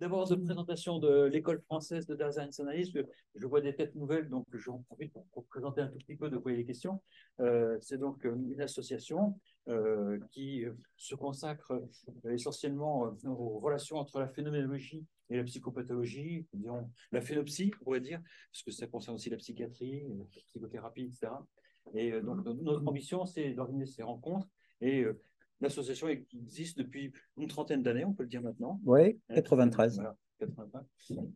D'abord, 0.00 0.26
de 0.26 0.34
présentation 0.34 0.98
de 0.98 1.24
l'école 1.24 1.60
française 1.60 2.06
de 2.06 2.14
data 2.14 2.48
science 2.48 2.90
Je 3.34 3.46
vois 3.46 3.60
des 3.60 3.74
têtes 3.74 3.94
nouvelles, 3.94 4.30
donc 4.30 4.46
j'en 4.54 4.78
profite 4.78 5.12
pour, 5.32 5.44
présenter 5.44 5.82
un 5.82 5.88
tout 5.88 5.98
petit 5.98 6.16
peu 6.16 6.30
de 6.30 6.38
quoi 6.38 6.52
il 6.52 6.60
est 6.60 6.64
question. 6.64 7.02
Euh, 7.40 7.76
c'est 7.82 7.98
donc 7.98 8.24
une 8.24 8.62
association 8.62 9.38
euh, 9.68 10.18
qui 10.30 10.64
se 10.96 11.14
consacre 11.14 11.82
essentiellement 12.24 13.14
aux 13.26 13.58
relations 13.58 13.98
entre 13.98 14.20
la 14.20 14.28
phénoménologie 14.28 15.04
et 15.28 15.36
la 15.36 15.44
psychopathologie, 15.44 16.46
disons 16.54 16.90
la 17.12 17.20
phénopsie, 17.20 17.70
on 17.82 17.84
pourrait 17.84 18.00
dire, 18.00 18.22
parce 18.50 18.62
que 18.62 18.70
ça 18.70 18.86
concerne 18.86 19.16
aussi 19.16 19.28
la 19.28 19.36
psychiatrie, 19.36 20.02
la 20.08 20.24
psychothérapie, 20.46 21.02
etc. 21.02 21.32
Et 21.92 22.12
donc, 22.22 22.42
notre 22.46 22.86
ambition, 22.86 23.26
c'est 23.26 23.52
d'organiser 23.52 23.92
ces 23.92 24.02
rencontres 24.02 24.48
et 24.80 25.04
L'association 25.60 26.08
existe 26.08 26.78
depuis 26.78 27.12
une 27.36 27.48
trentaine 27.48 27.82
d'années, 27.82 28.04
on 28.04 28.14
peut 28.14 28.22
le 28.22 28.28
dire 28.28 28.42
maintenant. 28.42 28.80
Oui, 28.84 29.18
93. 29.34 30.02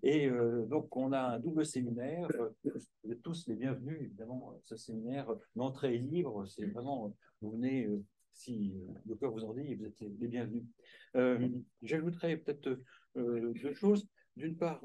Et 0.03 0.27
euh, 0.27 0.65
donc, 0.67 0.95
on 0.97 1.13
a 1.13 1.21
un 1.21 1.39
double 1.39 1.67
séminaire. 1.67 2.29
Vous 2.65 3.13
êtes 3.13 3.23
tous 3.23 3.47
les 3.49 3.57
bienvenus, 3.57 3.99
évidemment. 4.01 4.55
Ce 4.65 4.77
séminaire, 4.77 5.29
l'entrée 5.57 5.97
est 5.97 5.99
libre. 5.99 6.47
C'est 6.47 6.67
vraiment, 6.67 7.15
vous 7.41 7.53
venez, 7.53 7.87
euh, 7.87 8.03
si 8.33 8.75
le 9.07 9.15
cœur 9.17 9.33
vous 9.33 9.45
en 9.45 9.55
dit, 9.55 9.75
vous 9.75 9.85
êtes 9.85 10.01
les, 10.01 10.29
bienvenus. 10.29 10.65
Euh, 11.17 11.49
J'ajouterais 11.83 12.37
peut-être 12.37 12.79
deux 13.17 13.75
choses. 13.75 14.09
D'une 14.37 14.57
part, 14.57 14.83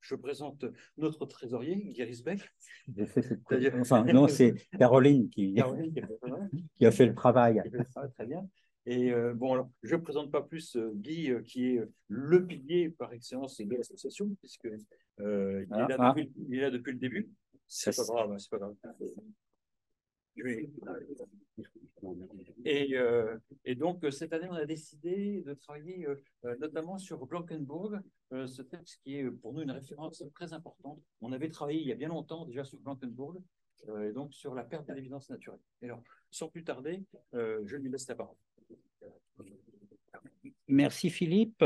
je 0.00 0.14
présente 0.14 0.64
notre 0.96 1.26
trésorier, 1.26 1.76
Guy 1.76 2.04
Risbeck. 2.04 2.40
Enfin, 3.80 4.04
non, 4.04 4.28
c'est 4.28 4.54
Caroline 4.78 5.28
qui, 5.28 5.54
qui, 6.76 6.86
a 6.86 6.90
fait 6.90 7.06
le 7.06 7.14
travail. 7.14 7.62
Très 8.14 8.26
bien. 8.26 8.48
Et 8.86 9.12
euh, 9.12 9.34
bon, 9.34 9.52
alors, 9.52 9.68
je 9.82 9.96
ne 9.96 10.00
présente 10.00 10.30
pas 10.30 10.42
plus 10.42 10.76
euh, 10.76 10.92
Guy, 10.94 11.32
euh, 11.32 11.42
qui 11.42 11.66
est 11.66 11.82
le 12.06 12.46
pilier 12.46 12.90
par 12.90 13.12
excellence 13.12 13.60
de 13.60 13.74
l'association, 13.74 14.30
puisque 14.38 14.68
il, 15.18 15.24
est 15.24 15.66
là 15.68 15.86
ah, 15.90 15.96
ah. 15.98 16.14
depuis, 16.16 16.32
il, 16.48 16.58
est 16.58 16.60
là 16.60 16.70
depuis, 16.70 16.92
le 16.92 16.98
début. 16.98 17.28
C'est 17.66 17.94
pas 17.96 18.04
grave, 18.04 18.30
hein, 18.30 18.38
c'est 18.38 18.50
pas 18.50 18.58
grave. 18.58 18.76
Et, 22.64 22.94
et, 23.64 23.74
donc, 23.74 24.04
cette 24.12 24.32
année, 24.32 24.46
on 24.48 24.54
a 24.54 24.66
décidé 24.66 25.42
de 25.44 25.54
travailler 25.54 26.06
notamment 26.60 26.98
sur 26.98 27.26
Blankenburg, 27.26 27.98
ce 28.30 28.62
texte 28.62 29.00
qui 29.02 29.16
est 29.16 29.30
pour 29.30 29.54
nous 29.54 29.62
une 29.62 29.70
référence 29.70 30.22
très 30.34 30.52
importante. 30.52 31.00
On 31.22 31.32
avait 31.32 31.48
travaillé 31.48 31.80
il 31.80 31.88
y 31.88 31.92
a 31.92 31.96
bien 31.96 32.08
longtemps 32.08 32.44
déjà 32.44 32.64
sur 32.64 32.78
Blankenburg, 32.80 33.42
et 34.04 34.12
donc 34.12 34.32
sur 34.34 34.54
la 34.54 34.62
perte 34.62 34.86
de 34.86 34.92
l'évidence 34.92 35.30
naturelle. 35.30 35.60
Et 35.80 35.86
alors, 35.86 36.02
sans 36.30 36.48
plus 36.48 36.62
tarder, 36.62 37.02
je 37.32 37.76
lui 37.76 37.90
laisse 37.90 38.06
la 38.06 38.14
parole. 38.14 38.36
Merci 40.68 41.10
Philippe. 41.10 41.64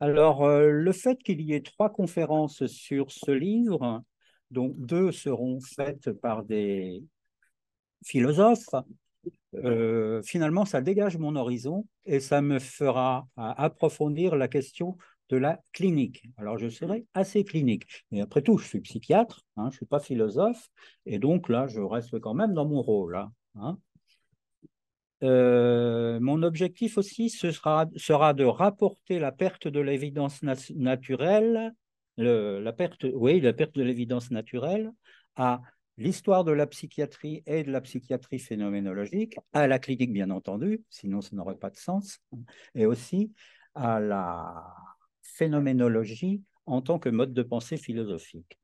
Alors, 0.00 0.44
euh, 0.44 0.70
le 0.70 0.92
fait 0.92 1.16
qu'il 1.22 1.40
y 1.40 1.54
ait 1.54 1.62
trois 1.62 1.90
conférences 1.90 2.66
sur 2.66 3.10
ce 3.10 3.30
livre, 3.30 4.02
dont 4.50 4.74
deux 4.76 5.12
seront 5.12 5.60
faites 5.60 6.12
par 6.12 6.44
des 6.44 7.02
philosophes, 8.04 8.74
euh, 9.54 10.22
finalement, 10.22 10.64
ça 10.64 10.80
dégage 10.80 11.16
mon 11.16 11.36
horizon 11.36 11.86
et 12.04 12.20
ça 12.20 12.42
me 12.42 12.58
fera 12.58 13.26
approfondir 13.36 14.36
la 14.36 14.48
question 14.48 14.96
de 15.28 15.36
la 15.36 15.60
clinique. 15.72 16.24
Alors, 16.36 16.58
je 16.58 16.68
serai 16.68 17.06
assez 17.14 17.44
clinique. 17.44 17.86
Mais 18.10 18.20
après 18.20 18.42
tout, 18.42 18.58
je 18.58 18.66
suis 18.66 18.80
psychiatre, 18.80 19.42
hein, 19.56 19.64
je 19.64 19.74
ne 19.74 19.76
suis 19.78 19.86
pas 19.86 20.00
philosophe, 20.00 20.68
et 21.04 21.18
donc 21.18 21.48
là, 21.48 21.66
je 21.66 21.80
reste 21.80 22.18
quand 22.20 22.34
même 22.34 22.52
dans 22.52 22.66
mon 22.66 22.82
rôle. 22.82 23.18
Hein. 23.56 23.78
Euh, 25.22 26.20
mon 26.20 26.42
objectif 26.42 26.98
aussi 26.98 27.30
sera, 27.30 27.86
de 27.86 28.44
rapporter 28.44 29.18
la 29.18 29.32
perte 29.32 29.68
de 29.68 29.80
l'évidence 29.80 30.42
naturelle, 30.42 31.72
la 32.16 32.72
perte, 32.72 33.06
oui, 33.14 33.40
la 33.40 33.52
perte 33.52 33.74
de 33.74 33.82
l'évidence 33.82 34.30
naturelle 34.30 34.92
à 35.36 35.60
l'histoire 35.98 36.44
de 36.44 36.52
la 36.52 36.66
psychiatrie 36.66 37.42
et 37.46 37.62
de 37.64 37.70
la 37.70 37.80
psychiatrie 37.80 38.38
phénoménologique, 38.38 39.36
à 39.52 39.66
la 39.66 39.78
clinique 39.78 40.12
bien 40.12 40.30
entendu, 40.30 40.82
sinon 40.90 41.20
ça 41.20 41.34
n'aurait 41.34 41.56
pas 41.56 41.70
de 41.70 41.76
sens, 41.76 42.18
et 42.74 42.86
aussi 42.86 43.32
à 43.74 44.00
la 44.00 44.74
phénoménologie 45.22 46.42
en 46.66 46.82
tant 46.82 46.98
que 46.98 47.08
mode 47.08 47.32
de 47.32 47.42
pensée 47.42 47.76
philosophique. 47.76 48.58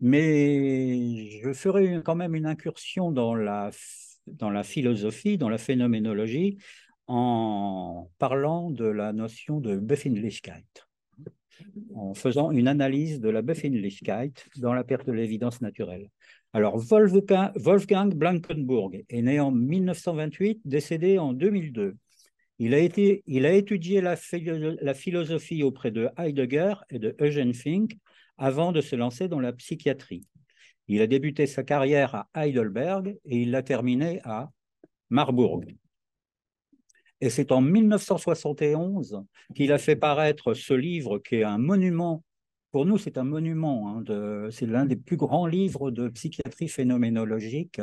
Mais 0.00 1.30
je 1.42 1.52
ferai 1.52 2.02
quand 2.04 2.14
même 2.16 2.34
une 2.34 2.46
incursion 2.46 3.10
dans 3.10 3.34
la 3.34 3.70
dans 4.26 4.50
la 4.50 4.62
philosophie, 4.62 5.38
dans 5.38 5.48
la 5.48 5.58
phénoménologie, 5.58 6.58
en 7.06 8.10
parlant 8.18 8.70
de 8.70 8.86
la 8.86 9.12
notion 9.12 9.60
de 9.60 9.76
Befindlichkeit, 9.76 10.64
en 11.94 12.14
faisant 12.14 12.50
une 12.50 12.68
analyse 12.68 13.20
de 13.20 13.28
la 13.28 13.42
Befindlichkeit 13.42 14.32
dans 14.56 14.72
la 14.72 14.84
perte 14.84 15.06
de 15.06 15.12
l'évidence 15.12 15.60
naturelle. 15.60 16.10
Alors, 16.52 16.78
Wolfgang 16.78 18.14
Blankenburg 18.14 19.04
est 19.08 19.22
né 19.22 19.40
en 19.40 19.50
1928, 19.50 20.60
décédé 20.64 21.18
en 21.18 21.32
2002. 21.32 21.96
Il 22.60 22.74
a, 22.74 23.52
étudié 23.52 24.00
la, 24.00 24.14
philosophie 24.94 25.64
auprès 25.64 25.90
de 25.90 26.08
Heidegger 26.16 26.74
et 26.88 27.00
de 27.00 27.16
Eugen 27.20 27.52
Fink 27.52 27.98
avant 28.38 28.70
de 28.70 28.80
se 28.80 28.94
lancer 28.94 29.26
dans 29.26 29.40
la 29.40 29.52
psychiatrie. 29.52 30.28
Il 30.88 31.00
a 31.00 31.06
débuté 31.06 31.46
sa 31.46 31.62
carrière 31.62 32.26
à 32.34 32.46
Heidelberg 32.46 33.18
et 33.24 33.42
il 33.42 33.50
l'a 33.50 33.62
terminée 33.62 34.20
à 34.24 34.50
Marburg. 35.10 35.74
Et 37.20 37.30
c'est 37.30 37.52
en 37.52 37.60
1971 37.60 39.22
qu'il 39.54 39.72
a 39.72 39.78
fait 39.78 39.96
paraître 39.96 40.52
ce 40.52 40.74
livre 40.74 41.18
qui 41.18 41.36
est 41.36 41.44
un 41.44 41.58
monument. 41.58 42.22
Pour 42.70 42.84
nous, 42.86 42.98
c'est 42.98 43.16
un 43.16 43.24
monument. 43.24 43.88
Hein, 43.96 44.50
c'est 44.50 44.66
l'un 44.66 44.84
des 44.84 44.96
plus 44.96 45.16
grands 45.16 45.46
livres 45.46 45.90
de 45.90 46.08
psychiatrie 46.08 46.68
phénoménologique. 46.68 47.80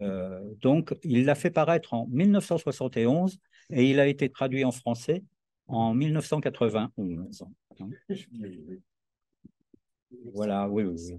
Euh, 0.00 0.40
donc, 0.60 0.94
il 1.02 1.24
l'a 1.24 1.34
fait 1.34 1.50
paraître 1.50 1.94
en 1.94 2.06
1971 2.08 3.38
et 3.70 3.88
il 3.88 4.00
a 4.00 4.06
été 4.06 4.28
traduit 4.28 4.64
en 4.64 4.72
français 4.72 5.22
en 5.66 5.94
1991. 5.94 7.44
Voilà, 10.34 10.68
oui, 10.68 10.84
oui. 10.84 11.18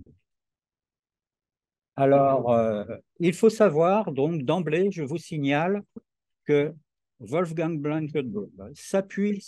Alors, 1.95 2.51
euh, 2.51 2.83
il 3.19 3.33
faut 3.33 3.49
savoir, 3.49 4.11
donc 4.11 4.41
d'emblée, 4.43 4.89
je 4.91 5.03
vous 5.03 5.17
signale 5.17 5.83
que 6.45 6.73
Wolfgang 7.19 7.79
Blankenburg 7.79 8.49
s'appuie 8.73 9.41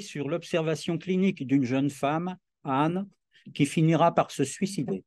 sur 0.00 0.28
l'observation 0.28 0.98
clinique 0.98 1.46
d'une 1.46 1.64
jeune 1.64 1.90
femme, 1.90 2.36
Anne, 2.62 3.08
qui 3.54 3.66
finira 3.66 4.14
par 4.14 4.30
se 4.30 4.44
suicider. 4.44 5.04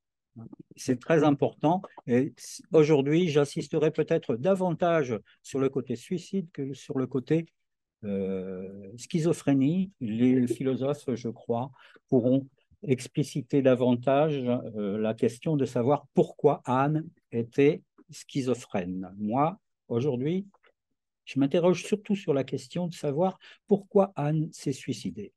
C'est 0.75 0.99
très 0.99 1.23
important. 1.23 1.81
Et 2.05 2.33
aujourd'hui, 2.71 3.29
j'assisterai 3.29 3.91
peut-être 3.91 4.35
davantage 4.35 5.17
sur 5.41 5.59
le 5.59 5.69
côté 5.69 5.95
suicide 5.95 6.47
que 6.51 6.73
sur 6.73 6.99
le 6.99 7.07
côté 7.07 7.47
euh, 8.03 8.91
schizophrénie. 8.97 9.91
Les 9.99 10.47
philosophes, 10.47 11.09
je 11.15 11.29
crois, 11.29 11.71
pourront 12.09 12.47
expliciter 12.83 13.61
davantage 13.61 14.43
euh, 14.45 14.97
la 14.97 15.13
question 15.13 15.57
de 15.57 15.65
savoir 15.65 16.05
pourquoi 16.13 16.61
Anne 16.65 17.07
était 17.31 17.81
schizophrène. 18.09 19.13
Moi, 19.17 19.59
aujourd'hui, 19.87 20.47
je 21.25 21.39
m'interroge 21.39 21.83
surtout 21.83 22.15
sur 22.15 22.33
la 22.33 22.43
question 22.43 22.87
de 22.87 22.93
savoir 22.93 23.37
pourquoi 23.67 24.13
Anne 24.15 24.49
s'est 24.53 24.71
suicidée. 24.71 25.33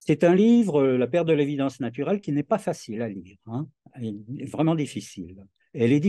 C'est 0.00 0.24
un 0.24 0.34
livre, 0.34 0.84
La 0.84 1.06
perte 1.06 1.28
de 1.28 1.32
l'évidence 1.32 1.80
naturelle, 1.80 2.20
qui 2.20 2.32
n'est 2.32 2.42
pas 2.42 2.58
facile 2.58 3.00
à 3.00 3.08
lire, 3.08 3.38
hein, 3.46 3.66
vraiment 4.52 4.74
difficile. 4.74 5.46
Et 5.72 5.88
les, 5.88 6.00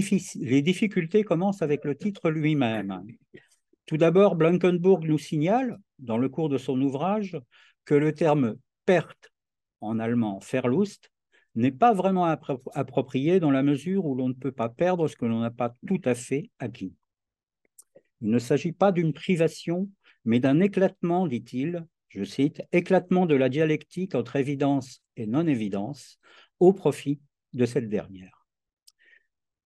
les 0.41 0.61
difficultés 0.61 1.23
commencent 1.23 1.61
avec 1.61 1.85
le 1.85 1.95
titre 1.95 2.29
lui-même. 2.29 3.05
Tout 3.85 3.97
d'abord, 3.97 4.35
Blankenburg 4.35 5.05
nous 5.05 5.17
signale, 5.17 5.79
dans 5.99 6.17
le 6.17 6.29
cours 6.29 6.49
de 6.49 6.57
son 6.57 6.79
ouvrage, 6.81 7.37
que 7.85 7.95
le 7.95 8.13
terme 8.13 8.55
perte, 8.85 9.31
en 9.81 9.99
allemand 9.99 10.39
Verlust, 10.39 11.11
n'est 11.55 11.71
pas 11.71 11.93
vraiment 11.93 12.25
approprié 12.25 13.39
dans 13.39 13.51
la 13.51 13.63
mesure 13.63 14.05
où 14.05 14.15
l'on 14.15 14.29
ne 14.29 14.33
peut 14.33 14.51
pas 14.51 14.69
perdre 14.69 15.07
ce 15.07 15.15
que 15.15 15.25
l'on 15.25 15.39
n'a 15.39 15.51
pas 15.51 15.73
tout 15.87 16.01
à 16.03 16.13
fait 16.13 16.49
acquis. 16.59 16.93
Il 18.21 18.29
ne 18.29 18.39
s'agit 18.39 18.73
pas 18.73 18.91
d'une 18.91 19.13
privation, 19.13 19.89
mais 20.25 20.39
d'un 20.39 20.59
éclatement, 20.59 21.27
dit-il, 21.27 21.85
je 22.09 22.23
cite, 22.23 22.61
éclatement 22.71 23.25
de 23.25 23.35
la 23.35 23.49
dialectique 23.49 24.15
entre 24.15 24.35
évidence 24.35 25.01
et 25.15 25.27
non-évidence 25.27 26.19
au 26.59 26.73
profit 26.73 27.19
de 27.53 27.65
cette 27.65 27.89
dernière. 27.89 28.45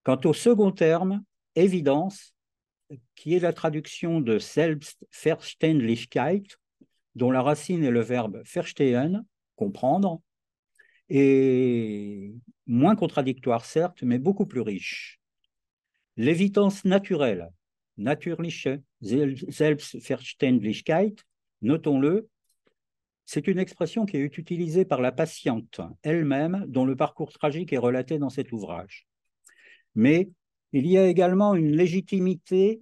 Quant 0.04 0.20
au 0.26 0.34
second 0.34 0.72
terme, 0.72 1.24
évidence, 1.56 2.34
qui 3.16 3.36
est 3.36 3.40
la 3.40 3.54
traduction 3.54 4.22
de 4.22 4.40
Selbstverständlichkeit, 4.40 6.44
dont 7.16 7.32
la 7.32 7.42
racine 7.42 7.84
est 7.84 7.92
le 7.92 8.02
verbe 8.02 8.44
verstehen, 8.46 9.26
comprendre, 9.56 10.22
et 11.10 12.34
moins 12.68 12.96
contradictoire 12.96 13.66
certes, 13.66 14.04
mais 14.04 14.20
beaucoup 14.20 14.46
plus 14.46 14.62
riche. 14.62 15.20
L'évidence 16.18 16.86
naturelle, 16.86 17.50
natürliche 17.98 18.70
Selbstverständlichkeit, 19.02 21.16
notons-le, 21.62 22.30
c'est 23.26 23.48
une 23.48 23.60
expression 23.60 24.06
qui 24.06 24.18
est 24.18 24.38
utilisée 24.38 24.86
par 24.86 25.02
la 25.02 25.12
patiente 25.12 25.82
elle-même, 26.02 26.66
dont 26.68 26.86
le 26.86 26.96
parcours 26.96 27.32
tragique 27.32 27.74
est 27.74 27.78
relaté 27.78 28.18
dans 28.18 28.30
cet 28.30 28.52
ouvrage. 28.52 29.08
Mais 29.94 30.30
il 30.74 30.88
y 30.88 30.98
a 30.98 31.08
également 31.08 31.56
une 31.56 31.76
légitimité 31.76 32.82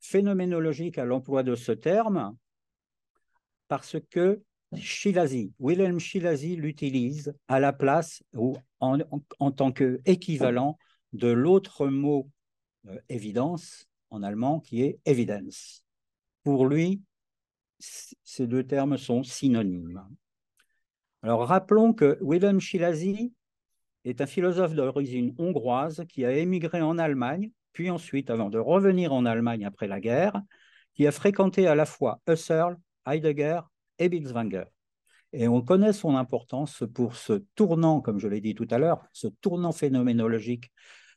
phénoménologique 0.00 0.98
à 0.98 1.04
l'emploi 1.04 1.42
de 1.42 1.54
ce 1.54 1.72
terme, 1.72 2.36
parce 3.68 3.96
que 4.10 4.42
Shirazi, 4.74 5.52
Wilhelm 5.58 5.98
Shirazi 5.98 6.56
l'utilise 6.56 7.34
à 7.48 7.60
la 7.60 7.72
place 7.72 8.22
ou 8.34 8.56
en, 8.80 8.98
en, 9.38 9.50
tant 9.50 9.70
qu'équivalent 9.70 10.78
de 11.12 11.28
l'autre 11.28 11.86
mot 11.86 12.28
euh, 12.88 12.98
évidence 13.08 13.86
en 14.10 14.22
allemand 14.22 14.60
qui 14.60 14.82
est 14.82 14.98
evidence. 15.04 15.84
Pour 16.42 16.66
lui, 16.66 17.02
ces 17.78 18.46
deux 18.46 18.64
termes 18.64 18.96
sont 18.96 19.22
synonymes. 19.22 20.04
Alors 21.22 21.46
rappelons 21.46 21.92
que 21.92 22.18
Wilhelm 22.20 22.60
Schilasi 22.60 23.32
est 24.04 24.20
un 24.20 24.26
philosophe 24.26 24.74
d'origine 24.74 25.34
hongroise 25.38 26.04
qui 26.08 26.24
a 26.24 26.32
émigré 26.32 26.80
en 26.80 26.98
Allemagne, 26.98 27.50
puis 27.72 27.90
ensuite, 27.90 28.30
avant 28.30 28.50
de 28.50 28.58
revenir 28.58 29.12
en 29.12 29.24
Allemagne 29.24 29.64
après 29.64 29.86
la 29.86 30.00
guerre, 30.00 30.40
qui 30.94 31.06
a 31.06 31.12
fréquenté 31.12 31.66
à 31.66 31.74
la 31.74 31.86
fois 31.86 32.20
Husserl, 32.28 32.76
Heidegger 33.06 33.60
et 33.98 34.08
Binswanger. 34.08 34.64
Et 35.32 35.48
on 35.48 35.62
connaît 35.62 35.94
son 35.94 36.16
importance 36.16 36.84
pour 36.94 37.16
ce 37.16 37.44
tournant, 37.54 38.00
comme 38.00 38.18
je 38.18 38.28
l'ai 38.28 38.40
dit 38.40 38.54
tout 38.54 38.68
à 38.70 38.78
l'heure, 38.78 39.02
ce 39.12 39.28
tournant 39.28 39.72
phénoménologique 39.72 40.70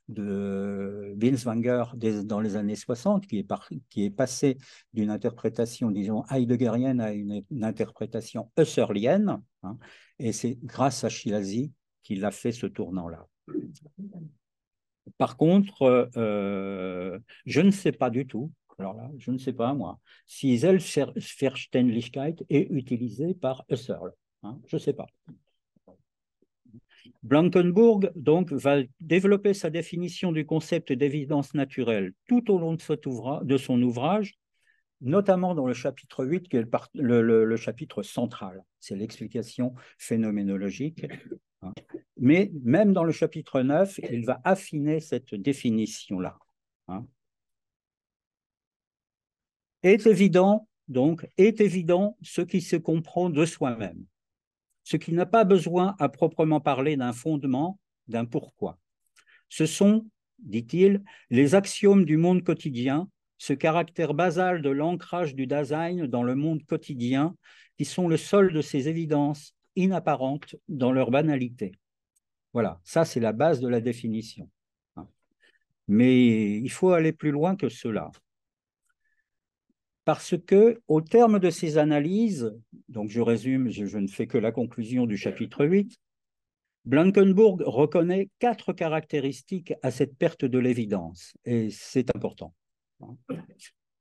de 0.08 1.14
Binswanger 1.18 1.84
dans 2.24 2.40
les 2.40 2.56
années 2.56 2.76
60, 2.76 3.26
qui 3.28 3.40
est, 3.40 4.10
passé 4.12 4.58
d'une 4.94 5.10
interprétation, 5.10 5.92
disons, 5.92 6.24
heideggerienne 6.30 7.02
à 7.02 7.12
une, 7.12 7.44
interprétation 7.62 8.52
husserlienne. 8.58 9.42
Hein, 9.64 9.78
et 10.20 10.32
c'est 10.32 10.58
grâce 10.64 11.04
à 11.04 11.10
Shirazi 11.10 11.74
qu'il 12.06 12.24
a 12.24 12.32
fait 12.32 12.52
ce 12.52 12.68
tournant-là. 12.68 13.28
Par 15.18 15.38
contre, 15.38 16.10
euh, 16.16 17.20
je 17.46 17.62
ne 17.62 17.72
sais 17.72 17.92
pas 17.92 18.10
du 18.10 18.26
tout, 18.26 18.52
alors 18.78 18.94
là, 18.94 19.10
je 19.18 19.32
ne 19.32 19.38
sais 19.38 19.54
pas 19.54 19.74
moi, 19.74 20.00
si 20.26 20.58
Selbstverständlichkeit 20.58 22.36
est 22.50 22.68
utilisé 22.72 23.34
par 23.34 23.66
Husserl. 23.70 24.12
Hein, 24.44 24.60
je 24.68 24.76
ne 24.76 24.80
sais 24.80 24.94
pas. 24.94 25.08
Blankenburg 27.24 28.12
donc 28.16 28.52
va 28.52 28.82
développer 29.00 29.54
sa 29.54 29.70
définition 29.70 30.32
du 30.32 30.46
concept 30.46 30.92
d'évidence 30.92 31.54
naturelle 31.54 32.14
tout 32.28 32.52
au 32.52 32.60
long 32.60 32.74
de, 32.74 33.44
de, 33.44 33.58
son 33.58 33.82
ouvrage, 33.82 34.38
notamment 35.02 35.56
dans 35.56 35.66
le 35.66 35.74
chapitre 35.74 36.26
8, 36.26 36.50
qui 36.50 36.58
est 36.58 36.66
le, 36.94 37.56
chapitre 37.58 38.04
central. 38.04 38.64
C'est 38.80 38.96
l'explication 38.96 39.74
phénoménologique. 39.98 41.06
Hein. 41.66 41.74
Mais 42.18 42.52
même 42.64 42.94
dans 42.94 43.04
le 43.04 43.12
chapitre 43.12 43.62
9, 43.62 44.00
il 44.12 44.26
va 44.26 44.40
affiner 44.44 45.00
cette 45.00 45.36
définition-là. 45.36 46.38
Hein. 46.88 47.06
Est 49.84 50.08
évident, 50.08 50.68
donc, 50.88 51.28
est 51.38 51.60
évident 51.62 52.18
ce 52.22 52.42
qui 52.42 52.62
se 52.62 52.76
comprend 52.76 53.30
de 53.30 53.46
soi-même 53.46 54.06
ce 54.86 54.98
qui 54.98 55.12
n'a 55.12 55.26
pas 55.26 55.44
besoin 55.44 55.96
à 56.00 56.08
proprement 56.08 56.62
parler 56.62 56.96
d'un 56.96 57.12
fondement, 57.12 57.80
d'un 58.08 58.24
pourquoi. 58.24 58.80
Ce 59.50 59.66
sont, 59.66 60.08
dit-il, 60.40 61.04
les 61.32 61.56
axiomes 61.56 62.06
du 62.06 62.18
monde 62.18 62.44
quotidien, 62.44 63.10
ce 63.38 63.54
caractère 63.54 64.14
basal 64.14 64.62
de 64.62 64.70
l'ancrage 64.70 65.36
du 65.36 65.48
Dasein 65.48 66.08
dans 66.08 66.24
le 66.24 66.36
monde 66.36 66.64
quotidien, 66.64 67.36
qui 67.78 67.84
sont 67.84 68.08
le 68.08 68.16
sol 68.16 68.54
de 68.54 68.62
ces 68.62 68.88
évidences 68.88 69.55
inapparentes 69.76 70.56
dans 70.68 70.92
leur 70.92 71.12
banalité. 71.12 71.74
Voilà, 72.54 72.80
ça 72.84 73.06
c'est 73.06 73.20
la 73.20 73.34
base 73.34 73.60
de 73.60 73.68
la 73.68 73.82
définition. 73.82 74.50
Mais 75.88 76.58
il 76.58 76.70
faut 76.72 76.92
aller 76.92 77.14
plus 77.14 77.32
loin 77.32 77.56
que 77.56 77.70
cela 77.70 78.12
parce 80.06 80.36
que, 80.38 80.80
au 80.88 81.02
terme 81.02 81.40
de 81.40 81.50
ces 81.50 81.80
analyses, 81.80 82.56
donc 82.90 83.10
je 83.10 83.22
résume, 83.22 83.70
je, 83.70 83.98
ne 83.98 84.08
fais 84.08 84.28
que 84.28 84.38
la 84.38 84.52
conclusion 84.52 85.08
du 85.08 85.18
chapitre 85.18 85.66
8, 85.66 85.98
Blankenburg 86.86 87.64
reconnaît 87.66 88.30
quatre 88.38 88.72
caractéristiques 88.72 89.74
à 89.82 89.90
cette 89.90 90.16
perte 90.16 90.46
de 90.46 90.60
l'évidence, 90.60 91.34
et 91.44 91.72
c'est 91.72 92.16
important. 92.16 92.54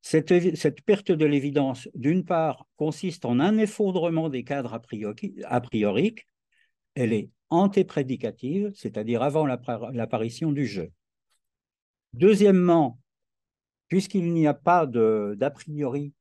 Cette, 0.07 0.83
perte 0.85 1.13
de 1.13 1.25
l'évidence, 1.25 1.89
d'une 1.95 2.27
part, 2.27 2.67
consiste 2.77 3.25
en 3.25 3.41
un 3.41 3.57
effondrement 3.57 4.29
des 4.29 4.45
cadres 4.45 4.75
a 4.75 5.61
priori, 5.61 6.15
elle 6.95 7.15
est 7.15 7.31
antéprédicative, 7.49 8.71
c'est-à-dire 8.75 9.23
avant 9.23 9.47
l'apparition 9.47 10.53
du 10.53 10.67
jeu. 10.67 10.93
Deuxièmement, 12.13 13.01
puisqu'il 13.89 14.31
n'y 14.35 14.47
a 14.47 14.53
pas 14.53 14.87
d'a 14.87 15.51
priori, 15.51 16.13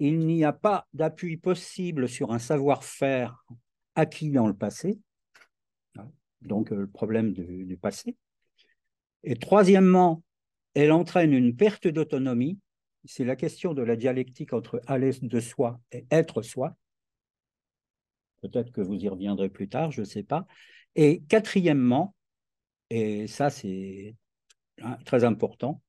il 0.00 0.18
n'y 0.18 0.44
a 0.44 0.52
pas 0.52 0.86
d'appui 0.92 1.38
possible 1.38 2.10
sur 2.10 2.30
un 2.30 2.38
savoir-faire 2.38 3.42
acquis 3.94 4.32
dans 4.32 4.48
le 4.48 4.54
passé, 4.54 4.98
donc 6.42 6.72
euh, 6.72 6.76
le 6.76 6.88
problème 6.88 7.32
du, 7.32 7.78
passé. 7.78 8.18
Et 9.22 9.36
troisièmement, 9.36 10.22
elle 10.74 10.92
entraîne 10.92 11.32
une 11.32 11.56
perte 11.56 11.88
d'autonomie, 11.88 12.58
c'est 13.04 13.24
la 13.24 13.36
question 13.36 13.74
de 13.74 13.82
la 13.82 13.96
dialectique 13.96 14.52
entre 14.52 14.80
aller 14.86 15.12
de 15.20 15.40
soi 15.40 15.80
et 15.92 16.06
être 16.10 16.42
soi. 16.42 16.76
Peut-être 18.42 18.72
que 18.72 18.80
vous 18.80 18.96
y 18.96 19.08
reviendrez 19.08 19.48
plus 19.48 19.68
tard, 19.68 19.90
je 19.90 20.00
ne 20.00 20.06
sais 20.06 20.22
pas. 20.22 20.46
Et 20.96 21.22
quatrièmement, 21.28 22.14
et 22.90 23.26
ça 23.26 23.50
c'est 23.50 24.16
hein, 24.82 24.98
très 25.04 25.24
important, 25.24 25.82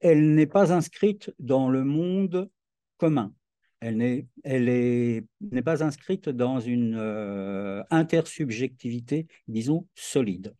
elle 0.00 0.34
n'est 0.34 0.46
pas 0.46 0.72
inscrite 0.72 1.32
dans 1.38 1.68
le 1.68 1.84
monde 1.84 2.50
commun. 2.96 3.32
Elle 3.80 3.96
n'est 3.96 5.62
pas 5.64 5.82
inscrite 5.82 6.28
dans 6.28 6.60
une 6.60 6.94
euh, 6.96 7.82
intersubjectivité, 7.90 9.26
disons, 9.48 9.88
solide. 9.96 10.54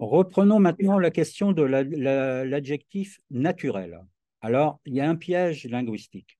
Reprenons 0.00 0.58
maintenant 0.60 0.98
la 0.98 1.10
question 1.10 1.52
de 1.52 1.62
l'adjectif 1.62 3.20
naturel. 3.30 4.00
Alors, 4.40 4.80
il 4.86 4.94
y 4.94 5.00
a 5.00 5.08
un 5.08 5.14
piège 5.14 5.66
linguistique. 5.66 6.38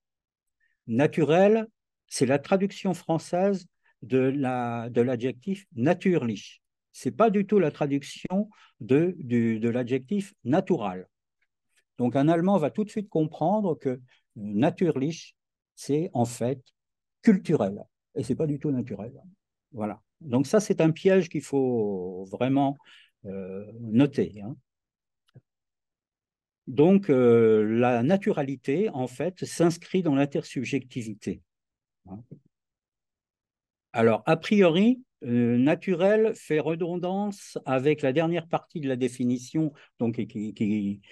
Naturel, 0.86 1.66
c'est 2.08 2.24
la 2.24 2.38
traduction 2.38 2.94
française 2.94 3.66
de 4.00 4.18
l'adjectif 4.18 5.66
la, 5.76 5.82
de 5.82 5.84
naturlich 5.84 6.62
c'est 6.92 7.10
pas 7.10 7.28
du 7.30 7.46
tout 7.46 7.58
la 7.58 7.70
traduction 7.70 8.48
de, 8.80 9.14
l'adjectif 9.68 10.34
natural. 10.44 11.06
Donc 11.98 12.16
un 12.16 12.28
Allemand 12.28 12.56
va 12.56 12.70
tout 12.70 12.84
de 12.84 12.90
suite 12.90 13.08
comprendre 13.08 13.74
que 13.74 14.00
naturlich, 14.36 15.36
c'est 15.74 16.10
en 16.14 16.24
fait 16.24 16.62
culturel, 17.22 17.78
et 18.14 18.22
c'est 18.22 18.34
pas 18.34 18.46
du 18.46 18.58
tout 18.58 18.70
naturel. 18.70 19.12
Voilà. 19.72 20.00
Donc 20.20 20.46
ça, 20.46 20.60
c'est 20.60 20.80
un 20.80 20.90
piège 20.90 21.28
qu'il 21.28 21.42
faut 21.42 22.24
vraiment 22.30 22.78
euh, 23.26 23.66
noter. 23.80 24.40
Hein. 24.42 24.56
Donc 26.66 27.10
euh, 27.10 27.64
la 27.64 28.02
naturalité, 28.02 28.88
en 28.90 29.06
fait, 29.06 29.44
s'inscrit 29.44 30.02
dans 30.02 30.14
l'intersubjectivité. 30.14 31.42
Hein. 32.08 32.22
Alors, 33.92 34.22
a 34.24 34.36
priori, 34.36 35.02
euh, 35.24 35.58
naturel 35.58 36.32
fait 36.34 36.60
redondance 36.60 37.58
avec 37.66 38.00
la 38.00 38.12
dernière 38.14 38.48
partie 38.48 38.80
de 38.80 38.88
la 38.88 38.96
définition, 38.96 39.72
donc 39.98 40.24
qui, 40.26 41.02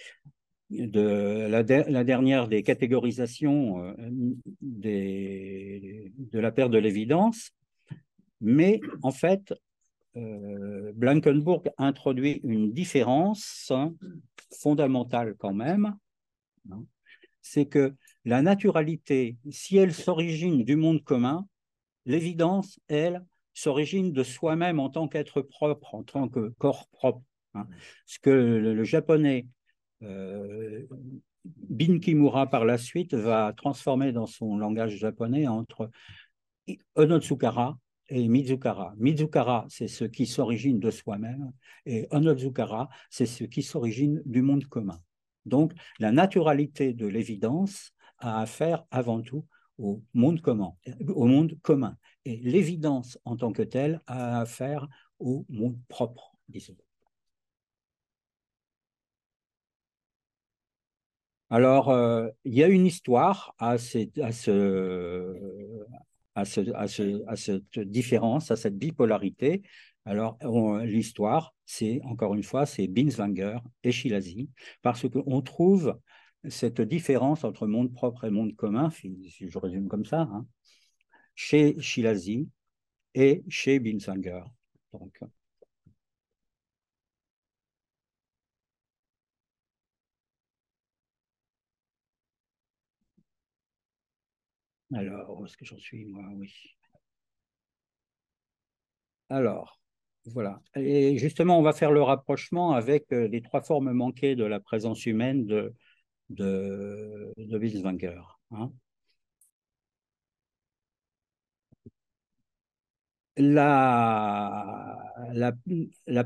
de 0.71 1.47
la, 1.49 1.63
dernière 2.05 2.49
des 2.49 2.63
catégorisations 2.63 3.95
de 4.63 6.39
la 6.39 6.53
perte 6.53 6.71
de 6.71 6.79
l'évidence. 6.79 7.51
Mais 8.41 8.81
en 9.03 9.11
fait, 9.11 9.53
Blankenburg 10.95 11.63
introduit 11.79 12.41
une 12.45 12.73
différence 12.73 13.73
fondamentale 14.61 15.35
quand 15.39 15.55
même. 15.55 15.97
Hein. 16.71 16.85
C'est 17.43 17.67
que 17.67 17.95
la 18.25 18.43
naturalité, 18.43 19.37
si 19.51 19.77
elle 19.77 19.95
s'origine 19.95 20.65
du 20.65 20.77
monde 20.77 21.03
commun, 21.03 21.47
l'évidence, 22.05 22.79
elle, 22.89 23.25
s'origine 23.55 24.13
de 24.13 24.23
soi-même 24.23 24.79
en 24.79 24.89
tant 24.89 25.09
qu'être 25.09 25.43
propre, 25.43 25.95
en 25.95 26.03
tant 26.03 26.29
que 26.29 26.51
corps 26.59 26.89
propre. 26.89 27.23
Hein. 27.55 27.67
Ce 28.07 28.19
que 28.19 28.31
le, 28.31 28.85
japonais 28.85 29.47
euh, 30.03 30.87
Bin 31.45 31.99
par 32.47 32.65
la 32.65 32.79
suite 32.79 33.15
va 33.15 33.53
transformer 33.57 34.13
dans 34.13 34.27
son 34.27 34.57
langage 34.59 34.97
japonais 34.97 35.49
entre 35.49 35.91
Onotsukara 36.95 37.79
et 38.09 38.29
Mizukara. 38.29 38.95
Mizukara, 38.97 39.67
c'est 39.69 39.89
ce 39.89 40.05
qui 40.05 40.27
s'origine 40.27 40.79
de 40.79 40.91
soi-même, 40.91 41.53
et 41.87 42.07
Onozukara, 42.11 42.89
c'est 43.11 43.27
ce 43.27 43.45
qui 43.45 43.63
s'origine 43.63 44.23
du 44.25 44.43
monde 44.43 44.65
commun. 44.67 45.01
Donc, 45.47 45.73
la 45.99 46.13
naturalité 46.13 46.93
de 46.93 47.07
l'évidence 47.07 47.93
a 48.19 48.41
affaire 48.41 48.85
avant 48.91 49.23
tout 49.23 49.47
au 49.79 50.03
monde 50.13 50.41
commun, 50.41 50.75
au 51.09 51.27
monde 51.27 51.59
commun. 51.63 51.97
Et 52.25 52.37
l'évidence 52.39 53.19
en 53.25 53.37
tant 53.37 53.53
que 53.53 53.63
telle 53.63 54.01
a 54.07 54.41
affaire 54.41 54.89
au 55.19 55.47
monde 55.49 55.79
propre, 55.89 56.35
disons. 56.49 56.77
Alors, 61.51 61.89
euh, 61.89 62.29
il 62.45 62.55
y 62.55 62.63
a 62.63 62.69
une 62.69 62.85
histoire 62.85 63.55
à, 63.59 63.77
cette 66.45 67.79
différence, 67.79 68.51
à 68.51 68.57
cette 68.57 68.77
bipolarité. 68.77 69.63
Alors, 70.05 70.39
l'histoire, 70.85 71.55
c'est 71.67 72.01
encore 72.05 72.35
une 72.35 72.43
fois, 72.43 72.67
c'est 72.67 72.87
Binswanger 72.87 73.59
et 73.85 73.93
Shirazi, 73.93 74.49
parce 74.83 75.09
qu'on 75.09 75.43
trouve 75.43 75.99
cette 76.49 76.81
différence 76.81 77.45
entre 77.45 77.67
monde 77.67 77.93
propre 77.93 78.25
et 78.25 78.31
monde 78.31 78.55
commun, 78.57 78.91
si, 78.91 79.19
je 79.29 79.59
résume 79.59 79.89
comme 79.89 80.05
ça, 80.05 80.23
hein, 80.23 80.47
chez 81.35 81.77
Shirazi 81.79 82.49
et 83.15 83.43
chez 83.49 83.81
Binswanger. 83.81 84.43
Donc, 84.93 85.21
Alors, 94.95 95.45
est-ce 95.47 95.57
que 95.57 95.65
j'en 95.65 95.79
suis, 95.79 96.05
moi? 96.07 96.25
Oui. 96.37 96.53
Alors, 99.31 99.79
voilà. 100.27 100.61
Et 100.77 101.17
justement, 101.19 101.59
on 101.59 101.63
va 101.63 101.73
faire 101.73 101.93
le 101.93 102.03
rapprochement 102.03 102.73
avec 102.73 103.13
euh, 103.13 103.29
les 103.29 103.43
trois 103.43 103.63
formes 103.63 103.93
manquées 103.93 104.37
de 104.37 104.45
la 104.45 104.61
présence 104.61 105.07
humaine 105.07 105.47
de, 105.47 105.75
de, 106.31 107.33
hein. 108.53 108.73
La, 113.41 114.97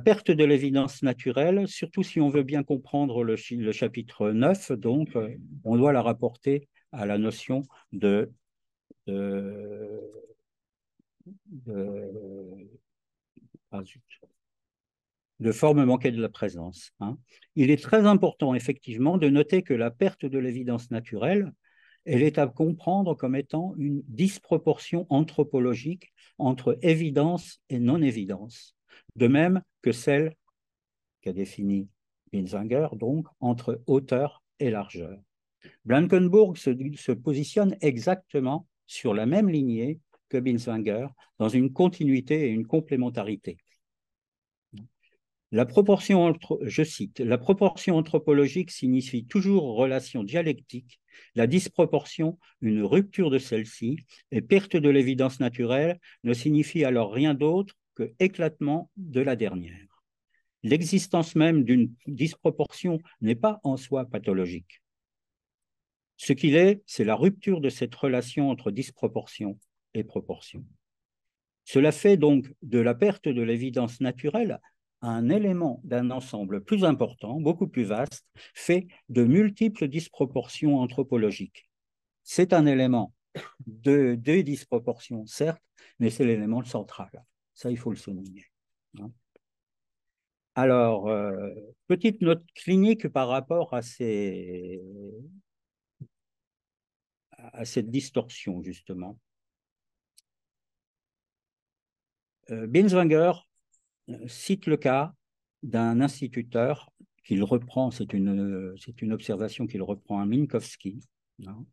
perte 0.05 0.31
de 0.31 0.45
l'évidence 0.45 1.03
naturelle, 1.03 1.69
surtout 1.69 2.03
si 2.03 2.21
on 2.21 2.31
veut 2.31 2.43
bien 2.43 2.63
comprendre 2.63 3.23
le, 3.23 3.37
le 3.51 3.73
chapitre 3.73 4.31
9, 4.31 4.73
donc 4.73 5.15
euh, 5.17 5.29
on 5.65 5.77
doit 5.77 5.93
la 5.93 6.01
rapporter 6.03 6.69
à 6.91 7.05
la 7.05 7.19
notion 7.19 7.63
de 7.93 8.31
de, 9.07 10.01
ah, 13.71 13.83
de, 15.41 15.53
forme 15.53 15.85
manquée 15.85 16.13
de 16.13 16.21
la 16.21 16.29
présence. 16.29 16.93
Hein. 17.01 17.19
Il 17.57 17.71
est 17.71 17.83
très 17.83 18.07
important, 18.07 18.55
effectivement, 18.55 19.19
de 19.19 19.29
noter 19.29 19.63
que 19.63 19.75
la 19.75 19.91
perte 19.91 20.25
de 20.25 20.39
l'évidence 20.39 20.91
naturelle, 20.91 21.53
elle 22.05 22.23
est 22.23 22.39
à 22.39 22.47
comprendre 22.47 23.15
comme 23.15 23.37
étant 23.37 23.75
une 23.77 24.03
disproportion 24.09 25.07
anthropologique 25.09 26.13
entre 26.39 26.79
évidence 26.83 27.61
et 27.69 27.79
non-évidence, 27.79 28.77
de 29.17 29.29
même 29.29 29.63
que 29.83 29.93
celle 29.93 30.35
qu'a 31.21 31.33
définie 31.33 31.89
Binzinger, 32.33 32.89
donc 32.95 33.27
entre 33.41 33.83
hauteur 33.87 34.43
et 34.59 34.71
largeur. 34.71 35.19
Blankenburg 35.85 36.57
se 36.57 37.13
positionne 37.13 37.77
exactement 37.81 38.67
sur 38.87 39.15
la 39.15 39.27
même 39.27 39.49
lignée 39.49 40.01
que 40.29 40.39
Binswanger, 40.39 41.09
dans 41.39 41.49
une 41.49 41.73
continuité 41.73 42.47
et 42.47 42.49
une 42.49 42.67
complémentarité. 42.67 43.59
La 45.51 45.67
proportion, 45.67 46.35
je 46.63 46.83
cite, 46.83 47.21
la 47.21 47.37
proportion 47.37 47.97
anthropologique 47.97 48.71
signifie 48.71 49.27
toujours 49.27 49.77
relation 49.77 50.25
dialectique, 50.25 50.99
la 51.35 51.47
disproportion, 51.47 52.39
une 52.63 52.83
rupture 52.83 53.29
de 53.29 53.37
celle-ci, 53.37 53.99
et 54.31 54.41
perte 54.41 54.77
de 54.77 54.89
l'évidence 54.89 55.41
naturelle 55.41 56.01
ne 56.25 56.33
signifie 56.33 56.85
alors 56.85 57.13
rien 57.13 57.35
d'autre 57.35 57.75
que 57.95 58.15
éclatement 58.19 58.91
de 58.97 59.21
la 59.21 59.37
dernière. 59.37 60.03
L'existence 60.63 61.35
même 61.35 61.65
d'une 61.65 61.93
disproportion 62.07 62.99
n'est 63.21 63.35
pas 63.35 63.61
en 63.63 63.77
soi 63.77 64.07
pathologique. 64.07 64.81
Ce 66.23 66.33
qu'il 66.33 66.55
est, 66.55 66.81
c'est 66.87 67.03
la 67.03 67.17
rupture 67.17 67.61
de 67.61 67.69
cette 67.69 67.93
relation 67.97 68.49
entre 68.49 68.71
disproportion 68.71 69.59
et 69.93 70.05
proportion. 70.05 70.65
Cela 71.65 71.91
fait 71.91 72.17
donc 72.17 72.47
de 72.63 72.79
la 72.79 72.95
perte 72.95 73.27
de 73.27 73.43
l'évidence 73.43 74.01
naturelle 74.01 74.61
un 75.01 75.31
élément 75.31 75.81
d'un 75.83 76.13
ensemble 76.13 76.63
plus 76.63 76.85
important, 76.85 77.41
beaucoup 77.41 77.67
plus 77.67 77.83
vaste, 77.83 78.25
fait 78.55 78.87
de 79.09 79.25
multiples 79.25 79.89
disproportions 79.89 80.79
anthropologiques. 80.79 81.69
C'est 82.23 82.53
un 82.53 82.67
élément 82.67 83.13
de, 83.67 84.15
deux 84.15 84.45
disproportions, 84.45 85.27
certes, 85.27 85.61
mais 85.99 86.11
c'est 86.11 86.25
l'élément 86.25 86.63
central. 86.63 87.11
Ça, 87.53 87.69
il 87.69 87.77
faut 87.77 87.91
le 87.91 87.97
souligner. 87.97 88.45
Hein. 89.01 89.11
Alors, 90.55 91.09
euh, 91.09 91.51
petite 91.89 92.21
note 92.21 92.45
clinique 92.55 93.09
par 93.09 93.27
rapport 93.27 93.75
à 93.75 93.83
ces, 93.83 94.81
à 97.53 97.65
cette 97.65 97.91
distorsion, 97.91 98.63
justement. 98.63 99.19
Euh, 102.51 102.67
Binswanger 102.67 103.33
euh, 104.09 104.29
cite 104.29 104.67
le 104.67 104.77
cas 104.77 105.15
d'un 105.63 106.01
instituteur 106.01 106.91
qu'il 107.25 107.43
reprend, 107.45 107.91
c'est 107.91 108.13
une, 108.13 108.75
une 109.01 109.13
observation 109.13 109.67
qu'il 109.67 109.83
reprend 109.83 110.21
à 110.21 110.27
Minkowski, 110.27 110.99
hein. 111.47 111.65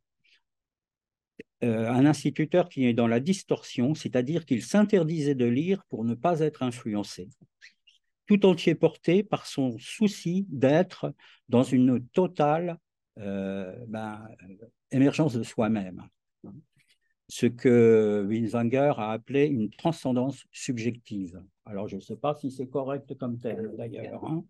euh, 1.64 1.90
un 1.90 2.06
instituteur 2.06 2.70
qui 2.70 2.86
est 2.86 2.94
dans 2.94 3.08
la 3.08 3.20
distorsion, 3.20 3.96
c'est-à-dire 3.96 4.46
qu'il 4.46 4.62
s'interdisait 4.62 5.34
de 5.34 5.46
lire 5.46 5.84
pour 5.90 6.06
ne 6.06 6.14
pas 6.14 6.42
être 6.42 6.62
influencé, 6.62 7.30
tout 8.28 8.46
entier 8.46 8.76
porté 8.76 9.24
par 9.24 9.48
son 9.48 9.76
souci 9.80 10.46
d'être 10.50 11.16
dans 11.50 11.64
une 11.64 12.06
totale 12.10 12.78
ben, 13.18 14.26
émergence 14.92 15.34
de 15.34 15.44
soi-même. 15.44 16.08
Ce 17.28 17.46
que 17.46 18.26
Winswanger 18.28 18.94
a 18.98 19.12
appelé 19.12 19.46
une 19.46 19.70
transcendance 19.70 20.46
subjective. 20.52 21.44
Alors, 21.66 21.88
je 21.88 21.98
ne 21.98 22.02
sais 22.02 22.16
pas 22.16 22.34
si 22.36 22.50
c'est 22.50 22.68
correct 22.68 23.16
comme 23.18 23.40
tel, 23.40 23.76
d'ailleurs. 23.78 24.26
Hein. 24.26 24.44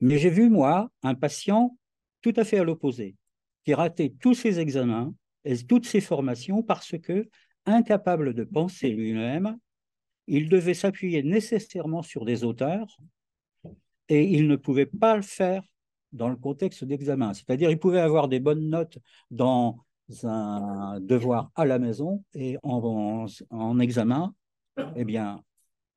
Mais 0.00 0.18
j'ai 0.18 0.30
vu, 0.30 0.50
moi, 0.50 0.90
un 1.02 1.14
patient 1.14 1.76
tout 2.20 2.34
à 2.36 2.44
fait 2.44 2.58
à 2.58 2.64
l'opposé, 2.64 3.16
qui 3.64 3.74
ratait 3.74 4.12
tous 4.20 4.34
ses 4.34 4.60
examens 4.60 5.14
et 5.44 5.56
toutes 5.56 5.86
ses 5.86 6.00
formations 6.00 6.62
parce 6.62 6.98
que, 6.98 7.28
incapable 7.64 8.34
de 8.34 8.44
penser 8.44 8.90
lui-même, 8.90 9.58
il 10.26 10.48
devait 10.48 10.74
s'appuyer 10.74 11.22
nécessairement 11.22 12.02
sur 12.02 12.24
des 12.24 12.44
auteurs 12.44 12.98
et 14.08 14.24
il 14.24 14.46
ne 14.46 14.56
pouvait 14.56 14.86
pas 14.86 15.16
le 15.16 15.22
faire 15.22 15.62
dans 16.12 16.28
le 16.28 16.36
contexte 16.36 16.84
d'examen. 16.84 17.34
C'est-à-dire, 17.34 17.70
il 17.70 17.78
pouvait 17.78 18.00
avoir 18.00 18.28
des 18.28 18.40
bonnes 18.40 18.68
notes 18.68 18.98
dans 19.30 19.78
un 20.24 21.00
devoir 21.00 21.50
à 21.54 21.64
la 21.66 21.78
maison 21.78 22.24
et 22.34 22.56
en, 22.62 23.26
en, 23.50 23.78
examen, 23.78 24.34
eh 24.96 25.04
bien, 25.04 25.42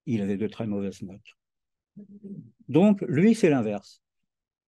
il 0.06 0.22
avait 0.22 0.38
de 0.38 0.48
très 0.48 0.68
mauvaises 0.68 1.02
notes. 1.02 1.38
Donc, 2.68 3.02
lui, 3.08 3.36
c'est 3.36 3.50
l'inverse. 3.50 4.02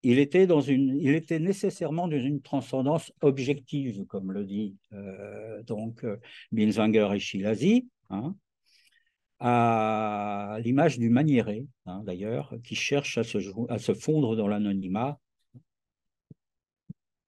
Il 0.04 0.20
était, 0.20 0.48
dans 0.48 0.62
une, 0.62 0.98
il 1.00 1.16
était 1.16 1.40
nécessairement 1.40 2.08
dans 2.08 2.18
une 2.18 2.42
transcendance 2.42 3.14
objective, 3.22 4.06
comme 4.06 4.34
le 4.34 4.44
dit 4.44 4.76
euh, 4.92 5.64
donc 5.64 6.04
euh, 6.04 6.18
Binswanger 6.52 7.10
et 7.14 7.20
Shirazi, 7.20 7.88
hein, 8.10 8.36
à 9.40 10.58
l'image 10.62 11.00
du 11.00 11.10
maniéré, 11.10 11.68
hein, 11.86 12.02
d'ailleurs, 12.06 12.54
qui 12.64 12.76
cherche 12.76 13.18
à 13.18 13.24
se, 13.24 13.38
à 13.70 13.78
se 13.78 13.94
fondre 13.94 14.36
dans 14.36 14.48
l'anonymat 14.48 15.20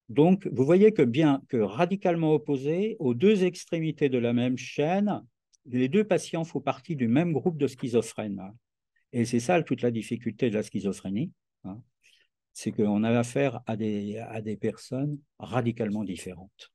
donc, 0.09 0.47
vous 0.51 0.65
voyez 0.65 0.91
que 0.91 1.01
bien 1.01 1.41
que 1.49 1.57
radicalement 1.57 2.33
opposés, 2.33 2.95
aux 2.99 3.13
deux 3.13 3.43
extrémités 3.43 4.09
de 4.09 4.19
la 4.19 4.33
même 4.33 4.57
chaîne, 4.57 5.23
les 5.65 5.89
deux 5.89 6.03
patients 6.03 6.43
font 6.43 6.61
partie 6.61 6.95
du 6.95 7.07
même 7.07 7.33
groupe 7.33 7.57
de 7.57 7.67
schizophrènes. 7.67 8.53
Et 9.13 9.25
c'est 9.25 9.39
ça 9.39 9.61
toute 9.63 9.81
la 9.81 9.91
difficulté 9.91 10.49
de 10.49 10.55
la 10.55 10.63
schizophrénie, 10.63 11.31
hein. 11.63 11.81
c'est 12.53 12.71
qu'on 12.71 13.03
a 13.03 13.17
affaire 13.17 13.61
à 13.65 13.75
des, 13.75 14.17
à 14.19 14.41
des 14.41 14.57
personnes 14.57 15.17
radicalement 15.39 16.03
différentes. 16.03 16.71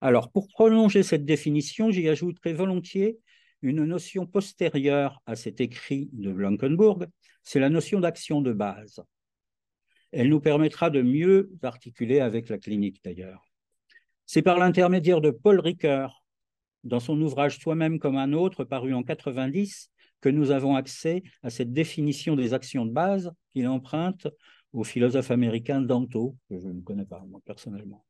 Alors, 0.00 0.30
pour 0.30 0.48
prolonger 0.48 1.02
cette 1.02 1.24
définition, 1.24 1.90
j'y 1.90 2.08
ajouterai 2.08 2.52
volontiers 2.52 3.18
une 3.62 3.84
notion 3.84 4.26
postérieure 4.26 5.22
à 5.26 5.36
cet 5.36 5.60
écrit 5.60 6.10
de 6.12 6.32
Blankenburg, 6.32 7.06
c'est 7.42 7.60
la 7.60 7.70
notion 7.70 8.00
d'action 8.00 8.40
de 8.42 8.52
base. 8.52 9.00
Elle 10.12 10.28
nous 10.28 10.40
permettra 10.40 10.90
de 10.90 11.02
mieux 11.02 11.50
articuler 11.62 12.20
avec 12.20 12.48
la 12.48 12.58
clinique 12.58 13.02
d'ailleurs. 13.04 13.42
C'est 14.26 14.42
par 14.42 14.58
l'intermédiaire 14.58 15.20
de 15.20 15.30
Paul 15.30 15.60
Ricoeur 15.60 16.24
dans 16.84 17.00
son 17.00 17.20
ouvrage 17.20 17.58
Soi-même 17.58 17.98
comme 17.98 18.16
un 18.16 18.32
autre, 18.32 18.64
paru 18.64 18.94
en 18.94 19.02
90, 19.02 19.90
que 20.20 20.28
nous 20.28 20.50
avons 20.50 20.76
accès 20.76 21.22
à 21.42 21.50
cette 21.50 21.72
définition 21.72 22.36
des 22.36 22.54
actions 22.54 22.86
de 22.86 22.92
base 22.92 23.32
qu'il 23.52 23.66
emprunte 23.68 24.28
au 24.72 24.84
philosophe 24.84 25.30
américain 25.30 25.80
Danto, 25.80 26.36
que 26.48 26.58
je 26.58 26.68
ne 26.68 26.80
connais 26.80 27.04
pas 27.04 27.22
moi 27.28 27.40
personnellement. 27.44 28.04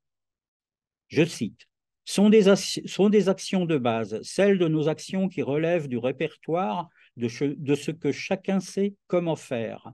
Je 1.09 1.25
cite 1.25 1.67
sont 2.05 2.31
des, 2.31 2.55
sont 2.57 3.09
des 3.09 3.29
actions 3.29 3.65
de 3.65 3.79
base, 3.79 4.21
celles 4.23 4.59
de 4.59 4.69
nos 4.69 4.89
actions 4.89 5.29
qui 5.29 5.43
relèvent 5.43 5.89
du 5.89 5.99
répertoire 5.99 6.89
de, 7.17 7.29
de 7.55 7.75
ce 7.75 7.91
que 7.91 8.13
chacun 8.13 8.61
sait 8.61 8.95
comment 9.07 9.37
faire, 9.37 9.93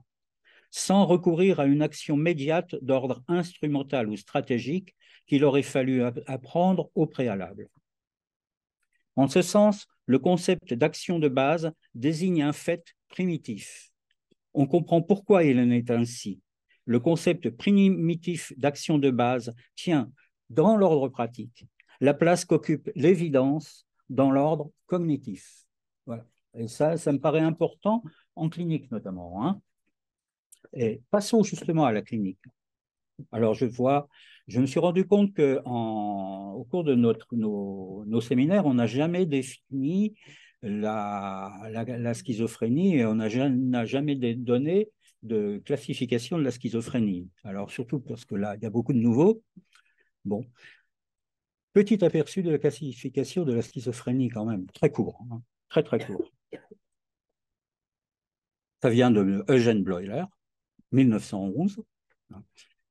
sans 0.71 1.05
recourir 1.05 1.59
à 1.59 1.65
une 1.65 1.81
action 1.81 2.15
médiate 2.15 2.75
d'ordre 2.81 3.23
instrumental 3.27 4.09
ou 4.09 4.15
stratégique 4.15 4.95
qu'il 5.25 5.43
aurait 5.43 5.63
fallu 5.63 6.03
apprendre 6.27 6.89
au 6.95 7.05
préalable. 7.05 7.69
En 9.15 9.27
ce 9.27 9.41
sens, 9.41 9.87
le 10.05 10.19
concept 10.19 10.73
d'action 10.73 11.19
de 11.19 11.27
base 11.27 11.71
désigne 11.93 12.41
un 12.41 12.53
fait 12.53 12.95
primitif. 13.09 13.91
On 14.53 14.65
comprend 14.65 15.01
pourquoi 15.01 15.43
il 15.43 15.59
en 15.59 15.69
est 15.71 15.91
ainsi. 15.91 16.41
Le 16.85 16.99
concept 16.99 17.49
primitif 17.51 18.53
d'action 18.57 18.97
de 18.97 19.11
base 19.11 19.53
tient, 19.75 20.11
dans 20.49 20.75
l'ordre 20.75 21.09
pratique, 21.09 21.67
la 22.01 22.13
place 22.13 22.45
qu'occupe 22.45 22.89
l'évidence 22.95 23.85
dans 24.09 24.31
l'ordre 24.31 24.71
cognitif. 24.87 25.65
Voilà. 26.05 26.25
Et 26.55 26.67
ça, 26.67 26.97
ça 26.97 27.11
me 27.11 27.19
paraît 27.19 27.41
important 27.41 28.03
en 28.35 28.49
clinique 28.49 28.89
notamment. 28.91 29.45
Hein. 29.45 29.61
Et 30.73 31.01
passons 31.11 31.43
justement 31.43 31.85
à 31.85 31.91
la 31.91 32.01
clinique. 32.01 32.39
Alors, 33.31 33.53
je 33.53 33.65
vois, 33.65 34.07
je 34.47 34.59
me 34.59 34.65
suis 34.65 34.79
rendu 34.79 35.05
compte 35.05 35.33
que 35.33 35.59
au 35.65 36.63
cours 36.65 36.83
de 36.83 36.95
notre, 36.95 37.27
nos, 37.35 38.21
séminaires, 38.21 38.65
on 38.65 38.75
n'a 38.75 38.87
jamais 38.87 39.25
défini 39.25 40.15
la, 40.61 41.51
la, 41.69 42.13
schizophrénie 42.13 42.97
et 42.97 43.05
on 43.05 43.15
n'a 43.15 43.85
jamais 43.85 44.15
donné 44.15 44.89
de 45.23 45.61
classification 45.65 46.37
de 46.37 46.43
la 46.43 46.51
schizophrénie. 46.51 47.29
Alors, 47.43 47.71
surtout 47.71 47.99
parce 47.99 48.25
que 48.25 48.35
là, 48.35 48.55
il 48.55 48.63
y 48.63 48.65
a 48.65 48.69
beaucoup 48.69 48.93
de 48.93 48.99
nouveaux. 48.99 49.43
Bon. 50.25 50.45
Petit 51.73 52.03
aperçu 52.03 52.41
de 52.41 52.51
la 52.51 52.57
classification 52.57 53.43
de 53.43 53.53
la 53.53 53.61
schizophrénie, 53.61 54.29
quand 54.29 54.45
même, 54.45 54.65
très 54.67 54.89
court, 54.89 55.23
hein. 55.31 55.41
très 55.69 55.83
très 55.83 55.99
court. 55.99 56.31
Ça 58.81 58.89
vient 58.89 59.11
de 59.11 59.43
Eugène 59.49 59.83
Bleuler, 59.83 60.23
1911 60.91 61.81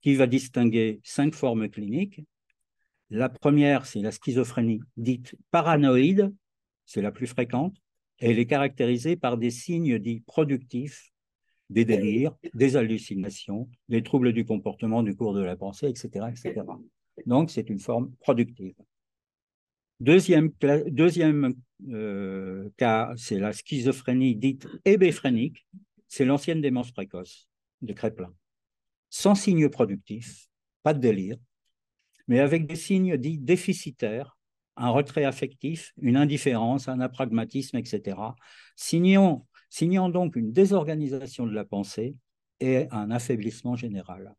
qui 0.00 0.14
va 0.14 0.26
distinguer 0.26 1.00
cinq 1.04 1.34
formes 1.34 1.68
cliniques. 1.68 2.22
La 3.10 3.28
première, 3.28 3.86
c'est 3.86 4.00
la 4.00 4.12
schizophrénie 4.12 4.80
dite 4.96 5.34
paranoïde, 5.50 6.32
c'est 6.84 7.02
la 7.02 7.12
plus 7.12 7.26
fréquente, 7.26 7.76
et 8.20 8.30
elle 8.30 8.38
est 8.38 8.46
caractérisée 8.46 9.16
par 9.16 9.38
des 9.38 9.50
signes 9.50 9.98
dits 9.98 10.20
productifs, 10.20 11.10
des 11.70 11.84
délires, 11.84 12.34
des 12.54 12.76
hallucinations, 12.76 13.68
des 13.88 14.02
troubles 14.02 14.32
du 14.32 14.44
comportement, 14.44 15.02
du 15.02 15.14
cours 15.14 15.34
de 15.34 15.42
la 15.42 15.56
pensée, 15.56 15.88
etc. 15.88 16.26
etc. 16.30 16.62
Donc, 17.26 17.50
c'est 17.50 17.68
une 17.68 17.80
forme 17.80 18.12
productive. 18.20 18.74
Deuxième, 20.00 20.52
euh, 21.90 22.68
cas, 22.76 23.12
c'est 23.16 23.38
la 23.38 23.52
schizophrénie 23.52 24.36
dite 24.36 24.68
hébéphrénique, 24.84 25.66
c'est 26.06 26.24
l'ancienne 26.24 26.60
démence 26.60 26.92
précoce 26.92 27.47
de 27.82 27.92
Créplin 27.92 28.32
sans 29.10 29.34
signe 29.34 29.68
productif, 29.68 30.48
pas 30.82 30.94
de 30.94 31.00
délire, 31.00 31.36
mais 32.26 32.40
avec 32.40 32.66
des 32.66 32.76
signes 32.76 33.16
dits 33.16 33.38
déficitaires, 33.38 34.36
un 34.76 34.90
retrait 34.90 35.24
affectif, 35.24 35.92
une 36.00 36.16
indifférence, 36.16 36.88
un 36.88 37.00
apragmatisme, 37.00 37.78
etc., 37.78 38.18
signant, 38.76 39.46
signant 39.70 40.08
donc 40.08 40.36
une 40.36 40.52
désorganisation 40.52 41.46
de 41.46 41.52
la 41.52 41.64
pensée 41.64 42.16
et 42.60 42.86
un 42.90 43.10
affaiblissement 43.10 43.76
général. 43.76 44.34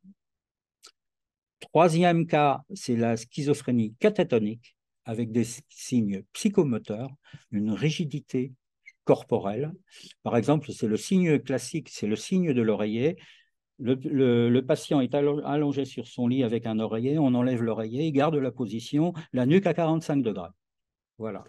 Troisième 1.59 2.25
cas, 2.25 2.61
c'est 2.73 2.95
la 2.95 3.17
schizophrénie 3.17 3.95
catatonique, 3.99 4.75
avec 5.03 5.31
des 5.31 5.45
signes 5.69 6.23
psychomoteurs, 6.33 7.09
une 7.51 7.71
rigidité 7.71 8.53
corporelle. 9.09 9.73
Par 10.21 10.37
exemple, 10.37 10.71
c'est 10.71 10.85
le 10.85 10.95
signe 10.95 11.39
classique, 11.39 11.89
c'est 11.89 12.05
le 12.05 12.15
signe 12.15 12.53
de 12.53 12.61
l'oreiller, 12.61 13.17
le, 13.79 14.59
patient 14.61 15.01
est 15.01 15.15
allongé 15.15 15.85
sur 15.85 16.05
son 16.05 16.27
lit 16.27 16.43
avec 16.43 16.67
un 16.67 16.77
oreiller, 16.77 17.17
on 17.17 17.33
enlève 17.33 17.63
l'oreiller, 17.63 18.05
il 18.05 18.11
garde 18.11 18.35
la 18.35 18.51
position, 18.51 19.13
la 19.33 19.47
nuque 19.47 19.65
à 19.65 19.73
45 19.73 20.21
degrés. 20.21 20.49
Voilà. 21.17 21.43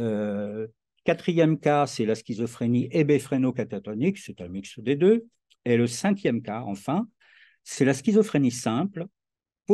Euh, 0.00 0.66
quatrième 1.04 1.60
cas, 1.60 1.86
c'est 1.86 2.04
la 2.04 2.16
schizophrénie 2.16 2.88
hébéphréno-catatonique, 2.90 4.18
c'est 4.18 4.40
un 4.40 4.48
mix 4.48 4.80
des 4.80 4.96
deux. 4.96 5.28
Et 5.64 5.76
le 5.76 5.86
cinquième 5.86 6.42
cas, 6.42 6.62
enfin, 6.62 7.06
c'est 7.62 7.84
la 7.84 7.94
schizophrénie 7.94 8.50
simple, 8.50 9.06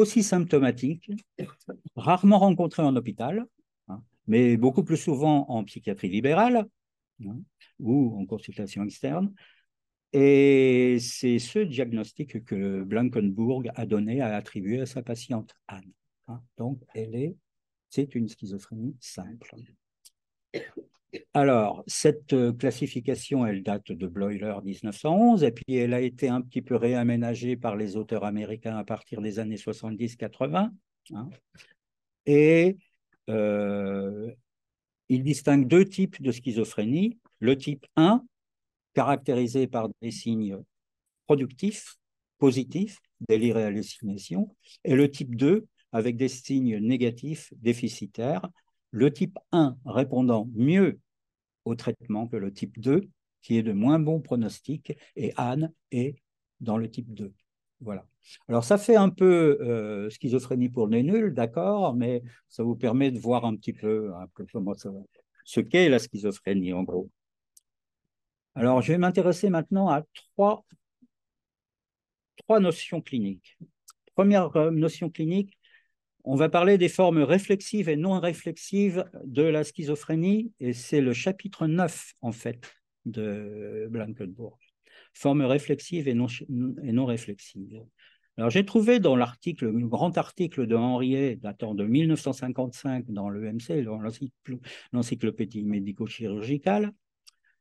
symptomatique, 0.05 1.11
rarement 1.97 2.39
rencontrée 2.39 2.83
en 2.83 2.95
hôpital, 2.97 3.47
mais 4.31 4.57
beaucoup 4.57 4.85
plus 4.85 4.97
souvent 4.97 5.45
en 5.51 5.65
psychiatrie 5.65 6.09
libérale 6.09 6.65
hein, 7.27 7.41
ou 7.81 8.17
en 8.17 8.25
consultation 8.27 8.85
externe, 8.85 9.35
et 10.13 10.99
c'est 11.01 11.41
ce 11.41 11.59
diagnostic 11.59 12.45
que 12.45 12.83
Blankenburg 12.85 13.71
a 13.75 13.87
donné, 13.87 14.21
a 14.21 14.37
attribué 14.37 14.81
à 14.81 14.87
sa 14.87 15.03
patiente 15.03 15.55
Anne. 15.67 15.93
Hein. 16.29 16.41
Donc, 16.59 16.81
elle 16.95 17.17
est, 17.17 17.37
c'est 17.89 18.15
une 18.15 18.29
schizophrénie 18.29 18.97
simple. 19.01 19.55
Alors, 21.35 21.83
cette 21.89 22.57
classification, 22.57 23.45
elle 23.45 23.65
date 23.65 23.91
de 23.91 24.07
Bleuler 24.07 24.55
1911, 24.63 25.43
et 25.43 25.51
puis 25.51 25.75
elle 25.75 25.93
a 25.93 26.01
été 26.01 26.29
un 26.29 26.41
petit 26.41 26.63
peu 26.63 26.77
réaménagée 26.77 27.57
par 27.57 27.75
les 27.75 27.97
auteurs 27.97 28.25
américains 28.25 28.77
à 28.77 28.85
partir 28.85 29.21
des 29.21 29.41
années 29.41 29.57
70-80. 29.57 30.71
Hein. 31.15 31.31
Et 32.27 32.77
euh, 33.31 34.31
il 35.09 35.23
distingue 35.23 35.67
deux 35.67 35.85
types 35.85 36.21
de 36.21 36.33
schizophrénie. 36.33 37.19
Le 37.39 37.57
type 37.57 37.87
1, 37.97 38.25
caractérisé 38.95 39.67
par 39.67 39.89
des 40.03 40.11
signes 40.11 40.59
productifs, 41.27 41.97
positifs, 42.39 42.99
délire 43.29 43.57
et 43.59 43.65
hallucination, 43.65 44.55
et 44.85 44.95
le 44.95 45.11
type 45.11 45.37
2 45.37 45.67
avec 45.93 46.17
des 46.17 46.29
signes 46.29 46.79
négatifs, 46.79 47.53
déficitaires, 47.57 48.49
le 48.91 49.13
type 49.13 49.39
1 49.53 49.77
répondant 49.85 50.49
mieux 50.55 51.01
au 51.65 51.75
traitement 51.75 52.27
que 52.27 52.37
le 52.37 52.53
type 52.53 52.79
2, 52.81 53.09
qui 53.43 53.57
est 53.57 53.63
de 53.63 53.73
moins 53.73 53.99
bon 53.99 54.21
pronostic, 54.21 54.93
et 55.17 55.33
Anne 55.37 55.73
est 55.91 56.17
dans 56.61 56.77
le 56.77 56.91
type 56.91 57.13
2. 57.13 57.33
Voilà. 57.81 58.07
Alors 58.49 58.65
ça 58.65 58.79
fait 58.79 58.97
un 58.97 59.09
peu 59.09 59.59
euh, 59.61 60.11
schizophrénie 60.11 60.69
pour 60.69 60.87
les 60.89 61.03
nuls, 61.03 61.33
d'accord, 61.33 61.95
mais 61.95 62.23
ça 62.49 62.63
vous 62.63 62.77
permet 62.77 63.11
de 63.11 63.19
voir 63.19 63.45
un 63.45 63.57
petit 63.57 63.73
peu, 63.73 64.13
ça, 64.77 64.91
ce 65.45 65.61
qu'est 65.61 65.89
la 65.89 65.99
schizophrénie 65.99 66.73
en 66.73 66.83
gros. 66.83 67.11
Alors, 68.55 68.83
je 68.83 68.93
vais 68.93 68.99
m'intéresser 68.99 69.49
maintenant 69.49 69.89
à 69.89 70.03
trois, 70.15 70.65
trois 72.37 72.61
notions 72.61 73.01
cliniques. 73.01 73.57
Première 74.15 74.55
euh, 74.57 74.71
notion 74.71 75.09
clinique, 75.09 75.57
on 76.25 76.37
va 76.37 76.49
parler 76.49 76.77
des 76.77 76.89
formes 76.89 77.23
réflexives 77.23 77.89
et 77.89 77.97
non 77.97 78.19
réflexives 78.21 79.09
de 79.25 79.43
la 79.43 79.65
schizophrénie, 79.65 80.53
et 80.61 80.73
c'est 80.73 81.01
le 81.01 81.13
chapitre 81.13 81.67
9, 81.67 82.15
en 82.21 82.33
fait, 82.33 82.71
de 83.07 83.87
Blankenburg. 83.91 84.59
Formes 85.13 85.43
réflexives 85.43 86.09
et 86.09 86.15
non, 86.15 86.27
et 86.29 86.93
non 86.93 87.05
réflexives. 87.05 87.83
Alors, 88.37 88.51
j'ai 88.51 88.65
trouvé 88.65 89.01
dans 89.01 89.17
l'article, 89.17 89.69
le 89.69 89.87
grand 89.87 90.17
article 90.17 90.67
de 90.67 90.75
Henriet, 90.75 91.37
datant 91.37 91.75
de 91.75 91.85
1955 91.85 93.11
dans 93.11 93.29
l'EMC, 93.29 93.85
dans 93.85 94.01
l'encyclopédie 94.93 95.65
médico-chirurgicale, 95.65 96.93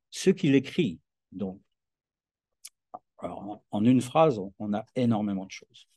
ce 0.10 0.30
qu'il 0.30 0.56
écrit. 0.56 1.00
Donc, 1.32 1.60
en 3.18 3.84
une 3.84 4.02
phrase, 4.02 4.40
on 4.60 4.74
a 4.74 4.86
énormément 4.96 5.46
de 5.46 5.52
choses. 5.52 5.88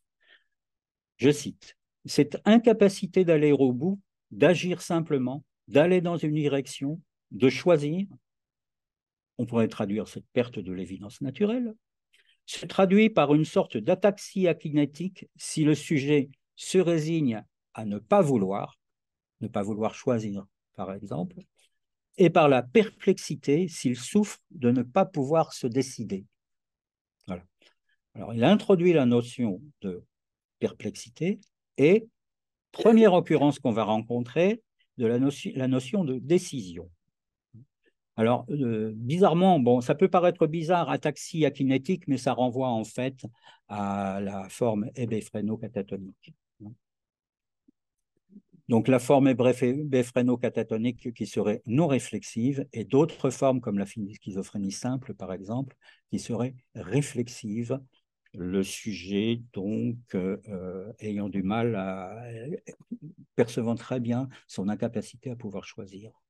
Je 1.16 1.30
cite 1.30 1.76
Cette 2.04 2.40
incapacité 2.44 3.24
d'aller 3.24 3.52
au 3.52 3.72
bout, 3.72 4.00
d'agir 4.32 4.82
simplement, 4.82 5.44
d'aller 5.68 6.00
dans 6.00 6.16
une 6.16 6.34
direction, 6.34 7.00
de 7.30 7.48
choisir, 7.48 8.06
on 9.38 9.46
pourrait 9.46 9.68
traduire 9.68 10.08
cette 10.08 10.26
perte 10.32 10.58
de 10.58 10.72
l'évidence 10.72 11.20
naturelle, 11.20 11.74
se 12.46 12.66
traduit 12.66 13.10
par 13.10 13.34
une 13.34 13.44
sorte 13.44 13.76
d'ataxie 13.76 14.48
akinétique 14.48 15.28
si 15.36 15.64
le 15.64 15.74
sujet 15.74 16.30
se 16.56 16.78
résigne 16.78 17.44
à 17.74 17.84
ne 17.84 17.98
pas 17.98 18.20
vouloir, 18.20 18.78
ne 19.40 19.48
pas 19.48 19.62
vouloir 19.62 19.94
choisir, 19.94 20.44
par 20.74 20.92
exemple, 20.92 21.36
et 22.18 22.30
par 22.30 22.48
la 22.48 22.62
perplexité 22.62 23.68
s'il 23.68 23.96
souffre 23.96 24.38
de 24.50 24.70
ne 24.70 24.82
pas 24.82 25.04
pouvoir 25.04 25.52
se 25.52 25.66
décider. 25.66 26.26
Il 28.34 28.44
introduit 28.44 28.92
la 28.92 29.06
notion 29.06 29.62
de 29.80 30.04
perplexité 30.58 31.40
et 31.78 32.06
première 32.70 33.14
occurrence 33.14 33.58
qu'on 33.58 33.72
va 33.72 33.84
rencontrer 33.84 34.62
de 34.98 35.06
la 35.06 35.18
notion 35.68 36.04
de 36.04 36.18
décision. 36.18 36.90
Alors, 38.16 38.44
euh, 38.50 38.92
bizarrement, 38.94 39.80
ça 39.80 39.94
peut 39.94 40.08
paraître 40.08 40.46
bizarre, 40.46 40.90
ataxie 40.90 41.46
akinétique, 41.46 42.06
mais 42.08 42.18
ça 42.18 42.32
renvoie 42.34 42.68
en 42.68 42.84
fait 42.84 43.24
à 43.68 44.20
la 44.20 44.48
forme 44.50 44.90
hébéphéno-catatonique. 44.94 46.34
Donc, 48.68 48.88
la 48.88 48.98
forme 48.98 49.28
hébéphéno-catatonique 49.28 51.12
qui 51.14 51.26
serait 51.26 51.62
non 51.66 51.86
réflexive 51.86 52.66
et 52.72 52.84
d'autres 52.84 53.30
formes 53.30 53.60
comme 53.60 53.78
la 53.78 53.86
schizophrénie 53.86 54.72
simple, 54.72 55.14
par 55.14 55.32
exemple, 55.32 55.76
qui 56.10 56.18
seraient 56.18 56.54
réflexives, 56.74 57.78
le 58.34 58.62
sujet, 58.62 59.42
donc, 59.52 59.96
euh, 60.14 60.38
euh, 60.48 60.92
ayant 61.00 61.28
du 61.28 61.42
mal 61.42 61.74
à 61.76 62.22
percevant 63.34 63.74
très 63.74 64.00
bien 64.00 64.28
son 64.46 64.68
incapacité 64.68 65.30
à 65.30 65.36
pouvoir 65.36 65.64
choisir. 65.64 66.21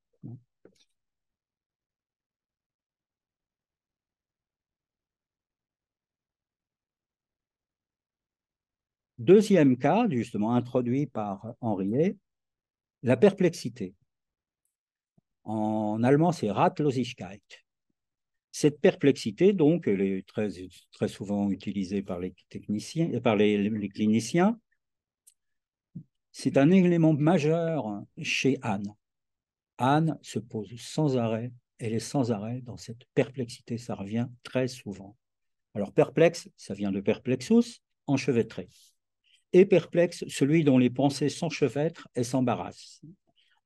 Deuxième 9.23 9.77
cas, 9.77 10.05
justement 10.09 10.53
introduit 10.53 11.05
par 11.05 11.55
Henriet, 11.61 12.17
la 13.03 13.15
perplexité. 13.15 13.95
En 15.45 16.03
allemand, 16.03 16.33
c'est 16.33 16.51
Ratlosigkeit. 16.51 17.39
Cette 18.51 18.81
perplexité, 18.81 19.53
donc, 19.53 19.87
elle 19.87 20.01
est 20.01 20.27
très, 20.27 20.49
très 20.91 21.07
souvent 21.07 21.49
utilisée 21.51 22.01
par 22.01 22.19
les 22.19 22.35
techniciens, 22.49 23.17
par 23.21 23.37
les, 23.37 23.89
cliniciens. 23.93 24.59
C'est 26.33 26.57
un 26.57 26.69
élément 26.69 27.13
majeur 27.13 28.03
chez 28.21 28.57
Anne. 28.61 28.93
Anne 29.77 30.19
se 30.21 30.39
pose 30.39 30.75
sans 30.77 31.15
arrêt, 31.15 31.53
elle 31.79 31.93
est 31.93 31.99
sans 31.99 32.33
arrêt 32.33 32.59
dans 32.59 32.77
cette 32.77 33.05
perplexité, 33.15 33.77
ça 33.77 33.95
revient 33.95 34.27
très 34.43 34.67
souvent. 34.67 35.15
Alors 35.75 35.93
perplexe, 35.93 36.49
ça 36.57 36.73
vient 36.73 36.91
de 36.91 36.99
perplexus, 36.99 37.79
enchevêtré 38.05 38.67
et 39.53 39.65
perplexe 39.65 40.25
celui 40.27 40.63
dont 40.63 40.77
les 40.77 40.89
pensées 40.89 41.29
s'enchevêtrent 41.29 42.07
et 42.15 42.23
s'embarrassent. 42.23 43.01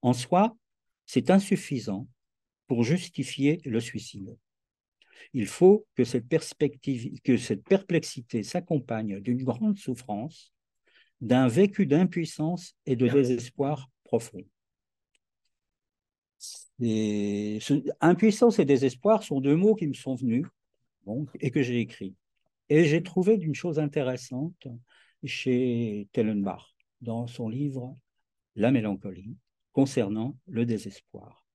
En 0.02 0.14
soi, 0.14 0.56
c'est 1.06 1.30
insuffisant 1.32 2.08
pour 2.68 2.84
justifier 2.84 3.62
le 3.66 3.80
suicide. 3.80 4.38
Il 5.34 5.48
faut 5.48 5.88
que 5.96 6.04
cette, 6.04 6.28
perspective, 6.28 7.20
que 7.22 7.38
cette 7.38 7.64
perplexité 7.64 8.44
s'accompagne 8.44 9.20
d'une 9.22 9.44
grande 9.44 9.78
souffrance, 9.78 10.54
d'un 11.22 11.48
vécu 11.48 11.86
d'impuissance 11.86 12.76
et 12.86 12.96
de 12.96 13.08
désespoir 13.08 13.90
profond. 14.04 14.44
impuissance 18.00 18.60
et 18.60 18.66
désespoir 18.66 19.24
sont 19.24 19.42
deux 19.42 19.56
mots 19.56 19.76
qui 19.76 19.88
me 19.88 19.94
sont 19.94 20.16
venus 20.16 20.46
et 21.40 21.52
que 21.52 21.64
j'ai 21.64 21.80
écrits. 21.80 22.16
Et 22.70 22.86
j'ai 22.86 23.02
trouvé 23.02 23.38
d'une 23.38 23.56
chose 23.56 23.80
intéressante 23.80 24.68
chez 25.24 26.08
Tellenbach 26.12 26.76
dans 27.02 27.28
son 27.28 27.50
livre 27.50 27.98
La 28.56 28.72
mélancolie 28.72 29.38
concernant 29.74 30.36
le 30.48 30.66
désespoir. 30.66 31.46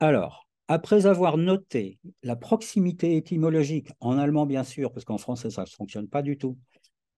Alors, 0.00 0.48
après 0.68 1.06
avoir 1.06 1.36
noté 1.36 1.98
la 2.22 2.36
proximité 2.36 3.16
étymologique, 3.16 3.90
en 4.00 4.18
allemand 4.18 4.46
bien 4.46 4.64
sûr, 4.64 4.92
parce 4.92 5.04
qu'en 5.04 5.18
français 5.18 5.50
ça 5.50 5.62
ne 5.62 5.68
fonctionne 5.68 6.08
pas 6.08 6.22
du 6.22 6.38
tout, 6.38 6.58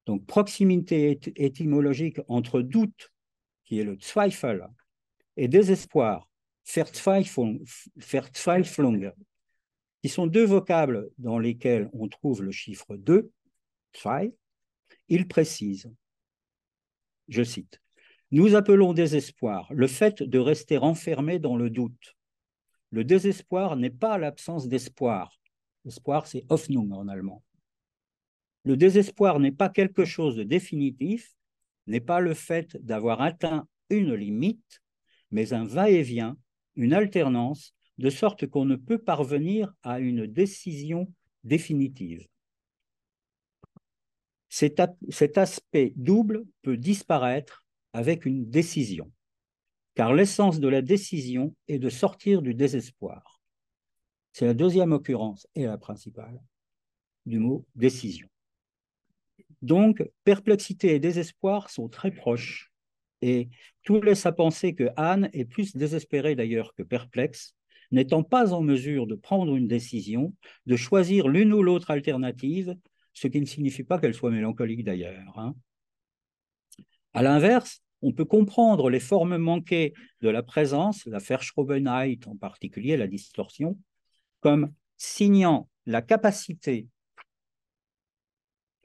donc 0.07 0.27
proximité 0.27 1.19
étymologique 1.37 2.21
entre 2.29 2.61
doute, 2.61 3.11
qui 3.65 3.79
est 3.79 3.85
le 3.85 3.97
Zweifel, 4.01 4.69
et 5.37 5.49
désespoir, 5.49 6.29
Verzweiflung, 6.67 7.63
qui 10.03 10.09
sont 10.09 10.27
deux 10.27 10.45
vocables 10.45 11.09
dans 11.19 11.39
lesquels 11.39 11.89
on 11.93 12.09
trouve 12.09 12.43
le 12.43 12.51
chiffre 12.51 12.97
2, 12.97 13.31
il 15.09 15.29
précise, 15.29 15.91
je 17.29 17.43
cite, 17.43 17.81
Nous 18.31 18.55
appelons 18.55 18.93
désespoir 18.93 19.69
le 19.73 19.87
fait 19.87 20.23
de 20.23 20.39
rester 20.39 20.79
enfermé 20.79 21.39
dans 21.39 21.57
le 21.57 21.71
doute. 21.71 22.17
Le 22.91 23.05
désespoir 23.05 23.77
n'est 23.77 23.91
pas 23.91 24.19
l'absence 24.19 24.69
d'espoir. 24.69 25.39
L'espoir, 25.85 26.27
c'est 26.27 26.45
Hoffnung 26.49 26.93
en 26.93 27.09
allemand. 27.09 27.43
Le 28.65 28.77
désespoir 28.77 29.41
n'est 29.41 29.53
pas 29.53 29.69
quelque 29.69 30.05
chose 30.05 30.37
de 30.37 30.43
définitif, 30.43 31.35
n'est 31.87 32.01
pas 32.01 32.21
le 32.21 32.35
fait 32.35 32.77
d'avoir 32.85 33.23
atteint 33.23 33.67
une 33.89 34.15
limite, 34.15 34.83
mais 35.31 35.53
un 35.53 35.65
va-et-vient, 35.65 36.37
une 36.77 36.93
alternance, 36.93 37.75
de 37.99 38.11
sorte 38.11 38.47
qu'on 38.47 38.65
ne 38.65 38.77
peut 38.77 38.99
parvenir 38.99 39.75
à 39.83 39.99
une 39.99 40.27
décision 40.27 41.13
définitive. 41.45 42.27
Cet, 44.49 44.81
aspect 45.39 45.93
double 45.97 46.45
peut 46.63 46.77
disparaître 46.77 47.65
avec 47.93 48.25
une 48.25 48.49
décision, 48.49 49.11
car 49.95 50.15
l'essence 50.15 50.61
de 50.61 50.69
la 50.69 50.83
décision 50.83 51.55
est 51.69 51.79
de 51.79 51.91
sortir 51.91 52.43
du 52.43 52.55
désespoir. 52.55 53.41
C'est 54.33 54.47
la 54.47 54.55
deuxième 54.55 54.93
occurrence 54.93 55.47
et 55.55 55.65
la 55.65 55.79
principale 55.79 56.41
du 57.27 57.39
mot 57.39 57.67
décision. 57.75 58.29
Donc, 59.61 60.03
perplexité 60.25 60.95
et 60.95 61.01
désespoir 61.01 61.69
sont 61.69 61.89
très 61.89 62.11
proches 62.11 62.73
et 63.21 63.49
tout 63.83 64.01
laisse 64.01 64.27
à 64.27 64.33
penser 64.33 64.75
que 64.75 64.89
Anne 64.97 65.29
est 65.33 65.45
plus 65.45 65.75
désespérée 65.75 66.37
d'ailleurs 66.37 66.75
que 66.75 66.83
perplexe, 66.83 67.57
n'étant 67.91 68.23
pas 68.23 68.53
en 68.53 68.63
mesure 68.63 69.07
de 69.07 69.15
prendre 69.15 69.57
une 69.57 69.67
décision, 69.67 70.35
de 70.67 70.77
choisir 70.77 71.29
l'une 71.29 71.53
ou 71.53 71.63
l'autre 71.63 71.91
alternative 71.91 72.77
ce 73.19 73.29
qui 73.29 73.41
ne 73.41 73.47
signifie 73.47 73.85
pas 73.85 73.99
qu'elle 73.99 74.15
soit 74.15 74.31
mélancolique 74.31 74.85
d'ailleurs. 74.85 75.39
Hein. 75.39 75.55
À 77.13 77.23
l'inverse, 77.23 77.83
on 78.03 78.13
peut 78.13 78.25
comprendre 78.25 78.91
les 78.91 79.01
formes 79.01 79.37
manquées 79.39 79.93
de 80.21 80.29
la 80.29 80.43
présence, 80.43 81.05
la 81.07 81.19
Verschrobenheit 81.19 82.21
en 82.27 82.37
particulier, 82.37 82.97
la 82.97 83.09
distorsion, 83.09 83.79
comme 84.41 84.73
signant 84.97 85.69
la 85.87 86.03
capacité 86.03 86.87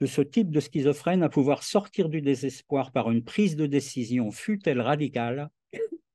de 0.00 0.06
ce 0.06 0.20
type 0.20 0.50
de 0.50 0.58
schizophrène 0.58 1.22
à 1.22 1.28
pouvoir 1.28 1.62
sortir 1.62 2.08
du 2.08 2.20
désespoir 2.20 2.90
par 2.90 3.10
une 3.10 3.22
prise 3.22 3.54
de 3.54 3.66
décision, 3.66 4.32
fût-elle 4.32 4.80
radicale, 4.80 5.50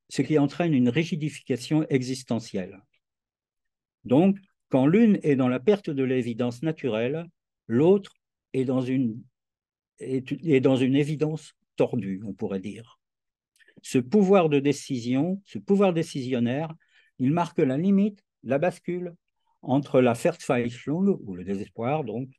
ce 0.09 0.21
qui 0.21 0.37
entraîne 0.37 0.73
une 0.73 0.89
rigidification 0.89 1.85
existentielle. 1.89 2.81
Donc, 4.03 4.37
quand 4.67 4.85
l'une 4.85 5.19
est 5.23 5.35
dans 5.35 5.47
la 5.47 5.59
perte 5.59 5.89
de 5.89 6.03
l'évidence 6.03 6.61
naturelle, 6.61 7.29
L'autre 7.69 8.13
est 8.53 8.65
dans 8.65 8.81
une 8.81 9.21
est, 9.99 10.59
dans 10.59 10.75
une 10.75 10.95
évidence 10.95 11.53
tordue, 11.75 12.21
on 12.25 12.33
pourrait 12.33 12.59
dire. 12.59 12.99
Ce 13.83 13.99
pouvoir 13.99 14.49
de 14.49 14.59
décision, 14.59 15.41
ce 15.45 15.59
pouvoir 15.59 15.93
décisionnaire, 15.93 16.73
il 17.19 17.31
marque 17.31 17.59
la 17.59 17.77
limite, 17.77 18.23
la 18.43 18.57
bascule 18.57 19.13
entre 19.61 20.01
la 20.01 20.13
Verzweiflung, 20.13 21.19
ou 21.23 21.35
le 21.35 21.43
désespoir 21.43 22.03
donc, 22.03 22.29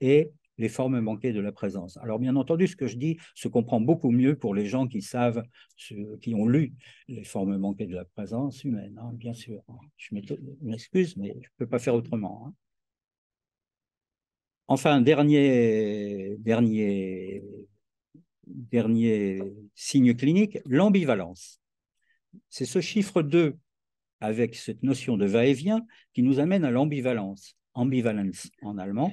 et 0.00 0.30
les 0.58 0.68
formes 0.68 1.00
manquées 1.00 1.32
de 1.32 1.40
la 1.40 1.52
présence. 1.52 1.96
Alors 1.98 2.18
bien 2.18 2.36
entendu, 2.36 2.66
ce 2.66 2.76
que 2.76 2.86
je 2.86 2.96
dis 2.96 3.16
se 3.34 3.48
comprend 3.48 3.80
beaucoup 3.80 4.10
mieux 4.10 4.36
pour 4.36 4.54
les 4.54 4.66
gens 4.66 4.88
qui 4.88 5.02
savent, 5.02 5.42
qui 5.76 6.34
ont 6.34 6.46
lu 6.46 6.74
les 7.08 7.24
formes 7.24 7.56
manquées 7.56 7.86
de 7.86 7.94
la 7.94 8.04
présence 8.04 8.64
humaine, 8.64 8.98
hein, 9.00 9.12
bien 9.14 9.34
sûr. 9.34 9.62
Je 9.96 10.14
m'excuse, 10.62 11.16
mais 11.16 11.28
je 11.40 11.48
ne 11.48 11.56
peux 11.58 11.66
pas 11.66 11.78
faire 11.78 11.94
autrement. 11.94 12.46
Hein. 12.46 12.54
Enfin, 14.70 15.00
dernier, 15.00 16.38
signe 19.74 20.14
clinique, 20.14 20.58
l'ambivalence. 20.64 21.60
C'est 22.48 22.66
ce 22.66 22.80
chiffre 22.80 23.22
2 23.22 23.56
avec 24.20 24.54
cette 24.54 24.84
notion 24.84 25.16
de 25.16 25.26
va-et-vient 25.26 25.84
qui 26.12 26.22
nous 26.22 26.38
amène 26.38 26.64
à 26.64 26.70
l'ambivalence, 26.70 27.56
ambivalence 27.74 28.48
en 28.62 28.78
allemand, 28.78 29.12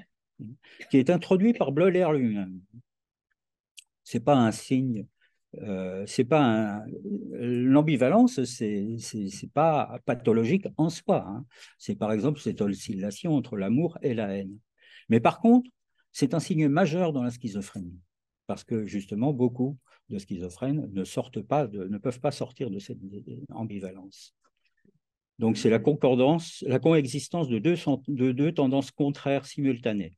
qui 0.92 0.98
est 0.98 1.10
introduit 1.10 1.54
par 1.54 1.72
Bleuler 1.72 2.08
lui-même. 2.14 2.62
C'est 4.04 4.24
pas 4.24 4.36
un 4.36 4.52
signe, 4.52 5.08
euh, 5.56 6.06
c'est 6.06 6.26
pas 6.26 6.84
l'ambivalence, 7.32 8.44
c'est 8.44 9.52
pas 9.56 10.00
pathologique 10.06 10.68
en 10.78 10.92
soi. 10.92 11.26
Hein. 11.28 11.48
C'est 11.80 11.96
par 11.96 12.12
exemple 12.12 12.42
cette 12.42 12.62
oscillation 12.62 13.36
entre 13.36 13.58
l'amour 13.58 13.98
et 14.04 14.14
la 14.14 14.38
haine. 14.38 14.60
Mais 15.10 15.20
par 15.20 15.40
contre, 15.40 15.70
c'est 16.12 16.34
un 16.34 16.40
signe 16.40 16.68
majeur 16.68 17.14
dans 17.14 17.24
la 17.24 17.32
schizophrénie, 17.32 18.00
parce 18.48 18.64
que 18.64 18.86
justement, 18.86 19.34
beaucoup 19.34 19.78
de 20.10 20.18
schizophrènes 20.18 20.90
ne, 20.94 21.04
sortent 21.04 21.42
pas 21.42 21.68
ne 21.68 21.98
peuvent 21.98 22.20
pas 22.20 22.32
sortir 22.32 22.70
de 22.70 22.80
cette 22.80 23.00
ambivalence. 23.50 24.36
Donc 25.40 25.58
c'est 25.58 25.70
la 25.70 25.80
concordance, 25.80 26.64
la 26.68 26.80
coexistence 26.80 27.48
de 27.48 27.60
deux, 27.60 27.76
de 28.08 28.32
deux 28.32 28.52
tendances 28.54 28.92
contraires 28.92 29.46
simultanées. 29.46 30.18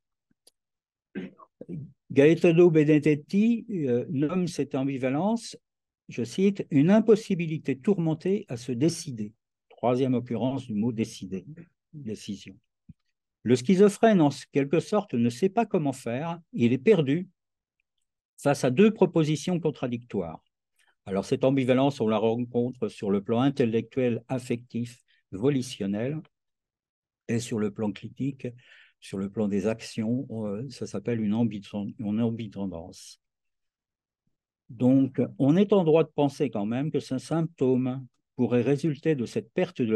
Gaetano 2.12 2.72
Benedetti 2.72 3.66
euh, 3.70 4.06
nomme 4.10 4.48
cette 4.48 4.74
ambivalence, 4.76 5.58
je 6.08 6.24
cite, 6.24 6.66
une 6.72 6.90
impossibilité 6.90 7.78
tourmentée 7.78 8.46
à 8.48 8.58
se 8.58 8.72
décider. 8.72 9.34
Troisième 9.70 10.14
occurrence 10.14 10.66
du 10.66 10.74
mot 10.74 10.92
décider, 10.92 11.46
décision. 11.94 12.56
Le 13.44 13.56
schizophrène, 13.56 14.22
en 14.22 14.30
quelque 14.52 14.80
sorte, 14.80 15.14
ne 15.14 15.30
sait 15.30 15.50
pas 15.50 15.66
comment 15.66 15.94
faire, 15.94 16.40
il 16.54 16.74
est 16.74 16.78
perdu 16.78 17.30
face 18.38 18.64
à 18.64 18.72
deux 18.72 18.92
propositions 18.92 19.60
contradictoires. 19.60 20.44
Alors 21.06 21.26
cette 21.26 21.44
ambivalence, 21.44 22.02
on 22.02 22.08
la 22.08 22.18
rencontre 22.18 22.88
sur 22.88 23.12
le 23.12 23.24
plan 23.24 23.42
intellectuel, 23.42 24.24
affectif, 24.28 25.02
volitionnel, 25.32 26.22
et 27.28 27.40
sur 27.40 27.60
le 27.60 27.72
plan 27.72 27.92
critique, 27.92 28.48
sur 29.00 29.18
le 29.18 29.30
plan 29.30 29.48
des 29.48 29.68
actions, 29.68 30.28
euh, 30.32 30.68
ça 30.70 30.88
s'appelle 30.88 31.22
une, 31.22 31.34
ambitendance. 31.34 33.22
Donc, 34.70 35.22
on 35.38 35.56
est 35.56 35.72
en 35.74 35.84
droit 35.84 36.04
de 36.04 36.10
penser 36.10 36.50
quand 36.50 36.66
même 36.66 36.92
que 36.92 37.00
ce 37.00 37.18
symptôme 37.18 38.06
pourrait 38.40 38.62
résulter 38.62 39.16
de 39.16 39.26
cette 39.26 39.52
perte 39.52 39.82
de 39.82 39.96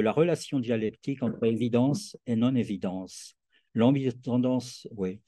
la, 0.00 0.10
relation 0.10 0.58
dialectique 0.58 1.22
entre 1.22 1.44
évidence 1.44 2.16
et 2.26 2.34
non-évidence. 2.34 3.36
L'ambitendance, 3.74 4.88
oui. 4.90 5.20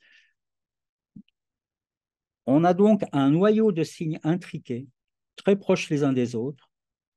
On 2.44 2.64
a 2.64 2.74
donc 2.74 3.04
un 3.12 3.30
noyau 3.30 3.70
de 3.70 3.84
signes 3.84 4.18
intriqués, 4.24 4.88
très 5.36 5.54
proches 5.54 5.88
les 5.88 6.02
uns 6.02 6.12
des 6.12 6.34
autres, 6.34 6.68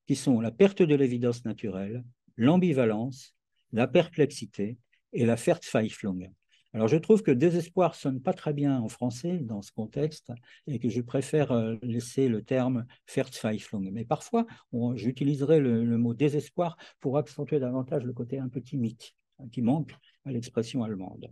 qui 0.05 0.15
sont 0.15 0.41
la 0.41 0.51
perte 0.51 0.83
de 0.83 0.93
l'évidence 0.93 1.43
naturelle, 1.43 2.03
l'ambivalence, 2.37 3.33
la 3.71 3.87
perplexité 3.87 4.77
et 5.11 5.25
la 5.25 5.33
Verzweiflung. 5.33 6.31
Alors 6.73 6.87
je 6.87 6.97
trouve 6.97 7.23
que 7.23 7.31
désespoir 7.31 7.95
sonne 7.95 8.21
pas 8.21 8.33
très 8.33 8.53
bien 8.53 8.79
en 8.79 8.89
français 8.89 9.39
dans 9.39 9.61
ce 9.61 9.71
contexte 9.71 10.31
et 10.67 10.77
que 10.77 10.87
je 10.87 11.01
préfère 11.01 11.51
euh, 11.51 11.75
laisser 11.81 12.27
le 12.27 12.43
terme 12.43 12.85
Verzweiflung. 13.13 13.89
Mais 13.91 14.05
parfois, 14.05 14.45
j'utiliserai 14.93 15.59
le, 15.59 15.97
mot 15.97 16.13
désespoir 16.13 16.77
pour 16.99 17.17
accentuer 17.17 17.59
davantage 17.59 18.03
le 18.03 18.13
côté 18.13 18.37
un 18.37 18.49
peu 18.49 18.61
timide 18.61 19.01
hein, 19.39 19.47
qui 19.51 19.63
manque 19.63 19.95
à 20.25 20.31
l'expression 20.31 20.83
allemande. 20.83 21.31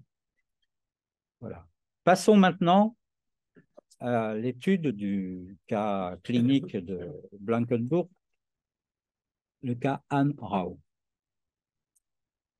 Voilà. 1.40 1.68
Passons 2.04 2.36
maintenant 2.36 2.96
à 4.00 4.34
l'étude 4.34 4.88
du 4.88 5.58
cas 5.68 6.18
clinique 6.24 6.76
de 6.76 7.12
Blankenburg, 7.40 8.10
le 9.62 9.76
cas 9.76 10.02
Anne 10.10 10.34
Rau. 10.40 10.80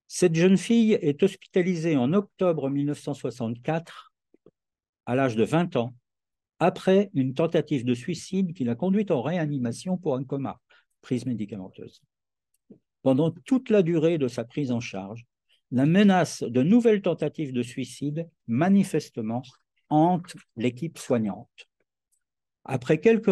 Cette 0.08 0.36
jeune 0.36 0.58
fille 0.58 0.94
est 0.94 1.22
hospitalisée 1.22 1.98
en 1.98 2.14
octobre 2.14 2.70
1964, 2.70 4.14
à 5.06 5.16
l'âge 5.16 5.36
de 5.36 5.44
20 5.44 5.76
ans, 5.76 5.94
après 6.60 7.10
une 7.14 7.34
tentative 7.34 7.84
de 7.84 7.94
suicide 7.94 8.54
qui 8.54 8.64
l'a 8.64 8.76
conduite 8.76 9.12
en 9.12 9.22
réanimation 9.22 9.98
pour 9.98 10.16
un 10.16 10.24
coma, 10.24 10.60
prise 11.02 11.26
médicamenteuse. 11.26 12.02
Pendant 13.02 13.32
toute 13.32 13.70
la 13.70 13.84
durée 13.84 14.18
de 14.18 14.28
sa 14.28 14.44
prise 14.44 14.72
en 14.72 14.80
charge, 14.80 15.26
la 15.72 15.86
menace 15.86 16.44
de 16.44 16.64
nouvelles 16.64 17.02
tentatives 17.02 17.54
de 17.54 17.62
suicide, 17.62 18.30
manifestement, 18.48 19.44
hante 19.90 20.36
l'équipe 20.56 20.98
soignante. 20.98 21.68
Après 22.64 23.00
quelques 23.00 23.32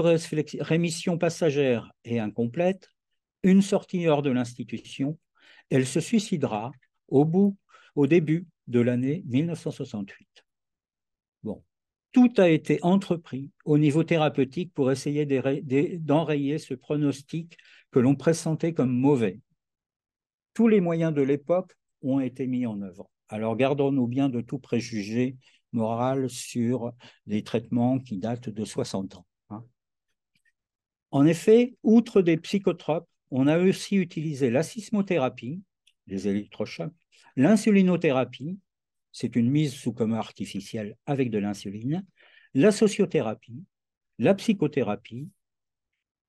rémissions 0.59 1.17
passagères 1.17 1.91
et 2.03 2.19
incomplètes, 2.19 2.89
une 3.43 3.61
sortie 3.61 4.07
hors 4.07 4.21
de 4.21 4.29
l'institution 4.29 5.17
elle 5.69 5.85
se 5.85 5.99
suicidera 5.99 6.71
au 7.07 7.25
bout, 7.25 7.57
au 7.95 8.07
début 8.07 8.47
de 8.67 8.79
l'année 8.79 9.23
1968. 9.27 10.27
Bon, 11.43 11.63
tout 12.11 12.33
a 12.37 12.49
été 12.49 12.79
entrepris 12.81 13.51
au 13.63 13.77
niveau 13.77 14.03
thérapeutique 14.03 14.73
pour 14.73 14.91
essayer 14.91 15.25
d'enrayer 15.99 16.57
ce 16.57 16.73
pronostic 16.73 17.57
que 17.91 17.99
l'on 17.99 18.15
pressentait 18.15 18.73
comme 18.73 18.95
mauvais. 18.95 19.39
Tous 20.53 20.67
les 20.67 20.81
moyens 20.81 21.13
de 21.13 21.21
l'époque 21.21 21.75
ont 22.01 22.19
été 22.19 22.47
mis 22.47 22.65
en 22.65 22.81
œuvre. 22.81 23.09
Alors 23.27 23.55
gardons-nous 23.55 24.07
bien 24.07 24.29
de 24.29 24.41
tout 24.41 24.59
préjugé 24.59 25.37
moral 25.71 26.29
sur 26.29 26.93
les 27.25 27.43
traitements 27.43 27.99
qui 27.99 28.17
datent 28.17 28.49
de 28.49 28.65
60 28.65 29.17
ans. 29.17 29.25
Hein. 29.49 29.63
En 31.11 31.25
effet, 31.25 31.75
outre 31.83 32.21
des 32.21 32.37
psychotropes, 32.37 33.09
on 33.31 33.47
a 33.47 33.59
aussi 33.59 33.95
utilisé 33.95 34.49
la 34.49 34.63
sismothérapie, 34.63 35.61
les 36.07 36.27
électrochocs, 36.27 36.93
l'insulinothérapie, 37.35 38.59
c'est 39.11 39.35
une 39.35 39.49
mise 39.49 39.73
sous 39.73 39.93
coma 39.93 40.17
artificielle 40.17 40.97
avec 41.05 41.29
de 41.29 41.37
l'insuline, 41.37 42.05
la 42.53 42.71
sociothérapie, 42.71 43.63
la 44.19 44.33
psychothérapie 44.33 45.29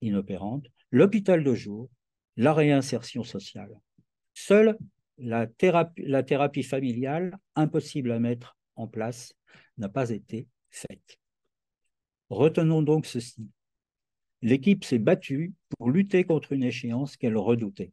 inopérante, 0.00 0.66
l'hôpital 0.90 1.42
de 1.44 1.54
jour, 1.54 1.90
la 2.36 2.52
réinsertion 2.52 3.24
sociale. 3.24 3.80
Seule 4.34 4.76
la 5.18 5.46
thérapie, 5.46 6.02
la 6.02 6.22
thérapie 6.22 6.62
familiale, 6.62 7.36
impossible 7.54 8.12
à 8.12 8.18
mettre 8.18 8.56
en 8.76 8.86
place, 8.86 9.32
n'a 9.78 9.88
pas 9.88 10.10
été 10.10 10.46
faite. 10.70 11.18
Retenons 12.28 12.82
donc 12.82 13.06
ceci. 13.06 13.48
L'équipe 14.42 14.84
s'est 14.84 14.98
battue 14.98 15.54
pour 15.70 15.90
lutter 15.90 16.24
contre 16.24 16.52
une 16.52 16.62
échéance 16.62 17.16
qu'elle 17.16 17.36
redoutait. 17.36 17.92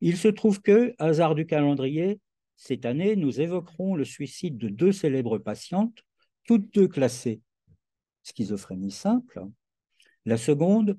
Il 0.00 0.16
se 0.16 0.28
trouve 0.28 0.60
que, 0.60 0.94
hasard 0.98 1.34
du 1.34 1.46
calendrier, 1.46 2.20
cette 2.56 2.84
année, 2.84 3.16
nous 3.16 3.40
évoquerons 3.40 3.94
le 3.94 4.04
suicide 4.04 4.58
de 4.58 4.68
deux 4.68 4.92
célèbres 4.92 5.38
patientes, 5.38 6.02
toutes 6.44 6.72
deux 6.74 6.88
classées 6.88 7.40
schizophrénie 8.22 8.90
simple. 8.90 9.42
La 10.24 10.36
seconde, 10.36 10.98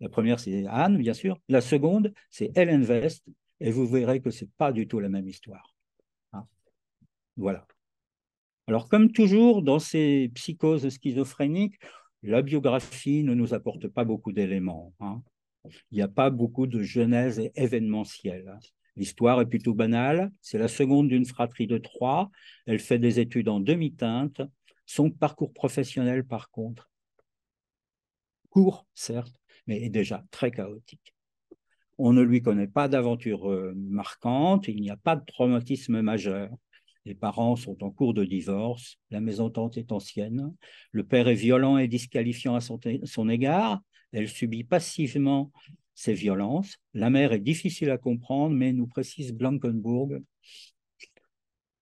la 0.00 0.08
première 0.08 0.40
c'est 0.40 0.66
Anne, 0.66 0.98
bien 0.98 1.14
sûr, 1.14 1.38
la 1.48 1.60
seconde 1.60 2.12
c'est 2.30 2.52
Helen 2.56 2.84
West, 2.84 3.24
et 3.60 3.70
vous 3.70 3.86
verrez 3.86 4.20
que 4.20 4.30
ce 4.30 4.44
n'est 4.44 4.50
pas 4.56 4.72
du 4.72 4.88
tout 4.88 5.00
la 5.00 5.08
même 5.08 5.28
histoire. 5.28 5.74
Hein. 6.32 6.46
voilà. 7.36 7.66
Alors, 8.66 8.88
comme 8.88 9.12
toujours 9.12 9.62
dans 9.62 9.78
ces 9.78 10.30
psychoses 10.34 10.88
schizophréniques, 10.88 11.78
la 12.24 12.42
biographie 12.42 13.22
ne 13.22 13.34
nous 13.34 13.54
apporte 13.54 13.88
pas 13.88 14.04
beaucoup 14.04 14.32
d'éléments. 14.32 14.94
Hein. 15.00 15.22
Il 15.90 15.96
n'y 15.96 16.02
a 16.02 16.08
pas 16.08 16.30
beaucoup 16.30 16.66
de 16.66 16.82
genèse 16.82 17.50
événementielle. 17.54 18.48
Hein. 18.48 18.58
L'histoire 18.96 19.40
est 19.40 19.46
plutôt 19.46 19.74
banale. 19.74 20.30
C'est 20.40 20.58
la 20.58 20.68
seconde 20.68 21.08
d'une 21.08 21.26
fratrie 21.26 21.66
de 21.66 21.78
trois. 21.78 22.30
Elle 22.66 22.78
fait 22.78 22.98
des 22.98 23.20
études 23.20 23.48
en 23.48 23.60
demi-teinte. 23.60 24.40
Son 24.86 25.10
parcours 25.10 25.52
professionnel, 25.52 26.24
par 26.24 26.50
contre, 26.50 26.90
court, 28.50 28.86
certes, 28.94 29.40
mais 29.66 29.82
est 29.82 29.90
déjà 29.90 30.24
très 30.30 30.50
chaotique. 30.50 31.14
On 31.98 32.12
ne 32.12 32.22
lui 32.22 32.42
connaît 32.42 32.68
pas 32.68 32.88
d'aventure 32.88 33.50
euh, 33.50 33.72
marquante, 33.76 34.68
il 34.68 34.80
n'y 34.80 34.90
a 34.90 34.96
pas 34.96 35.16
de 35.16 35.24
traumatisme 35.24 36.00
majeur. 36.02 36.50
Les 37.04 37.14
parents 37.14 37.56
sont 37.56 37.84
en 37.84 37.90
cours 37.90 38.14
de 38.14 38.24
divorce, 38.24 38.98
la 39.10 39.20
maison 39.20 39.50
tante 39.50 39.76
est 39.76 39.92
ancienne, 39.92 40.54
le 40.90 41.04
père 41.04 41.28
est 41.28 41.34
violent 41.34 41.76
et 41.76 41.86
disqualifiant 41.86 42.54
à 42.54 42.60
son, 42.60 43.28
égard, 43.28 43.82
elle 44.12 44.28
subit 44.28 44.64
passivement 44.64 45.52
ces 45.94 46.14
violences. 46.14 46.78
La 46.94 47.10
mère 47.10 47.32
est 47.32 47.40
difficile 47.40 47.90
à 47.90 47.98
comprendre, 47.98 48.56
mais 48.56 48.72
nous 48.72 48.86
précise 48.86 49.32
Blankenburg, 49.32 50.22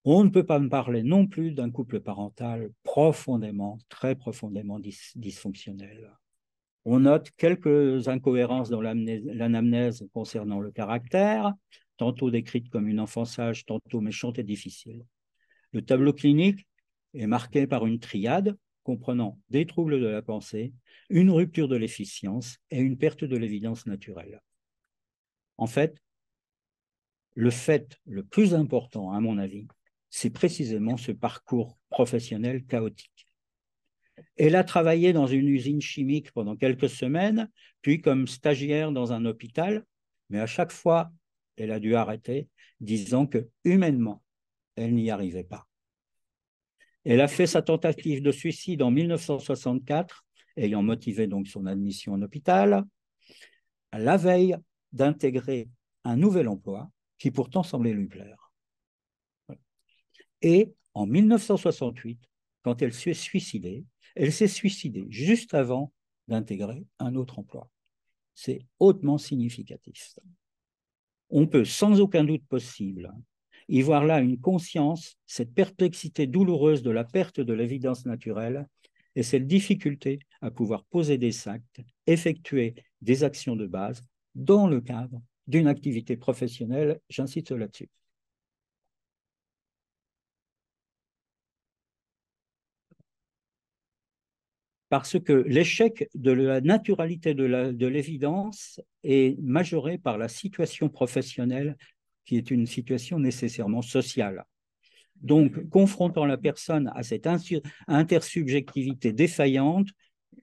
on 0.05 0.25
ne 0.25 0.31
peut 0.31 0.45
pas 0.45 0.59
me 0.59 0.69
parler 0.69 1.05
non 1.05 1.29
plus 1.29 1.53
d'un 1.53 1.71
couple 1.71 2.01
parental 2.01 2.71
profondément, 2.83 3.79
très 3.89 4.17
profondément 4.17 4.81
dysfonctionnel. 5.15 6.11
On 6.85 7.01
note 7.01 7.31
quelques 7.37 8.09
incohérences 8.09 8.69
dans 8.69 8.81
l'anamnèse 8.81 10.05
concernant 10.13 10.59
le 10.59 10.73
caractère, 10.73 11.53
tantôt 11.97 12.33
décrite 12.33 12.69
comme 12.69 12.89
une 12.89 12.99
enfance 12.99 13.37
sage, 13.37 13.65
tantôt 13.65 14.01
méchante 14.01 14.41
et 14.41 14.43
difficile. 14.43 15.05
Le 15.73 15.83
tableau 15.83 16.13
clinique 16.13 16.67
est 17.15 17.27
marqué 17.27 17.67
par 17.67 17.87
une 17.87 17.99
triade 17.99 18.57
comprenant 18.83 19.39
des 19.51 19.67
troubles 19.67 20.01
de 20.01 20.07
la 20.07 20.23
pensée, 20.23 20.73
une 21.09 21.31
rupture 21.31 21.69
de 21.69 21.77
l'efficience 21.77 22.59
et 22.71 22.81
une 22.81 22.99
perte 22.99 23.25
de 23.25 23.37
l'évidence 23.37 23.87
naturelle. 23.87 24.43
En 25.57 25.67
fait, 25.67 25.97
le 27.35 27.51
fait 27.51 27.99
le 28.07 28.25
plus 28.25 28.55
important, 28.55 29.13
à 29.13 29.21
mon 29.21 29.39
avis, 29.39 29.67
c'est 30.11 30.31
précisément 30.31 30.97
ce 30.97 31.13
parcours 31.13 31.79
professionnel 31.89 32.65
chaotique. 32.67 33.27
Elle 34.37 34.57
a 34.57 34.65
travaillé 34.65 35.13
dans 35.13 35.27
une 35.27 35.49
usine 35.49 35.81
chimique 35.81 36.33
pendant 36.33 36.57
quelques 36.57 36.91
semaines, 36.91 37.51
puis 37.81 38.01
comme 38.01 38.27
stagiaire 38.27 38.93
dans 38.93 39.13
un 39.13 39.25
hôpital, 39.25 39.85
mais 40.29 40.41
à 40.41 40.47
chaque 40.47 40.73
fois, 40.73 41.11
elle 41.57 41.71
a 41.71 41.81
dû 41.81 41.95
arrêter, 41.95 42.49
disant 42.81 43.27
que 43.27 43.49
humainement, 43.65 44.23
elle 44.77 44.95
n'y 44.95 45.11
arrivait 45.11 45.45
pas. 45.45 45.67
Elle 47.05 47.21
a 47.21 47.29
fait 47.29 47.47
sa 47.47 47.63
tentative 47.63 48.23
de 48.23 48.31
suicide 48.31 48.83
en 48.83 48.91
1964, 48.91 50.25
ayant 50.57 50.83
motivé 50.83 51.27
donc 51.27 51.49
son 51.49 51.67
admission 51.67 52.13
en 52.13 52.23
hôpital, 52.23 52.85
la 53.93 54.17
veille 54.17 54.57
d'intégrer 54.93 55.69
un 56.05 56.17
nouvel 56.17 56.49
emploi 56.49 56.91
qui 57.19 57.31
pourtant 57.31 57.63
semblait 57.63 57.93
lui 57.93 58.09
plaire. 58.09 58.53
Et 60.43 60.75
En 60.95 61.07
1968, 61.07 62.21
quand 62.63 62.83
elle 62.83 62.93
s'est 62.93 63.15
suicidée, 63.15 63.87
elle 64.15 64.33
s'est 64.33 64.47
suicidée 64.47 65.07
juste 65.09 65.55
avant 65.55 65.93
d'intégrer 66.29 66.85
un 66.99 67.15
autre 67.15 67.39
emploi. 67.39 67.71
C'est 68.35 68.67
hautement 68.79 69.17
significatif. 69.17 70.19
On 71.31 71.47
peut 71.47 71.65
sans 71.65 72.01
aucun 72.01 72.25
doute 72.25 72.45
possible 72.47 73.11
y 73.69 73.83
voir 73.83 74.05
là 74.05 74.21
une 74.21 74.39
conscience, 74.39 75.17
cette 75.27 75.55
perplexité 75.55 76.27
douloureuse 76.27 76.83
de 76.83 76.91
la 76.91 77.05
perte 77.05 77.41
de 77.41 77.53
l'évidence 77.53 78.07
naturelle 78.07 78.67
et 79.15 79.23
cette 79.23 79.47
difficulté 79.47 80.21
à 80.41 80.51
pouvoir 80.51 80.85
poser 80.85 81.19
des 81.19 81.49
actes, 81.49 81.81
effectuer 82.07 82.75
des 83.01 83.25
actions 83.25 83.57
de 83.57 83.67
base 83.67 84.03
dans 84.35 84.67
le 84.67 84.81
cadre 84.81 85.21
d'une 85.47 85.67
activité 85.67 86.17
professionnelle. 86.17 87.01
J'insiste 87.09 87.53
là-dessus. 87.53 87.89
parce 94.93 95.19
que 95.19 95.33
l'échec 95.33 96.11
de 96.15 96.33
la 96.33 96.61
naturalité 96.61 97.33
de 97.33 97.87
l'évidence 97.87 98.79
est 99.05 99.41
majoré 99.41 99.97
par 99.97 100.19
la 100.19 100.29
situation 100.29 100.91
professionnelle 100.91 101.79
qui 102.25 102.37
est 102.37 102.51
une 102.51 102.67
situation 102.67 103.19
nécessairement 103.19 103.83
sociale. 103.83 104.45
Donc, 105.17 105.69
confrontant 105.69 106.27
la 106.27 106.37
personne 106.37 106.91
à 106.95 107.03
cette 107.03 107.29
intersubjectivité 107.87 109.13
défaillante, 109.13 109.89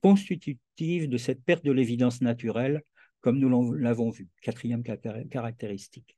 constitutive 0.01 1.09
de 1.09 1.17
cette 1.17 1.43
perte 1.43 1.65
de 1.65 1.71
l'évidence 1.71 2.21
naturelle, 2.21 2.81
comme 3.21 3.39
nous 3.39 3.73
l'avons 3.73 4.09
vu, 4.09 4.29
quatrième 4.41 4.83
caractéristique. 4.83 6.15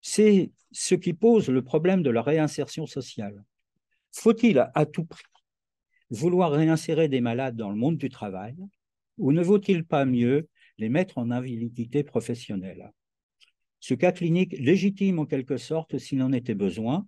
C'est 0.00 0.50
ce 0.72 0.94
qui 0.94 1.12
pose 1.12 1.48
le 1.48 1.62
problème 1.62 2.02
de 2.02 2.10
la 2.10 2.22
réinsertion 2.22 2.86
sociale. 2.86 3.44
Faut-il 4.12 4.68
à 4.74 4.86
tout 4.86 5.04
prix 5.04 5.22
vouloir 6.10 6.50
réinsérer 6.50 7.08
des 7.08 7.20
malades 7.20 7.54
dans 7.54 7.70
le 7.70 7.76
monde 7.76 7.96
du 7.96 8.08
travail 8.08 8.56
ou 9.18 9.30
ne 9.30 9.42
vaut-il 9.42 9.84
pas 9.84 10.04
mieux 10.04 10.48
les 10.78 10.88
mettre 10.88 11.18
en 11.18 11.30
invalidité 11.30 12.02
professionnelle? 12.02 12.90
Ce 13.80 13.94
cas 13.94 14.12
clinique 14.12 14.52
légitime 14.58 15.18
en 15.18 15.26
quelque 15.26 15.56
sorte, 15.56 15.98
s'il 15.98 16.22
en 16.22 16.32
était 16.32 16.54
besoin, 16.54 17.06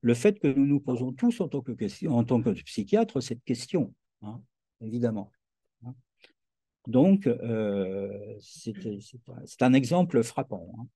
le 0.00 0.14
fait 0.14 0.38
que 0.38 0.48
nous 0.48 0.66
nous 0.66 0.80
posons 0.80 1.12
tous 1.12 1.40
en 1.40 1.48
tant 1.48 1.60
que, 1.60 2.06
en 2.08 2.24
tant 2.24 2.42
que 2.42 2.50
psychiatres 2.50 3.20
cette 3.20 3.44
question, 3.44 3.94
hein, 4.22 4.40
évidemment. 4.80 5.30
Donc, 6.86 7.26
euh, 7.26 8.36
c'est 8.40 9.62
un 9.62 9.72
exemple 9.72 10.22
frappant. 10.22 10.70
Hein. 10.78 10.86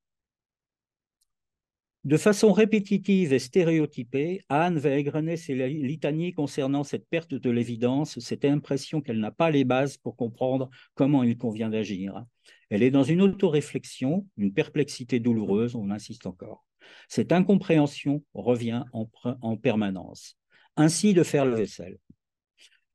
De 2.04 2.16
façon 2.16 2.52
répétitive 2.52 3.32
et 3.32 3.38
stéréotypée, 3.38 4.44
Anne 4.48 4.78
va 4.78 4.90
égrener 4.90 5.36
ses 5.36 5.54
litanies 5.68 6.32
concernant 6.32 6.84
cette 6.84 7.08
perte 7.08 7.34
de 7.34 7.50
l'évidence, 7.50 8.18
cette 8.20 8.44
impression 8.44 9.00
qu'elle 9.00 9.18
n'a 9.18 9.32
pas 9.32 9.50
les 9.50 9.64
bases 9.64 9.96
pour 9.96 10.16
comprendre 10.16 10.70
comment 10.94 11.22
il 11.22 11.36
convient 11.36 11.70
d'agir. 11.70 12.24
Elle 12.70 12.82
est 12.82 12.90
dans 12.90 13.02
une 13.02 13.22
autoréflexion, 13.22 14.26
une 14.36 14.52
perplexité 14.52 15.20
douloureuse, 15.20 15.74
on 15.74 15.90
insiste 15.90 16.26
encore. 16.26 16.64
Cette 17.08 17.32
incompréhension 17.32 18.22
revient 18.34 18.84
en, 18.92 19.08
en 19.24 19.56
permanence. 19.56 20.38
Ainsi 20.76 21.14
de 21.14 21.22
faire 21.22 21.44
le 21.44 21.54
vaisselle. 21.54 21.98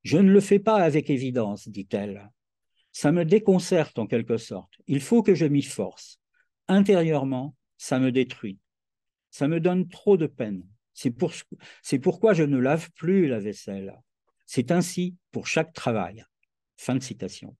Je 0.03 0.17
ne 0.17 0.31
le 0.31 0.39
fais 0.39 0.59
pas 0.59 0.77
avec 0.77 1.09
évidence, 1.09 1.67
dit-elle. 1.67 2.29
Ça 2.91 3.11
me 3.11 3.25
déconcerte 3.25 3.97
en 3.99 4.07
quelque 4.07 4.37
sorte. 4.37 4.73
Il 4.87 5.01
faut 5.01 5.23
que 5.23 5.35
je 5.35 5.45
m'y 5.45 5.63
force. 5.63 6.19
Intérieurement, 6.67 7.55
ça 7.77 7.99
me 7.99 8.11
détruit 8.11 8.59
ça 9.33 9.47
me 9.47 9.59
donne 9.59 9.89
trop 9.89 10.15
de 10.15 10.27
peine. 10.27 10.63
C'est 10.93 11.09
pour, 11.09 11.33
pourquoi 12.03 12.35
je 12.35 12.43
ne 12.43 12.59
lave 12.59 12.91
plus 12.91 13.27
la 13.27 13.39
vaisselle. 13.39 13.99
C'est 14.45 14.69
ainsi 14.69 15.15
pour 15.31 15.47
chaque 15.47 15.73
travail. 15.73 16.23
Fin 16.77 16.93
de 16.93 17.01
citation. 17.01 17.57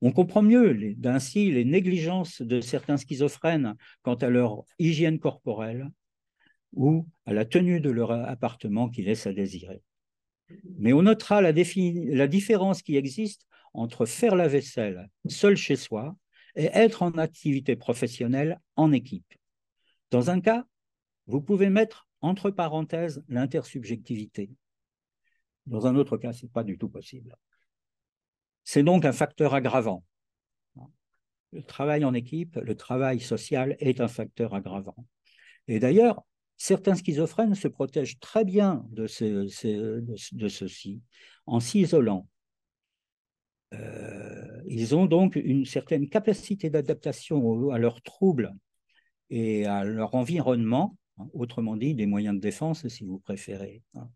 On 0.00 0.12
comprend 0.12 0.42
mieux 0.42 0.94
d'ainsi 0.94 1.50
les 1.50 1.64
négligences 1.64 2.42
de 2.42 2.60
certains 2.60 2.96
schizophrènes 2.96 3.76
quant 4.02 4.14
à 4.14 4.28
leur 4.28 4.64
hygiène 4.78 5.18
corporelle 5.18 5.90
ou 6.72 7.06
à 7.26 7.32
la 7.32 7.44
tenue 7.44 7.80
de 7.80 7.90
leur 7.90 8.10
appartement 8.10 8.88
qui 8.88 9.02
laisse 9.02 9.26
à 9.26 9.32
désirer. 9.32 9.80
Mais 10.78 10.92
on 10.92 11.02
notera 11.02 11.40
la, 11.40 11.52
la 11.52 12.26
différence 12.26 12.82
qui 12.82 12.96
existe 12.96 13.46
entre 13.72 14.06
faire 14.06 14.36
la 14.36 14.48
vaisselle 14.48 15.08
seul 15.26 15.56
chez 15.56 15.76
soi 15.76 16.16
et 16.56 16.66
être 16.66 17.02
en 17.02 17.12
activité 17.12 17.76
professionnelle 17.76 18.60
en 18.76 18.92
équipe. 18.92 19.34
Dans 20.10 20.30
un 20.30 20.40
cas, 20.40 20.64
vous 21.26 21.40
pouvez 21.40 21.70
mettre 21.70 22.08
entre 22.20 22.50
parenthèses 22.50 23.24
l'intersubjectivité. 23.28 24.50
Dans 25.66 25.86
un 25.86 25.96
autre 25.96 26.16
cas, 26.16 26.32
ce 26.32 26.44
n'est 26.44 26.52
pas 26.52 26.64
du 26.64 26.78
tout 26.78 26.88
possible. 26.88 27.36
C'est 28.64 28.82
donc 28.82 29.04
un 29.04 29.12
facteur 29.12 29.54
aggravant. 29.54 30.04
Le 31.52 31.62
travail 31.62 32.04
en 32.04 32.14
équipe, 32.14 32.56
le 32.56 32.74
travail 32.74 33.20
social 33.20 33.76
est 33.78 34.00
un 34.00 34.08
facteur 34.08 34.54
aggravant. 34.54 34.96
Et 35.68 35.78
d'ailleurs, 35.78 36.24
certains 36.56 36.96
schizophrènes 36.96 37.54
se 37.54 37.68
protègent 37.68 38.18
très 38.18 38.44
bien 38.44 38.84
de, 38.90 39.06
ceci 39.06 41.02
en 41.46 41.60
s'isolant. 41.60 42.26
Euh, 43.72 44.62
ils 44.66 44.94
ont 44.94 45.06
donc 45.06 45.36
une 45.36 45.64
certaine 45.64 46.08
capacité 46.08 46.70
d'adaptation 46.70 47.70
à 47.70 47.78
leurs 47.78 48.02
troubles 48.02 48.52
et 49.30 49.66
à 49.66 49.84
leur 49.84 50.14
environnement 50.14 50.96
Hein, 51.18 51.28
autrement 51.32 51.76
dit, 51.76 51.94
des 51.94 52.06
moyens 52.06 52.34
de 52.34 52.40
défense, 52.40 52.86
si 52.88 53.04
vous 53.04 53.18
préférez. 53.18 53.82
Hein. 53.94 54.08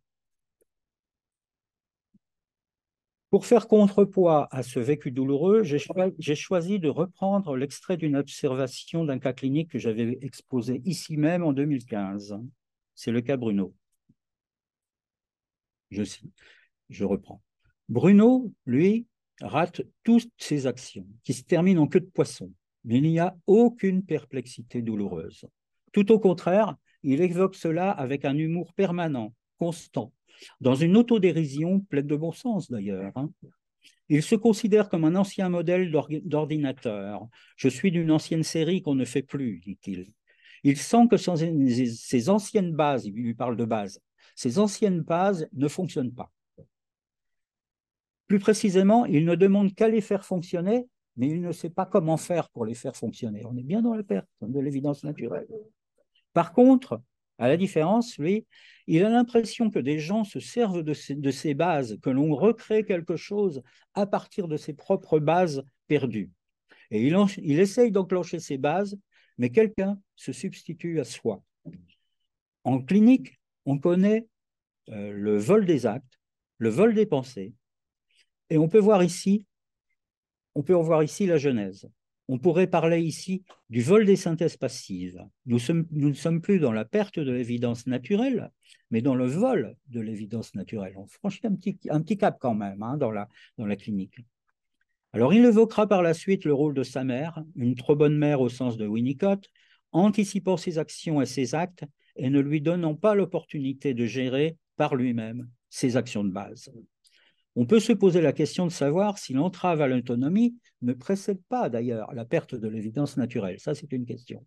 Pour 3.30 3.44
faire 3.44 3.68
contrepoids 3.68 4.48
à 4.50 4.62
ce 4.62 4.80
vécu 4.80 5.10
douloureux, 5.10 5.62
j'ai 5.62 6.34
choisi 6.34 6.78
de 6.78 6.88
reprendre 6.88 7.56
l'extrait 7.56 7.98
d'une 7.98 8.16
observation 8.16 9.04
d'un 9.04 9.18
cas 9.18 9.34
clinique 9.34 9.72
que 9.72 9.78
j'avais 9.78 10.18
exposé 10.22 10.80
ici 10.86 11.18
même 11.18 11.44
en 11.44 11.52
2015. 11.52 12.38
C'est 12.94 13.10
le 13.10 13.20
cas 13.20 13.36
Bruno. 13.36 13.74
Je 15.90 16.04
cite, 16.04 16.32
je 16.88 17.04
reprends. 17.04 17.42
Bruno, 17.90 18.50
lui, 18.64 19.06
rate 19.42 19.82
toutes 20.04 20.32
ses 20.38 20.66
actions, 20.66 21.06
qui 21.22 21.34
se 21.34 21.42
terminent 21.42 21.82
en 21.82 21.86
queue 21.86 22.00
de 22.00 22.06
poisson, 22.06 22.50
mais 22.84 22.96
il 22.96 23.02
n'y 23.02 23.20
a 23.20 23.36
aucune 23.46 24.04
perplexité 24.04 24.80
douloureuse. 24.80 25.46
Tout 25.92 26.12
au 26.12 26.18
contraire, 26.18 26.76
il 27.02 27.20
évoque 27.20 27.54
cela 27.54 27.90
avec 27.90 28.24
un 28.24 28.36
humour 28.36 28.72
permanent, 28.74 29.34
constant, 29.58 30.12
dans 30.60 30.74
une 30.74 30.96
autodérision 30.96 31.80
pleine 31.80 32.06
de 32.06 32.16
bon 32.16 32.32
sens 32.32 32.70
d'ailleurs. 32.70 33.12
Hein. 33.16 33.30
Il 34.08 34.22
se 34.22 34.34
considère 34.34 34.88
comme 34.88 35.04
un 35.04 35.16
ancien 35.16 35.48
modèle 35.48 35.92
d'ordinateur. 36.24 37.26
Je 37.56 37.68
suis 37.68 37.90
d'une 37.90 38.10
ancienne 38.10 38.42
série 38.42 38.80
qu'on 38.80 38.94
ne 38.94 39.04
fait 39.04 39.22
plus, 39.22 39.60
dit-il. 39.60 40.06
Il 40.64 40.76
sent 40.76 41.08
que 41.10 41.16
ses 41.16 42.28
anciennes 42.28 42.72
bases, 42.72 43.06
il 43.06 43.14
lui 43.14 43.34
parle 43.34 43.56
de 43.56 43.64
bases, 43.64 44.00
ces 44.34 44.58
anciennes 44.58 45.00
bases 45.00 45.48
ne 45.52 45.68
fonctionnent 45.68 46.14
pas. 46.14 46.32
Plus 48.26 48.38
précisément, 48.38 49.06
il 49.06 49.24
ne 49.24 49.34
demande 49.34 49.74
qu'à 49.74 49.88
les 49.88 50.00
faire 50.00 50.24
fonctionner, 50.24 50.86
mais 51.16 51.28
il 51.28 51.40
ne 51.40 51.52
sait 51.52 51.70
pas 51.70 51.86
comment 51.86 52.16
faire 52.16 52.48
pour 52.50 52.64
les 52.64 52.74
faire 52.74 52.96
fonctionner. 52.96 53.44
On 53.46 53.56
est 53.56 53.62
bien 53.62 53.82
dans 53.82 53.94
la 53.94 54.02
perte 54.02 54.28
de 54.40 54.60
l'évidence 54.60 55.04
naturelle. 55.04 55.46
Par 56.32 56.52
contre, 56.52 57.00
à 57.38 57.48
la 57.48 57.56
différence, 57.56 58.18
lui, 58.18 58.46
il 58.86 59.04
a 59.04 59.08
l'impression 59.08 59.70
que 59.70 59.78
des 59.78 59.98
gens 59.98 60.24
se 60.24 60.40
servent 60.40 60.82
de 60.82 60.92
ces, 60.92 61.54
bases, 61.54 61.98
que 62.02 62.10
l'on 62.10 62.34
recrée 62.34 62.84
quelque 62.84 63.16
chose 63.16 63.62
à 63.94 64.06
partir 64.06 64.48
de 64.48 64.56
ses 64.56 64.74
propres 64.74 65.18
bases 65.18 65.62
perdues. 65.86 66.32
Et 66.90 67.06
il, 67.06 67.60
essaye 67.60 67.92
d'enclencher 67.92 68.40
ces 68.40 68.58
bases, 68.58 68.98
mais 69.36 69.50
quelqu'un 69.50 70.00
se 70.16 70.32
substitue 70.32 71.00
à 71.00 71.04
soi. 71.04 71.42
En 72.64 72.80
clinique, 72.80 73.38
on 73.66 73.78
connaît 73.78 74.26
euh, 74.88 75.12
le 75.12 75.36
vol 75.36 75.66
des 75.66 75.86
actes, 75.86 76.18
le 76.56 76.70
vol 76.70 76.94
des 76.94 77.06
pensées, 77.06 77.54
et 78.50 78.58
on 78.58 78.68
peut 78.68 78.80
on 80.54 80.62
peut 80.62 80.74
en 80.74 80.82
voir 80.82 81.02
ici 81.02 81.26
la 81.26 81.36
Genèse 81.36 81.88
on 82.28 82.38
pourrait 82.38 82.66
parler 82.66 83.00
ici 83.00 83.42
du 83.70 83.80
vol 83.80 84.04
des 84.04 84.16
synthèses 84.16 84.56
passives. 84.56 85.24
Nous, 85.46 85.58
ne 85.92 86.12
sommes 86.12 86.40
plus 86.40 86.58
dans 86.58 86.72
la 86.72 86.84
perte 86.84 87.18
de 87.18 87.32
l'évidence 87.32 87.86
naturelle, 87.86 88.50
mais 88.90 89.00
dans 89.00 89.14
le 89.14 89.26
vol 89.26 89.76
de 89.88 90.00
l'évidence 90.00 90.54
naturelle. 90.54 90.94
On 90.96 91.06
franchit 91.06 91.46
un 91.46 91.54
petit, 91.54 92.18
cap 92.18 92.36
quand 92.38 92.54
même 92.54 92.82
hein, 92.82 92.98
dans, 92.98 93.10
la, 93.10 93.28
dans 93.56 93.66
la 93.66 93.76
clinique. 93.76 94.20
Alors 95.14 95.32
il 95.32 95.44
évoquera 95.44 95.86
par 95.86 96.02
la 96.02 96.12
suite 96.12 96.44
le 96.44 96.52
rôle 96.52 96.74
de 96.74 96.82
sa 96.82 97.02
mère, 97.02 97.42
une 97.56 97.74
trop 97.74 97.96
bonne 97.96 98.16
mère 98.16 98.42
au 98.42 98.50
sens 98.50 98.76
de 98.76 98.86
Winnicott, 98.86 99.48
anticipant 99.92 100.58
ses 100.58 100.78
actions 100.78 101.22
et 101.22 101.26
ses 101.26 101.54
actes 101.54 101.84
et 102.16 102.28
ne 102.28 102.40
lui 102.40 102.60
donnant 102.60 102.94
pas 102.94 103.14
l'opportunité 103.14 103.94
de 103.94 104.04
gérer 104.04 104.58
par 104.76 104.94
lui-même 104.94 105.48
ses 105.70 105.96
actions 105.96 106.24
de 106.24 106.30
base. 106.30 106.70
On 107.60 107.66
peut 107.66 107.80
se 107.80 107.92
poser 107.92 108.20
la 108.20 108.32
question 108.32 108.66
de 108.66 108.70
savoir 108.70 109.18
si 109.18 109.32
l'entrave 109.32 109.80
à 109.80 109.88
l'autonomie 109.88 110.54
ne 110.80 110.92
précède 110.92 111.42
pas 111.48 111.68
d'ailleurs 111.68 112.14
la 112.14 112.24
perte 112.24 112.54
de 112.54 112.68
l'évidence 112.68 113.16
naturelle. 113.16 113.58
Ça, 113.58 113.74
c'est 113.74 113.90
une 113.90 114.06
question. 114.06 114.46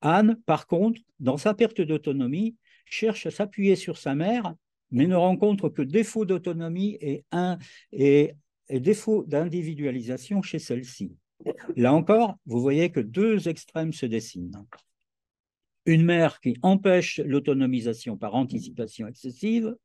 Anne, 0.00 0.40
par 0.46 0.68
contre, 0.68 1.02
dans 1.20 1.36
sa 1.36 1.52
perte 1.52 1.82
d'autonomie, 1.82 2.56
cherche 2.86 3.26
à 3.26 3.30
s'appuyer 3.30 3.76
sur 3.76 3.98
sa 3.98 4.14
mère, 4.14 4.54
mais 4.90 5.06
ne 5.06 5.16
rencontre 5.16 5.68
que 5.68 5.82
défaut 5.82 6.24
d'autonomie 6.24 6.96
et, 7.02 8.32
défaut 8.70 9.24
d'individualisation 9.24 10.40
chez 10.40 10.58
celle-ci. 10.58 11.14
Là 11.76 11.92
encore, 11.92 12.36
vous 12.46 12.62
voyez 12.62 12.88
que 12.88 13.00
deux 13.00 13.50
extrêmes 13.50 13.92
se 13.92 14.06
dessinent. 14.06 14.64
Une 15.84 16.06
mère 16.06 16.40
qui 16.40 16.56
empêche 16.62 17.18
l'autonomisation 17.18 18.16
par 18.16 18.34
anticipation 18.34 19.06
excessive, 19.06 19.76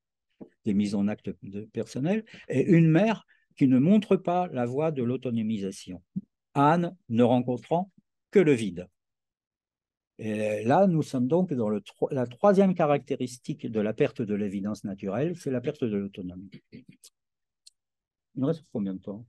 des 0.66 0.74
mises 0.74 0.96
en 0.96 1.08
acte 1.08 1.30
de 1.44 1.62
personnel, 1.66 2.26
et 2.48 2.64
une 2.64 2.90
mère 2.90 3.26
qui 3.56 3.68
ne 3.68 3.80
montre 3.80 4.16
pas 4.16 4.48
la 4.48 4.66
voie 4.66 4.92
de 4.92 5.04
l'autonomisation. 5.04 6.02
Anne 6.54 6.96
ne 7.10 7.24
rencontrant 7.24 7.92
que 8.32 8.40
le 8.40 8.54
vide. 8.54 8.88
Et 10.18 10.64
là, 10.66 10.86
nous 10.88 11.02
sommes 11.02 11.28
donc 11.28 11.52
dans 11.54 11.70
le, 11.70 11.82
la 12.12 12.28
troisième 12.28 12.76
caractéristique 12.76 13.66
de 13.66 13.80
la 13.80 13.94
perte 13.94 14.22
de 14.22 14.36
l'évidence 14.36 14.84
naturelle, 14.84 15.36
c'est 15.36 15.50
la 15.52 15.62
perte 15.62 15.84
de 15.84 15.98
l'autonomie. 15.98 16.52
Il 16.72 16.84
nous 18.36 18.48
reste 18.48 18.64
combien 18.72 18.94
de 18.94 19.00
temps? 19.00 19.26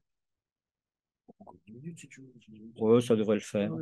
Ça 3.00 3.16
devrait 3.16 3.36
le 3.36 3.40
faire. 3.40 3.72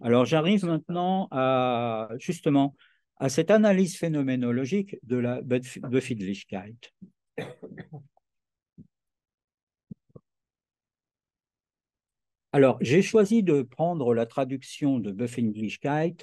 Alors 0.00 0.24
j'arrive 0.24 0.64
maintenant 0.64 1.28
à 1.30 2.08
justement 2.18 2.74
à 3.16 3.28
cette 3.28 3.50
analyse 3.50 3.96
phénoménologique 3.96 4.96
de 5.02 5.16
la 5.16 5.40
Befindlichkeit. 5.42 6.76
Alors, 12.54 12.76
j'ai 12.82 13.00
choisi 13.00 13.42
de 13.42 13.62
prendre 13.62 14.12
la 14.12 14.26
traduction 14.26 14.98
de 14.98 15.10
Befindlichkeit 15.10 16.16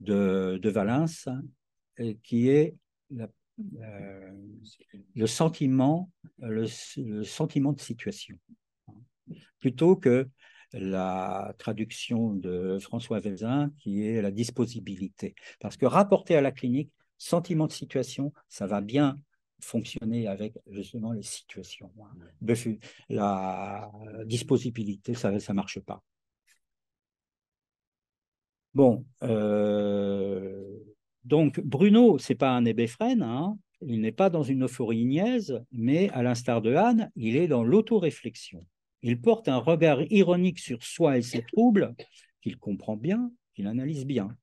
de, 0.00 0.58
de 0.60 0.70
Valence, 0.70 1.28
euh, 2.00 2.12
qui 2.22 2.48
est 2.48 2.74
euh, 3.78 4.30
le, 5.14 5.26
sentiment, 5.26 6.10
le, 6.38 6.66
sentiment 6.66 7.72
de 7.72 7.80
situation, 7.80 8.36
plutôt 9.58 9.96
que 9.96 10.28
la 10.74 11.54
traduction 11.58 12.34
de 12.34 12.78
François 12.80 13.20
Vézin, 13.20 13.70
qui 13.78 14.06
est 14.06 14.20
la 14.20 14.30
disposibilité. 14.30 15.34
Parce 15.60 15.76
que 15.76 15.86
rapporté 15.86 16.36
à 16.36 16.40
la 16.40 16.52
clinique, 16.52 16.90
sentiment 17.16 17.66
de 17.66 17.72
situation, 17.72 18.32
ça 18.48 18.66
va 18.66 18.80
bien 18.80 19.18
fonctionner 19.60 20.26
avec 20.26 20.58
justement 20.70 21.12
les 21.12 21.22
situations. 21.22 21.90
La 23.08 23.90
disposibilité, 24.26 25.14
ça 25.14 25.30
ne 25.30 25.52
marche 25.52 25.80
pas. 25.80 26.02
Bon, 28.74 29.06
euh, 29.22 30.64
donc 31.22 31.60
Bruno, 31.60 32.18
c'est 32.18 32.34
pas 32.34 32.50
un 32.50 32.64
hébéphrène, 32.64 33.22
hein. 33.22 33.56
il 33.80 34.00
n'est 34.00 34.10
pas 34.10 34.30
dans 34.30 34.42
une 34.42 34.64
euphorie 34.64 35.04
niaise, 35.04 35.62
mais 35.70 36.10
à 36.10 36.24
l'instar 36.24 36.60
de 36.60 36.74
Anne, 36.74 37.12
il 37.14 37.36
est 37.36 37.46
dans 37.46 37.62
l'autoréflexion. 37.62 38.66
Il 39.06 39.20
porte 39.20 39.48
un 39.48 39.58
regard 39.58 40.00
ironique 40.10 40.58
sur 40.58 40.82
soi 40.82 41.18
et 41.18 41.22
ses 41.22 41.42
troubles, 41.42 41.94
qu'il 42.40 42.56
comprend 42.56 42.96
bien, 42.96 43.30
qu'il 43.54 43.66
analyse 43.66 44.06
bien. 44.06 44.34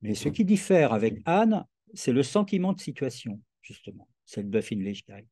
Mais 0.00 0.14
ce 0.14 0.28
qui 0.28 0.44
diffère 0.44 0.92
avec 0.92 1.20
Anne, 1.24 1.66
c'est 1.92 2.12
le 2.12 2.22
sentiment 2.22 2.72
de 2.72 2.80
situation, 2.80 3.40
justement 3.62 4.08
cette 4.26 4.48
Buffin-Lichkeit. 4.48 5.26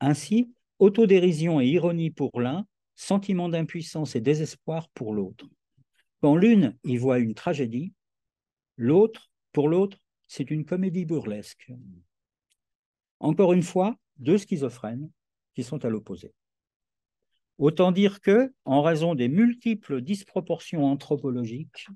Ainsi, 0.00 0.54
autodérision 0.78 1.60
et 1.60 1.66
ironie 1.66 2.12
pour 2.12 2.40
l'un, 2.40 2.64
sentiment 2.94 3.48
d'impuissance 3.48 4.14
et 4.14 4.20
désespoir 4.20 4.88
pour 4.90 5.12
l'autre. 5.12 5.46
Quand 6.20 6.36
l'une 6.36 6.78
y 6.84 6.96
voit 6.96 7.18
une 7.18 7.34
tragédie, 7.34 7.92
l'autre, 8.76 9.32
pour 9.50 9.68
l'autre, 9.68 9.98
c'est 10.28 10.52
une 10.52 10.64
comédie 10.64 11.06
burlesque. 11.06 11.72
Encore 13.18 13.52
une 13.52 13.62
fois, 13.64 13.96
deux 14.16 14.38
schizophrènes 14.38 15.10
qui 15.54 15.64
sont 15.64 15.84
à 15.84 15.88
l'opposé. 15.88 16.32
Autant 17.58 17.90
dire 17.90 18.20
que, 18.20 18.52
en 18.64 18.82
raison 18.82 19.14
des 19.16 19.28
multiples 19.28 20.00
disproportions 20.00 20.84
anthropologiques, 20.84 21.88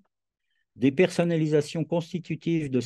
des 0.75 0.91
personnalisations 0.91 1.85
constitutives 1.85 2.71
de, 2.71 2.81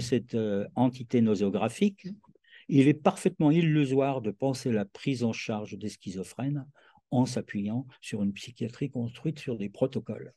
cette 0.00 0.34
euh, 0.34 0.66
entité 0.74 1.20
nosographique, 1.20 2.08
il 2.68 2.88
est 2.88 2.94
parfaitement 2.94 3.50
illusoire 3.50 4.22
de 4.22 4.30
penser 4.30 4.72
la 4.72 4.86
prise 4.86 5.22
en 5.22 5.32
charge 5.32 5.76
des 5.76 5.90
schizophrènes 5.90 6.66
en 7.10 7.26
s'appuyant 7.26 7.86
sur 8.00 8.22
une 8.22 8.32
psychiatrie 8.32 8.90
construite 8.90 9.38
sur 9.38 9.58
des 9.58 9.68
protocoles. 9.68 10.32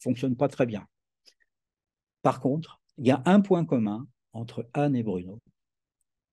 Fonctionne 0.00 0.36
pas 0.36 0.48
très 0.48 0.66
bien. 0.66 0.86
Par 2.20 2.40
contre, 2.40 2.80
il 2.98 3.06
y 3.06 3.10
a 3.10 3.22
un 3.24 3.40
point 3.40 3.64
commun 3.64 4.06
entre 4.32 4.68
Anne 4.74 4.96
et 4.96 5.02
Bruno. 5.02 5.40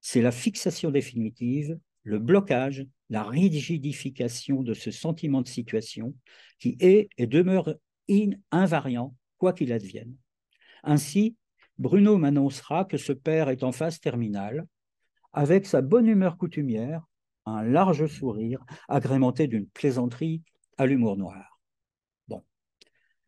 C'est 0.01 0.21
la 0.21 0.31
fixation 0.31 0.91
définitive, 0.91 1.79
le 2.03 2.19
blocage, 2.19 2.85
la 3.09 3.23
rigidification 3.23 4.61
de 4.61 4.73
ce 4.73 4.91
sentiment 4.91 5.41
de 5.41 5.47
situation 5.47 6.13
qui 6.59 6.77
est 6.79 7.09
et 7.17 7.27
demeure 7.27 7.75
invariant 8.51 9.15
quoi 9.37 9.53
qu'il 9.53 9.71
advienne. 9.71 10.15
Ainsi, 10.83 11.35
Bruno 11.77 12.17
m'annoncera 12.17 12.85
que 12.85 12.97
ce 12.97 13.13
père 13.13 13.49
est 13.49 13.63
en 13.63 13.71
phase 13.71 13.99
terminale, 13.99 14.65
avec 15.31 15.65
sa 15.65 15.81
bonne 15.81 16.07
humeur 16.07 16.37
coutumière, 16.37 17.05
un 17.45 17.63
large 17.63 18.07
sourire 18.07 18.63
agrémenté 18.87 19.47
d'une 19.47 19.67
plaisanterie 19.67 20.41
à 20.77 20.85
l'humour 20.85 21.17
noir. 21.17 21.59
Bon. 22.27 22.43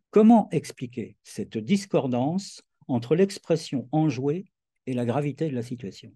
Comment 0.09 0.49
expliquer 0.51 1.15
cette 1.23 1.57
discordance 1.57 2.61
entre 2.88 3.15
l'expression 3.15 3.88
enjouée 3.91 4.45
et 4.86 4.93
la 4.93 5.05
gravité 5.05 5.49
de 5.49 5.55
la 5.55 5.63
situation? 5.63 6.13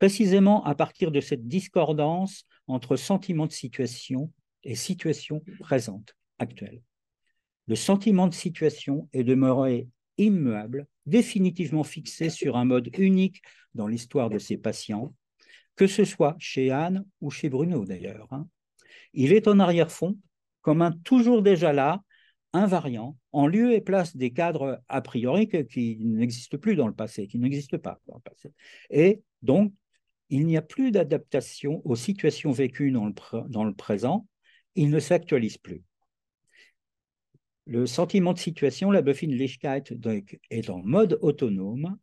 Précisément 0.00 0.64
à 0.64 0.74
partir 0.74 1.12
de 1.12 1.20
cette 1.20 1.46
discordance 1.46 2.46
entre 2.66 2.96
sentiment 2.96 3.46
de 3.46 3.52
situation 3.52 4.32
et 4.64 4.74
situation 4.74 5.42
présente, 5.60 6.16
actuelle. 6.38 6.80
Le 7.66 7.76
sentiment 7.76 8.26
de 8.26 8.34
situation 8.34 9.10
est 9.12 9.24
demeuré 9.24 9.88
immuable, 10.16 10.86
définitivement 11.04 11.84
fixé 11.84 12.30
sur 12.30 12.56
un 12.56 12.64
mode 12.64 12.88
unique 12.98 13.42
dans 13.74 13.86
l'histoire 13.86 14.30
de 14.30 14.38
ses 14.38 14.56
patients, 14.56 15.14
que 15.76 15.86
ce 15.86 16.06
soit 16.06 16.34
chez 16.38 16.70
Anne 16.70 17.04
ou 17.20 17.30
chez 17.30 17.50
Bruno 17.50 17.84
d'ailleurs. 17.84 18.26
Hein. 18.30 18.48
Il 19.12 19.34
est 19.34 19.48
en 19.48 19.60
arrière-fond, 19.60 20.16
comme 20.62 20.80
un 20.80 20.92
toujours 20.92 21.42
déjà 21.42 21.74
là, 21.74 22.02
invariant, 22.54 23.18
en 23.32 23.46
lieu 23.46 23.74
et 23.74 23.82
place 23.82 24.16
des 24.16 24.32
cadres 24.32 24.82
a 24.88 25.02
priori 25.02 25.46
qui 25.46 25.98
n'existent 26.00 26.56
plus 26.56 26.74
dans 26.74 26.88
le 26.88 26.94
passé, 26.94 27.26
qui 27.26 27.38
n'existent 27.38 27.78
pas 27.78 28.00
dans 28.08 28.16
le 28.16 28.22
passé. 28.22 28.52
Et 28.88 29.20
donc, 29.42 29.74
il 30.30 30.46
n'y 30.46 30.56
a 30.56 30.62
plus 30.62 30.92
d'adaptation 30.92 31.82
aux 31.84 31.96
situations 31.96 32.52
vécues 32.52 32.92
dans 32.92 33.64
le, 33.64 33.74
présent, 33.74 34.26
il 34.76 34.90
ne 34.90 35.00
s'actualise 35.00 35.58
plus. 35.58 35.82
Le 37.66 37.86
sentiment 37.86 38.32
de 38.32 38.38
situation, 38.38 38.90
la 38.90 39.02
Buffin-Lichkeit, 39.02 39.84
est 40.50 40.70
en 40.70 40.78
mode 40.78 41.18
autonome, 41.20 41.98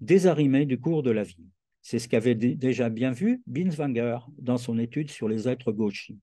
désarrimé 0.00 0.66
du 0.66 0.80
cours 0.80 1.02
de 1.02 1.10
la 1.10 1.22
vie. 1.22 1.46
C'est 1.82 1.98
ce 1.98 2.08
qu'avait 2.08 2.34
déjà 2.34 2.90
bien 2.90 3.12
vu 3.12 3.42
Binswanger 3.46 4.18
dans 4.38 4.58
son 4.58 4.78
étude 4.78 5.10
sur 5.10 5.28
les 5.28 5.48
êtres 5.48 5.72
gauchis. 5.72 6.18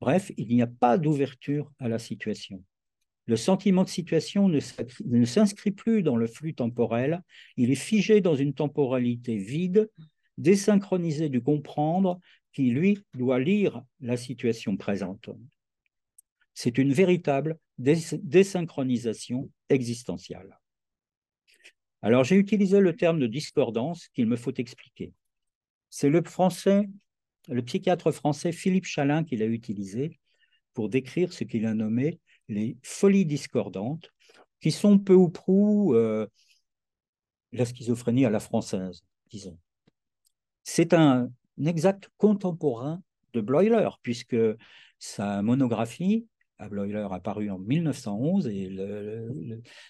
Bref, 0.00 0.32
il 0.36 0.48
n'y 0.48 0.62
a 0.62 0.66
pas 0.66 0.96
d'ouverture 0.96 1.70
à 1.78 1.88
la 1.88 1.98
situation. 1.98 2.64
Le 3.26 3.36
sentiment 3.36 3.84
de 3.84 3.88
situation 3.88 4.48
ne 4.48 5.24
s'inscrit 5.24 5.70
plus 5.70 6.02
dans 6.02 6.16
le 6.16 6.26
flux 6.26 6.54
temporel, 6.54 7.22
il 7.56 7.70
est 7.70 7.76
figé 7.76 8.20
dans 8.20 8.34
une 8.34 8.54
temporalité 8.54 9.36
vide, 9.36 9.88
désynchronisée 10.40 11.28
du 11.28 11.42
comprendre, 11.42 12.18
qui, 12.52 12.70
lui, 12.70 12.98
doit 13.14 13.38
lire 13.38 13.82
la 14.00 14.16
situation 14.16 14.76
présente. 14.76 15.30
C'est 16.54 16.78
une 16.78 16.92
véritable 16.92 17.58
désynchronisation 17.78 19.50
existentielle. 19.68 20.58
Alors 22.02 22.24
j'ai 22.24 22.36
utilisé 22.36 22.80
le 22.80 22.96
terme 22.96 23.20
de 23.20 23.26
discordance 23.26 24.08
qu'il 24.08 24.26
me 24.26 24.36
faut 24.36 24.54
expliquer. 24.54 25.12
C'est 25.90 26.08
le 26.08 26.22
français, 26.22 26.88
le 27.48 27.62
psychiatre 27.62 28.10
français 28.10 28.52
Philippe 28.52 28.86
Chalin 28.86 29.24
qui 29.24 29.36
l'a 29.36 29.46
utilisé 29.46 30.18
pour 30.72 30.88
décrire 30.88 31.32
ce 31.32 31.44
qu'il 31.44 31.66
a 31.66 31.74
nommé 31.74 32.20
les 32.48 32.76
folies 32.82 33.26
discordantes, 33.26 34.10
qui 34.60 34.72
sont 34.72 34.98
peu 34.98 35.14
ou 35.14 35.28
prou 35.28 35.94
euh, 35.94 36.26
la 37.52 37.64
schizophrénie 37.64 38.24
à 38.24 38.30
la 38.30 38.40
française, 38.40 39.02
disons. 39.30 39.58
C'est 40.72 40.94
un 40.94 41.32
exact 41.66 42.10
contemporain 42.16 43.02
de 43.32 43.40
Bloiler, 43.40 43.88
puisque 44.02 44.36
sa 45.00 45.42
monographie 45.42 46.28
à 46.58 46.68
Bloiler 46.68 47.08
apparu 47.10 47.50
en 47.50 47.58
1911 47.58 48.46
et 48.46 48.70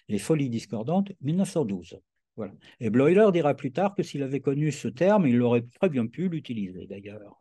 les 0.08 0.18
Folies 0.18 0.48
discordantes 0.48 1.12
1912. 1.20 2.00
Voilà. 2.36 2.54
Et 2.80 2.88
Bloiler 2.88 3.28
dira 3.30 3.52
plus 3.52 3.72
tard 3.72 3.94
que 3.94 4.02
s'il 4.02 4.22
avait 4.22 4.40
connu 4.40 4.72
ce 4.72 4.88
terme, 4.88 5.26
il 5.26 5.42
aurait 5.42 5.66
très 5.78 5.90
bien 5.90 6.06
pu 6.06 6.30
l'utiliser 6.30 6.86
d'ailleurs. 6.86 7.38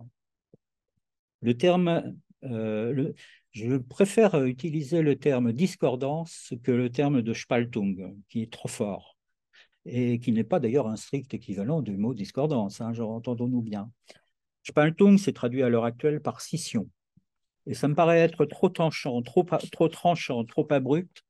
Le 1.41 1.55
terme, 1.55 2.13
euh, 2.43 3.13
Je 3.51 3.77
préfère 3.77 4.43
utiliser 4.43 5.01
le 5.01 5.15
terme 5.15 5.53
discordance 5.53 6.53
que 6.61 6.73
le 6.73 6.89
terme 6.89 7.21
de 7.21 7.33
Spaltung, 7.33 8.17
qui 8.27 8.41
est 8.41 8.51
trop 8.51 8.67
fort 8.67 9.18
et 9.91 10.19
qui 10.19 10.31
n'est 10.31 10.43
pas 10.43 10.59
d'ailleurs 10.59 10.87
un 10.87 10.95
strict 10.95 11.33
équivalent 11.33 11.81
du 11.81 11.97
mot 11.97 12.13
discordance, 12.13 12.81
hein, 12.81 12.93
entendons-nous 12.99 13.61
bien. 13.61 13.91
Spaltung 14.63 15.17
s'est 15.17 15.33
traduit 15.33 15.63
à 15.63 15.69
l'heure 15.69 15.85
actuelle 15.85 16.21
par 16.21 16.41
scission. 16.41 16.89
Et 17.65 17.73
ça 17.73 17.87
me 17.87 17.95
paraît 17.95 18.19
être 18.19 18.45
trop 18.45 18.69
tranchant, 18.69 19.21
trop, 19.21 19.43
trop 19.43 20.67
abrupt, 20.69 21.23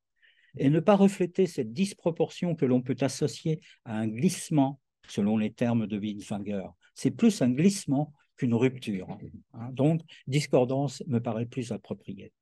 et 0.57 0.69
ne 0.69 0.79
pas 0.79 0.95
refléter 0.95 1.47
cette 1.47 1.73
disproportion 1.73 2.55
que 2.55 2.65
l'on 2.65 2.81
peut 2.81 2.97
associer 3.01 3.61
à 3.85 3.97
un 3.97 4.07
glissement, 4.07 4.79
selon 5.07 5.37
les 5.37 5.51
termes 5.51 5.87
de 5.87 5.97
Binswanger. 5.97 6.67
C'est 6.95 7.11
plus 7.11 7.41
un 7.41 7.49
glissement 7.49 8.13
qu'une 8.35 8.53
rupture. 8.53 9.17
Hein. 9.53 9.69
Donc, 9.71 10.01
discordance 10.27 11.03
me 11.07 11.19
paraît 11.19 11.45
plus 11.45 11.71
approprié. 11.71 12.33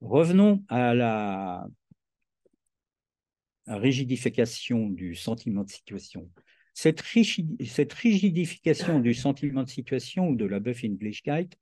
Revenons 0.00 0.62
à 0.68 0.94
la 0.94 1.66
rigidification 3.66 4.88
du 4.88 5.14
sentiment 5.14 5.64
de 5.64 5.70
situation. 5.70 6.30
Cette, 6.74 7.00
rigidification 7.00 9.00
du 9.00 9.14
sentiment 9.14 9.62
de 9.62 9.68
situation 9.68 10.28
ou 10.28 10.36
de 10.36 10.44
la 10.44 10.60
Buff-English-Guide, 10.60 11.54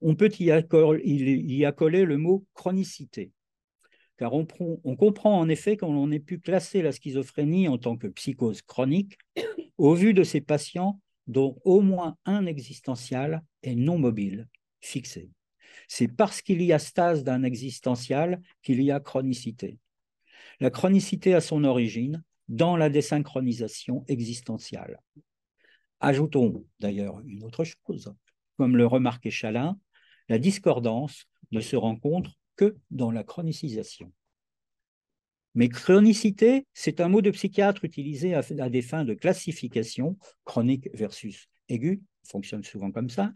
on 0.00 0.16
peut 0.16 0.30
y 0.38 0.50
accoler, 0.50 2.04
le 2.04 2.16
mot 2.16 2.44
chronicité, 2.52 3.30
car 4.16 4.34
on, 4.34 4.46
on 4.58 4.96
comprend 4.96 5.38
en 5.38 5.48
effet 5.48 5.76
qu'on 5.76 6.10
ait 6.10 6.18
pu 6.18 6.40
classer 6.40 6.82
la 6.82 6.90
schizophrénie 6.90 7.68
en 7.68 7.78
tant 7.78 7.96
que 7.96 8.08
psychose 8.08 8.62
chronique 8.62 9.18
au 9.78 9.94
vu 9.94 10.14
de 10.14 10.24
ces 10.24 10.40
patients 10.40 11.00
dont 11.26 11.60
au 11.64 11.80
moins 11.80 12.16
un 12.24 12.46
existentiel 12.46 13.42
est 13.62 13.76
non 13.76 13.98
mobile, 13.98 14.48
fixé. 14.80 15.30
C'est 15.86 16.08
parce 16.08 16.42
qu'il 16.42 16.62
y 16.62 16.72
a 16.72 16.78
stase 16.78 17.22
d'un 17.22 17.44
existentiel 17.44 18.40
qu'il 18.62 18.82
y 18.82 18.90
a 18.90 19.00
chronicité. 19.00 19.78
La 20.60 20.70
chronicité 20.70 21.34
a 21.34 21.40
son 21.40 21.64
origine 21.64 22.22
dans 22.48 22.76
la 22.76 22.90
désynchronisation 22.90 24.04
existentielle. 24.08 25.00
Ajoutons 26.00 26.66
d'ailleurs 26.80 27.20
une 27.20 27.44
autre 27.44 27.64
chose. 27.64 28.12
Comme 28.56 28.76
le 28.76 28.86
remarquait 28.86 29.30
Chalin, 29.30 29.78
la 30.28 30.38
discordance 30.38 31.26
ne 31.50 31.60
se 31.60 31.76
rencontre 31.76 32.32
que 32.56 32.76
dans 32.90 33.10
la 33.10 33.24
chronicisation. 33.24 34.12
Mais 35.54 35.68
chronicité, 35.68 36.66
c'est 36.74 37.00
un 37.00 37.08
mot 37.08 37.22
de 37.22 37.30
psychiatre 37.30 37.84
utilisé 37.84 38.34
à, 38.34 38.42
des 38.42 38.82
fins 38.82 39.04
de 39.04 39.14
classification, 39.14 40.16
chronique 40.44 40.88
versus 40.94 41.48
aigu, 41.68 42.02
fonctionne 42.24 42.62
souvent 42.62 42.92
comme 42.92 43.10
ça, 43.10 43.32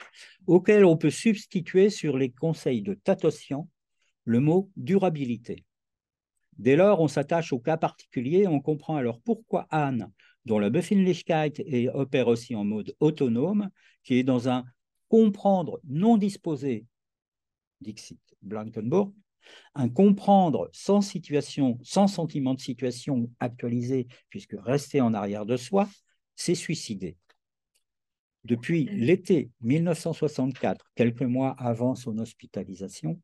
auquel 0.46 0.84
on 0.84 0.96
peut 0.96 1.10
substituer 1.10 1.90
sur 1.90 2.16
les 2.16 2.30
conseils 2.30 2.82
de 2.82 2.94
Tatossian 2.94 3.68
le 4.24 4.40
mot 4.40 4.70
durabilité. 4.76 5.64
Dès 6.58 6.76
lors, 6.76 7.00
on 7.00 7.08
s'attache 7.08 7.52
au 7.52 7.58
cas 7.58 7.76
particulier, 7.76 8.46
on 8.46 8.60
comprend 8.60 8.96
alors 8.96 9.20
pourquoi 9.20 9.66
Anne, 9.70 10.10
dont 10.44 10.58
la 10.58 10.70
Befindlichkeit 10.70 11.52
opère 11.94 12.28
aussi 12.28 12.54
en 12.54 12.64
mode 12.64 12.94
autonome, 13.00 13.70
qui 14.02 14.14
est 14.14 14.24
dans 14.24 14.48
un 14.48 14.64
comprendre 15.08 15.80
non 15.84 16.16
disposé, 16.16 16.86
Dixit 17.80 18.20
Blankenburg, 18.42 19.12
un 19.74 19.88
comprendre 19.88 20.70
sans 20.72 21.00
situation, 21.00 21.78
sans 21.82 22.06
sentiment 22.06 22.54
de 22.54 22.60
situation 22.60 23.30
actualisé, 23.40 24.06
puisque 24.30 24.56
rester 24.58 25.00
en 25.00 25.12
arrière 25.12 25.46
de 25.46 25.56
soi, 25.56 25.88
c'est 26.34 26.54
suicider. 26.54 27.16
Depuis 28.44 28.84
l'été 28.84 29.50
1964, 29.62 30.90
quelques 30.94 31.22
mois 31.22 31.54
avant 31.58 31.94
son 31.94 32.18
hospitalisation, 32.18 33.20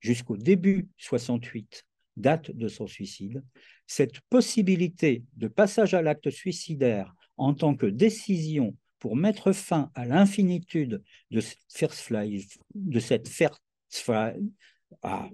jusqu'au 0.00 0.36
début 0.36 0.88
68, 0.96 1.84
date 2.16 2.50
de 2.50 2.68
son 2.68 2.86
suicide, 2.86 3.42
cette 3.86 4.20
possibilité 4.22 5.24
de 5.36 5.48
passage 5.48 5.94
à 5.94 6.02
l'acte 6.02 6.30
suicidaire 6.30 7.14
en 7.36 7.54
tant 7.54 7.74
que 7.74 7.86
décision 7.86 8.76
pour 8.98 9.16
mettre 9.16 9.52
fin 9.52 9.90
à 9.94 10.04
l'infinitude 10.04 11.02
de 11.30 11.40
cette 13.00 13.28
ah, 15.02 15.28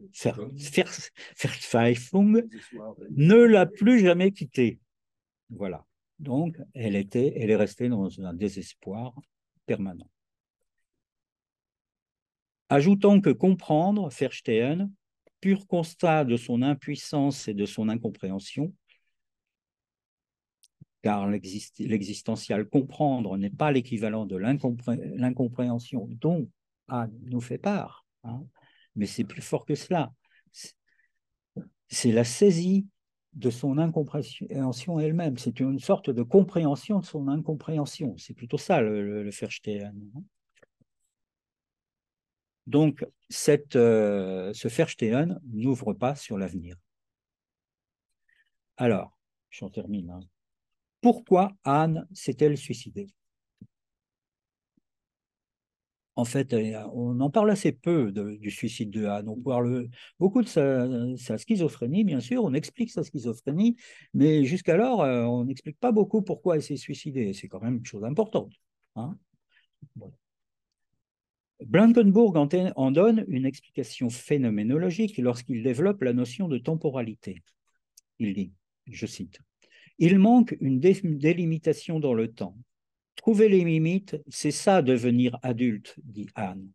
ne 3.11 3.35
l'a 3.35 3.67
plus 3.67 4.01
jamais 4.01 4.31
quitté. 4.31 4.79
Voilà. 5.51 5.85
Donc, 6.19 6.57
elle, 6.75 6.97
était, 6.97 7.35
elle 7.37 7.51
est 7.51 7.57
restée 7.57 7.89
dans 7.89 8.21
un 8.21 8.33
désespoir 8.33 9.15
permanent. 9.67 10.09
Ajoutons 12.69 13.21
que 13.21 13.31
comprendre, 13.31 14.09
Verstehen, 14.09 14.91
pur 15.47 15.69
constat 15.69 16.25
de 16.25 16.37
son 16.37 16.61
impuissance 16.61 17.47
et 17.47 17.55
de 17.55 17.67
son 17.67 17.89
incompréhension, 17.89 18.75
car 21.03 21.29
l'existentiel 21.29 22.69
comprendre 22.69 23.37
n'est 23.37 23.49
pas 23.49 23.71
l'équivalent 23.71 24.27
de 24.27 24.37
l'incompréhension 24.37 26.09
dont 26.11 26.51
Anne 26.89 27.17
nous 27.27 27.41
fait 27.41 27.59
part. 27.59 28.05
Hein 28.25 28.45
mais 28.97 29.07
c'est 29.07 29.23
plus 29.23 29.41
fort 29.41 29.65
que 29.65 29.77
cela. 29.77 30.13
C'est 31.87 32.11
la 32.11 32.25
saisie 32.25 32.89
de 33.35 33.51
son 33.51 33.79
incompréhension 33.79 34.99
elle-même. 34.99 35.39
C'est 35.39 35.61
une 35.61 35.79
sorte 35.79 36.11
de 36.11 36.25
compréhension 36.25 36.99
de 36.99 37.05
son 37.05 37.29
incompréhension. 37.29 38.17
C'est 38.17 38.35
plutôt 38.35 38.59
ça 38.59 38.81
le, 38.81 39.23
le, 39.23 39.31
Verstehen. 39.31 39.95
Donc, 42.67 43.05
euh, 43.77 44.53
ce 44.53 44.69
Verstehen 44.69 45.41
n'ouvre 45.53 45.93
pas 45.95 46.15
sur 46.15 46.39
l'avenir. 46.39 46.77
Alors, 48.77 49.17
j'en 49.51 49.71
termine. 49.71 50.11
Hein. 50.11 50.21
Pourquoi 51.01 51.53
Anne 51.65 52.07
s'est-elle 52.13 52.57
suicidée? 52.57 53.09
En 56.17 56.25
fait, 56.25 56.55
euh, 56.55 56.83
on 56.95 57.21
en 57.21 57.31
parle 57.31 57.51
assez 57.51 57.73
peu 57.73 58.11
du 58.11 58.51
suicide 58.51 58.91
de 58.91 59.05
Anne. 59.05 59.29
On 59.29 59.37
parle 59.37 59.89
beaucoup 60.19 60.43
de 60.43 60.49
sa, 60.49 61.39
schizophrénie, 61.39 62.05
bien 62.05 62.21
sûr, 62.21 62.43
on 62.43 62.55
explique 62.55 62.91
sa 62.91 63.05
schizophrénie, 63.05 63.77
mais 64.15 64.45
jusqu'alors, 64.45 65.03
euh, 65.03 65.25
on 65.25 65.45
n'explique 65.45 65.79
pas 65.79 65.93
beaucoup 65.93 66.23
pourquoi 66.23 66.57
elle 66.57 66.63
s'est 66.63 66.77
suicidée. 66.77 67.35
C'est 67.35 67.49
quand 67.49 67.61
même 67.61 67.77
une 67.77 67.87
chose 67.87 68.05
importante. 68.05 68.53
Hein. 68.97 69.19
Blankenburg 71.65 72.37
en, 72.77 72.91
donne 72.91 73.25
une 73.29 73.47
explication 73.47 74.11
phénoménologique 74.11 75.17
lorsqu'il 75.19 75.63
développe 75.63 76.03
la 76.03 76.13
notion 76.13 76.49
de 76.49 76.59
temporalité. 76.59 77.43
Il 78.19 78.35
dit, 78.35 78.53
je 78.87 79.07
cite, 79.07 79.41
Il 79.99 80.19
manque 80.19 80.57
une 80.61 80.81
délimitation 80.81 81.99
dans 81.99 82.15
le 82.15 82.33
temps. 82.33 82.57
Trouver 83.17 83.49
les 83.49 83.65
limites, 83.65 84.17
c'est 84.29 84.51
ça 84.51 84.83
devenir 84.83 85.39
adulte, 85.43 85.97
dit 86.05 86.29
Anne. 86.35 86.71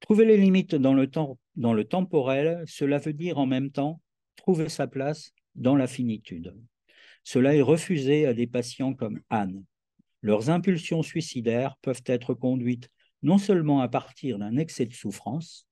Trouver 0.00 0.26
les 0.26 0.36
limites 0.36 0.74
dans 0.74 0.94
le, 0.94 1.06
temps, 1.06 1.38
dans 1.56 1.72
le 1.72 1.84
temporel, 1.84 2.62
cela 2.66 2.98
veut 2.98 3.12
dire 3.12 3.38
en 3.38 3.46
même 3.46 3.70
temps 3.70 4.00
trouver 4.36 4.68
sa 4.68 4.86
place 4.86 5.32
dans 5.54 5.76
la 5.76 5.86
finitude. 5.86 6.54
Cela 7.24 7.54
est 7.54 7.62
refusé 7.62 8.26
à 8.26 8.34
des 8.34 8.46
patients 8.46 8.94
comme 8.94 9.20
Anne. 9.30 9.64
Leurs 10.22 10.50
impulsions 10.50 11.02
suicidaires 11.02 11.76
peuvent 11.82 12.02
être 12.06 12.34
conduites 12.34 12.90
non 13.22 13.38
seulement 13.38 13.80
à 13.80 13.88
partir 13.88 14.38
d'un 14.38 14.56
excès 14.56 14.86
de 14.86 14.94
souffrance, 14.94 15.66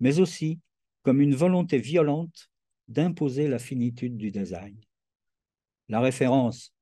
mais 0.00 0.20
aussi 0.20 0.60
comme 1.02 1.20
une 1.20 1.34
volonté 1.34 1.78
violente 1.78 2.50
d'imposer 2.88 3.48
la 3.48 3.58
finitude 3.58 4.16
du 4.16 4.30
design. 4.30 4.78
La 5.88 6.00
référence 6.00 6.74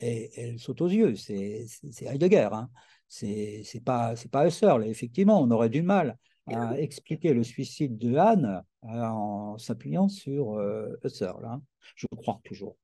et 0.00 0.30
elle 0.40 0.58
saute 0.58 0.80
aux 0.80 0.88
yeux. 0.88 1.14
C'est 1.16 1.66
Heidegger. 2.02 2.48
Hein. 2.52 2.70
C'est 3.08 3.82
pas, 3.84 4.14
pas 4.30 4.46
Husserl. 4.46 4.84
Effectivement, 4.86 5.40
on 5.40 5.50
aurait 5.50 5.70
du 5.70 5.82
mal 5.82 6.16
à 6.46 6.78
expliquer 6.78 7.34
le 7.34 7.42
suicide 7.42 7.98
de 7.98 8.16
Anne 8.16 8.62
euh, 8.84 8.88
en 8.88 9.58
s'appuyant 9.58 10.08
sur 10.08 10.54
euh, 10.54 10.96
Husserl. 11.04 11.44
Hein. 11.44 11.62
Je 11.94 12.06
crois 12.06 12.40
toujours. 12.44 12.76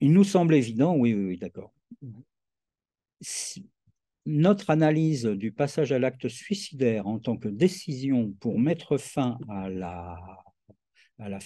Il 0.00 0.12
nous 0.12 0.24
semble 0.24 0.54
évident, 0.54 0.94
oui, 0.96 1.14
oui, 1.14 1.24
oui 1.24 1.38
d'accord. 1.38 1.72
notre 4.26 4.70
analyse 4.70 5.24
du 5.24 5.52
passage 5.52 5.92
à 5.92 5.98
l'acte 5.98 6.28
suicidaire 6.28 7.06
en 7.06 7.18
tant 7.18 7.36
que 7.36 7.48
décision 7.48 8.32
pour 8.40 8.58
mettre 8.58 8.98
fin 8.98 9.38
à 9.48 9.68
la, 9.68 10.18
à 11.18 11.28
la 11.28 11.38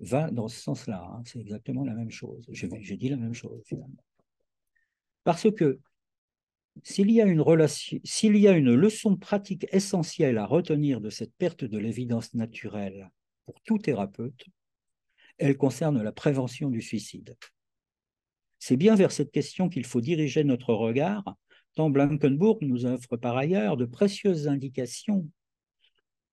va 0.00 0.30
dans 0.30 0.48
ce 0.48 0.60
sens-là. 0.60 1.02
Hein. 1.02 1.22
C'est 1.24 1.40
exactement 1.40 1.84
la 1.84 1.94
même 1.94 2.10
chose. 2.10 2.44
J'ai 2.50 2.96
dit 2.96 3.08
la 3.08 3.16
même 3.16 3.34
chose 3.34 3.62
finalement. 3.66 4.04
Parce 5.24 5.50
que 5.50 5.80
s'il 6.82 7.10
y, 7.10 7.20
a 7.20 7.24
une 7.24 7.40
relation, 7.40 7.98
s'il 8.04 8.36
y 8.36 8.48
a 8.48 8.52
une 8.52 8.74
leçon 8.74 9.16
pratique 9.16 9.66
essentielle 9.72 10.38
à 10.38 10.46
retenir 10.46 11.00
de 11.00 11.08
cette 11.08 11.32
perte 11.36 11.64
de 11.64 11.78
l'évidence 11.78 12.34
naturelle 12.34 13.10
pour 13.46 13.60
tout 13.62 13.78
thérapeute, 13.78 14.44
elle 15.38 15.56
concerne 15.56 16.02
la 16.02 16.12
prévention 16.12 16.70
du 16.70 16.80
suicide. 16.80 17.36
C'est 18.58 18.76
bien 18.76 18.94
vers 18.94 19.12
cette 19.12 19.30
question 19.30 19.68
qu'il 19.68 19.84
faut 19.84 20.00
diriger 20.00 20.44
notre 20.44 20.72
regard, 20.72 21.24
tant 21.74 21.90
Blankenburg 21.90 22.58
nous 22.62 22.86
offre 22.86 23.16
par 23.16 23.36
ailleurs 23.36 23.76
de 23.76 23.84
précieuses 23.84 24.48
indications 24.48 25.28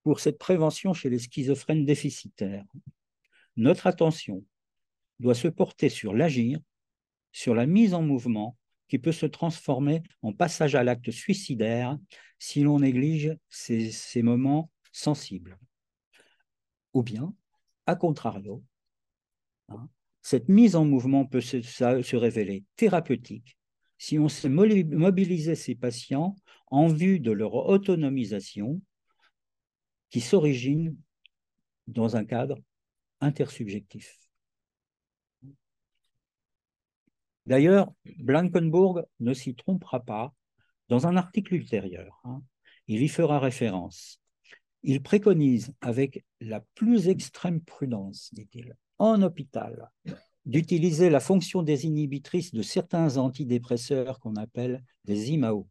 pour 0.02 0.20
cette 0.20 0.38
prévention 0.38 0.94
chez 0.94 1.10
les 1.10 1.18
schizophrènes 1.18 1.84
déficitaires. 1.84 2.64
Notre 3.56 3.86
attention 3.86 4.44
doit 5.20 5.34
se 5.34 5.48
porter 5.48 5.88
sur 5.88 6.14
l'agir, 6.14 6.58
sur 7.32 7.54
la 7.54 7.66
mise 7.66 7.94
en 7.94 8.02
mouvement 8.02 8.56
qui 8.88 8.98
peut 8.98 9.12
se 9.12 9.26
transformer 9.26 10.02
en 10.20 10.32
passage 10.32 10.74
à 10.74 10.84
l'acte 10.84 11.10
suicidaire 11.10 11.98
si 12.38 12.62
l'on 12.62 12.80
néglige 12.80 13.36
ces, 13.48 14.22
moments 14.22 14.70
sensibles. 14.92 15.58
Ou 16.92 17.02
bien, 17.02 17.34
à 17.86 17.96
contrario, 17.96 18.62
cette 20.22 20.48
mise 20.48 20.76
en 20.76 20.84
mouvement 20.84 21.26
peut 21.26 21.40
se, 21.40 21.62
se 21.62 22.16
révéler 22.16 22.64
thérapeutique 22.76 23.56
si 23.98 24.18
on 24.18 24.28
sait 24.28 24.48
mobiliser 24.48 25.54
ces 25.54 25.74
patients 25.74 26.34
en 26.66 26.88
vue 26.88 27.20
de 27.20 27.30
leur 27.30 27.54
autonomisation 27.54 28.80
qui 30.10 30.20
s'origine 30.20 30.96
dans 31.86 32.16
un 32.16 32.24
cadre 32.24 32.58
intersubjectif. 33.20 34.18
D'ailleurs, 37.46 37.92
Blankenburg 38.18 39.04
ne 39.20 39.34
s'y 39.34 39.54
trompera 39.54 40.00
pas 40.00 40.34
dans 40.88 41.06
un 41.06 41.16
article 41.16 41.54
ultérieur. 41.54 42.20
Hein. 42.24 42.42
il 42.86 43.02
y 43.02 43.08
fera 43.08 43.38
référence. 43.38 44.20
Il 44.82 45.02
préconise 45.02 45.72
avec 45.80 46.24
la 46.40 46.60
plus 46.74 47.08
extrême 47.08 47.60
prudence, 47.60 48.30
dit-il, 48.32 48.76
en 49.02 49.20
hôpital, 49.22 49.90
d'utiliser 50.46 51.10
la 51.10 51.18
fonction 51.18 51.64
des 51.64 51.86
inhibitrices 51.86 52.54
de 52.54 52.62
certains 52.62 53.16
antidépresseurs 53.16 54.20
qu'on 54.20 54.36
appelle 54.36 54.84
des 55.04 55.32
IMAO. 55.32 55.66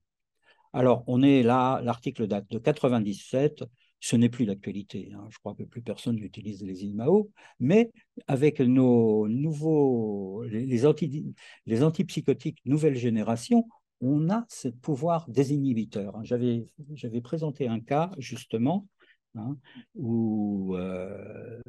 Alors, 0.73 1.05
on 1.07 1.23
est 1.23 1.41
là, 1.41 1.79
l'article 1.81 2.27
date 2.27 2.51
de 2.51 2.59
97, 2.59 3.63
ce 4.01 4.17
n'est 4.17 4.27
plus 4.27 4.45
d'actualité. 4.45 5.13
Hein. 5.15 5.27
Je 5.29 5.39
crois 5.39 5.55
que 5.55 5.63
plus 5.63 5.81
personne 5.81 6.17
n'utilise 6.17 6.61
les 6.61 6.83
IMAO, 6.83 7.31
mais 7.61 7.89
avec 8.27 8.59
nos 8.59 9.29
nouveaux, 9.29 10.43
les, 10.43 10.85
antipsychotiques 10.85 12.59
nouvelle 12.65 12.97
génération, 12.97 13.65
on 14.01 14.29
a 14.29 14.45
ce 14.49 14.67
pouvoir 14.67 15.29
désinhibiteur. 15.29 16.17
Hein. 16.17 16.23
J'avais, 16.23 16.65
j'avais 16.95 17.21
présenté 17.21 17.69
un 17.69 17.79
cas 17.79 18.11
justement 18.17 18.87
hein, 19.35 19.55
où 19.95 20.75
euh, 20.75 21.61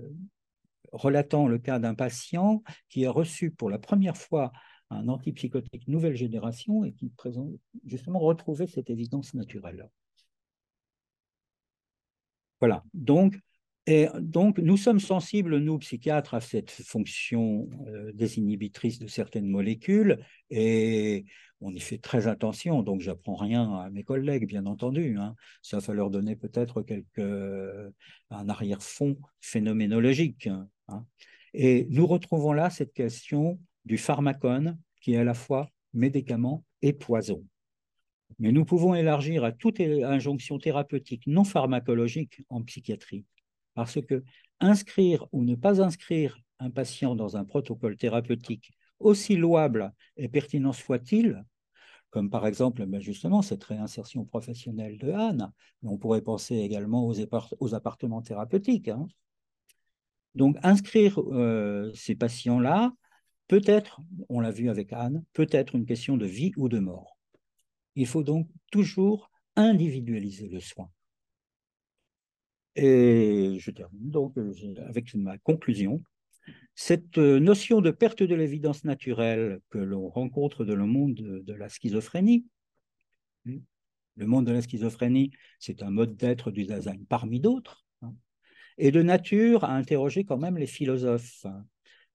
relatant 0.93 1.49
le 1.49 1.59
cas 1.59 1.79
d'un 1.79 1.95
patient 1.95 2.63
qui 2.89 3.07
a 3.07 3.11
reçu 3.11 3.51
pour 3.51 3.71
la 3.71 3.79
première 3.79 4.17
fois 4.17 4.53
un 4.91 5.09
antipsychotique 5.09 5.89
nouvelle 5.89 6.17
génération 6.17 6.85
et 6.85 6.93
qui 6.93 7.09
présente 7.11 7.51
justement 7.87 8.19
retrouvait 8.19 8.67
cette 8.67 8.91
évidence 8.91 9.35
naturelle. 9.35 9.89
Voilà. 12.61 12.85
Donc, 12.95 13.39
donc, 14.21 14.59
nous 14.59 14.77
sommes 14.77 15.01
sensibles, 15.01 15.59
nous, 15.59 15.79
psychiatres, 15.79 16.35
à 16.35 16.41
cette 16.41 16.71
fonction 16.71 17.69
euh, 17.89 18.13
désinhibitrice 18.13 19.01
de 19.01 19.09
certaines 19.09 19.49
molécules 19.49 20.25
et 20.51 21.25
on 21.61 21.73
y 21.73 21.81
fait 21.81 21.99
très 21.99 22.29
attention. 22.29 22.83
Donc, 22.83 23.01
j'apprends 23.01 23.35
rien 23.35 23.73
à 23.81 23.91
mes 23.91 24.05
collègues, 24.05 24.47
bien 24.47 24.67
entendu. 24.67 25.17
Hein. 25.19 25.35
Ça 25.63 25.79
va 25.79 25.95
leur 25.95 26.11
donner 26.11 26.37
peut-être 26.37 26.85
un 28.31 28.49
arrière-fond 28.49 29.17
phénoménologique. 29.41 30.49
Hein. 30.93 31.07
Et 31.55 31.87
nous 31.91 32.07
retrouvons 32.07 32.53
là 32.53 32.71
cette 32.71 32.93
question 32.93 33.59
du 33.85 33.99
pharmacone 33.99 34.79
qui 35.01 35.15
est 35.15 35.19
à 35.19 35.25
la 35.25 35.35
fois 35.35 35.69
médicament 35.93 36.65
et 36.81 36.93
poison. 36.93 37.45
Mais 38.39 38.53
nous 38.53 38.65
pouvons 38.65 38.95
élargir 38.95 39.45
à 39.45 39.53
toute 39.53 39.81
injonction 39.81 40.59
thérapeutique 40.59 41.27
non 41.27 41.45
pharmacologique 41.45 42.43
en 42.49 42.63
psychiatrie, 42.63 43.27
parce 43.75 44.01
que 44.01 44.25
inscrire 44.61 45.27
ou 45.33 45.45
ne 45.45 45.55
pas 45.55 45.83
inscrire 45.83 46.39
un 46.59 46.71
patient 46.71 47.15
dans 47.15 47.37
un 47.37 47.45
protocole 47.45 47.97
thérapeutique, 47.97 48.73
aussi 48.99 49.37
louable 49.37 49.93
et 50.17 50.29
pertinent 50.29 50.73
soit-il, 50.73 51.45
comme 52.11 52.31
par 52.31 52.47
exemple 52.47 52.87
ben 52.87 53.01
justement 53.01 53.43
cette 53.43 53.65
réinsertion 53.65 54.25
professionnelle 54.25 54.99
de 54.99 55.11
Anne, 55.11 55.51
on 55.83 55.99
pourrait 55.99 56.23
penser 56.23 56.57
également 56.57 57.07
aux, 57.07 57.75
appartements 57.75 58.23
thérapeutiques. 58.23 58.89
Hein. 58.89 59.07
Donc 60.35 60.57
inscrire 60.63 61.21
euh, 61.21 61.93
ces 61.95 62.15
patients-là, 62.15 62.93
peut-être, 63.49 64.01
on 64.29 64.41
l'a 64.41 64.51
vu 64.51 64.71
avec 64.71 64.93
Anne, 64.93 65.25
peut-être 65.33 65.75
une 65.75 65.87
question 65.87 66.17
de 66.17 66.27
vie 66.27 66.53
ou 66.57 66.69
de 66.69 66.79
mort. 66.79 67.19
Il 67.97 68.07
faut 68.07 68.23
donc 68.23 68.49
toujours 68.71 69.31
individualiser 69.57 70.49
le 70.49 70.61
soin. 70.61 70.91
Et 72.75 73.57
je 73.59 73.71
termine 73.71 74.11
donc 74.11 74.39
euh, 74.39 74.53
avec 74.87 75.15
ma 75.15 75.37
conclusion. 75.39 76.03
Cette 76.75 77.19
euh, 77.19 77.39
notion 77.39 77.83
de 77.83 77.91
perte 77.91 78.23
de 78.23 78.35
l'évidence 78.35 78.85
naturelle 78.85 79.61
que 79.69 79.79
l'on 79.79 80.09
rencontre 80.09 80.65
dans 80.65 80.75
le 80.75 80.87
monde 80.87 81.15
de 81.15 81.53
la 81.53 81.69
schizophrénie, 81.69 82.47
hmm, 83.45 83.59
le 84.17 84.27
monde 84.27 84.47
de 84.47 84.53
la 84.53 84.63
schizophrénie, 84.63 85.31
c'est 85.59 85.83
un 85.83 85.91
mode 85.91 86.17
d'être 86.17 86.51
du 86.51 86.65
Dasein 86.65 86.97
parmi 87.09 87.41
d'autres, 87.41 87.82
est 88.79 88.91
de 88.91 89.03
nature 89.03 89.65
à 89.65 89.75
interroger 89.75 90.25
quand 90.25 90.39
même 90.39 90.59
les 90.59 90.67
philosophes, 90.67 91.47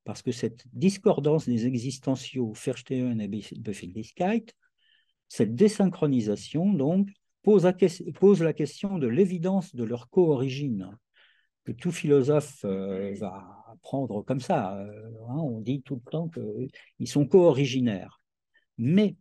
parce 0.03 0.21
que 0.21 0.31
cette 0.31 0.65
discordance 0.73 1.47
des 1.47 1.65
existentiaux 1.65 2.53
et 2.55 4.45
cette 5.29 5.55
désynchronisation, 5.55 6.73
donc, 6.73 7.09
pose, 7.43 7.63
la 7.63 8.53
question 8.53 8.97
de 8.97 9.07
l'évidence 9.07 9.75
de 9.75 9.83
leur 9.83 10.09
co-origine, 10.09 10.97
que 11.63 11.71
tout 11.71 11.91
philosophe 11.91 12.63
euh, 12.65 13.13
va 13.19 13.65
prendre 13.81 14.21
comme 14.21 14.39
ça. 14.39 14.77
Euh, 14.77 15.11
hein, 15.29 15.37
on 15.37 15.61
dit 15.61 15.81
tout 15.81 15.95
le 15.95 16.11
temps 16.11 16.29
qu'ils 16.29 17.07
sont 17.07 17.25
co-originaires. 17.25 18.21
Mais 18.77 19.15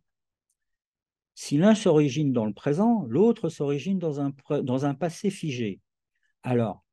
si 1.35 1.57
l'un 1.57 1.75
s'origine 1.75 2.33
dans 2.33 2.45
le 2.45 2.53
présent, 2.53 3.05
l'autre 3.07 3.49
s'origine 3.49 3.99
dans 3.99 4.19
un, 4.21 4.33
dans 4.63 4.85
un 4.85 4.93
passé 4.93 5.29
figé. 5.29 5.79
Alors, 6.43 6.83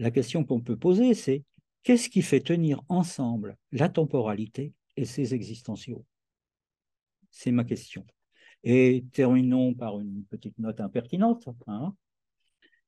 la 0.00 0.10
question 0.10 0.44
qu'on 0.44 0.60
peut 0.60 0.78
poser, 0.78 1.12
c'est 1.12 1.44
qu'est-ce 1.82 2.08
qui 2.08 2.22
fait 2.22 2.40
tenir 2.40 2.80
ensemble 2.88 3.58
la 3.70 3.90
temporalité 3.90 4.72
et 4.96 5.04
ses 5.04 5.34
existentiaux? 5.34 6.06
C'est 7.30 7.52
ma 7.52 7.64
question. 7.64 8.06
Et 8.64 9.04
terminons 9.12 9.74
par 9.74 10.00
une 10.00 10.24
petite 10.24 10.58
note 10.58 10.80
impertinente. 10.80 11.48
Hein. 11.66 11.94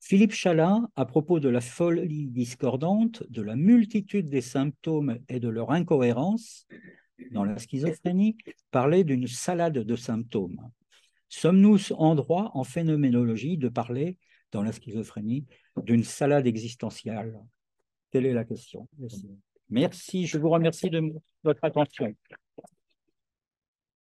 Philippe 0.01 0.33
Chalin, 0.33 0.89
à 0.97 1.05
propos 1.05 1.39
de 1.39 1.51
la 1.51 1.61
folie 1.61 2.29
discordante, 2.29 3.23
de 3.29 3.43
la 3.43 3.57
multitude 3.57 4.31
des 4.31 4.41
symptômes 4.41 5.19
et 5.29 5.39
de 5.39 5.49
leur 5.49 5.71
incohérence 5.71 6.67
dans 7.31 7.45
la 7.45 7.59
schizophrénie, 7.59 8.39
parlait 8.71 9.05
d'une 9.05 9.27
salade 9.27 9.79
de 9.79 9.97
symptômes. 9.97 10.71
Sommes-nous 11.29 11.93
en 11.93 12.15
droit, 12.15 12.51
en 12.55 12.65
phénoménologie, 12.65 13.59
de 13.59 13.69
parler, 13.69 14.19
dans 14.53 14.63
la 14.63 14.73
schizophrénie, 14.73 15.47
d'une 15.83 16.05
salade 16.05 16.47
existentielle 16.47 17.39
Telle 18.11 18.27
est 18.27 18.35
la 18.35 18.45
question. 18.45 18.87
Merci, 19.71 20.27
je 20.27 20.39
vous 20.39 20.51
remercie 20.51 20.91
de 20.91 21.01
votre 21.43 21.65
attention. 21.65 22.15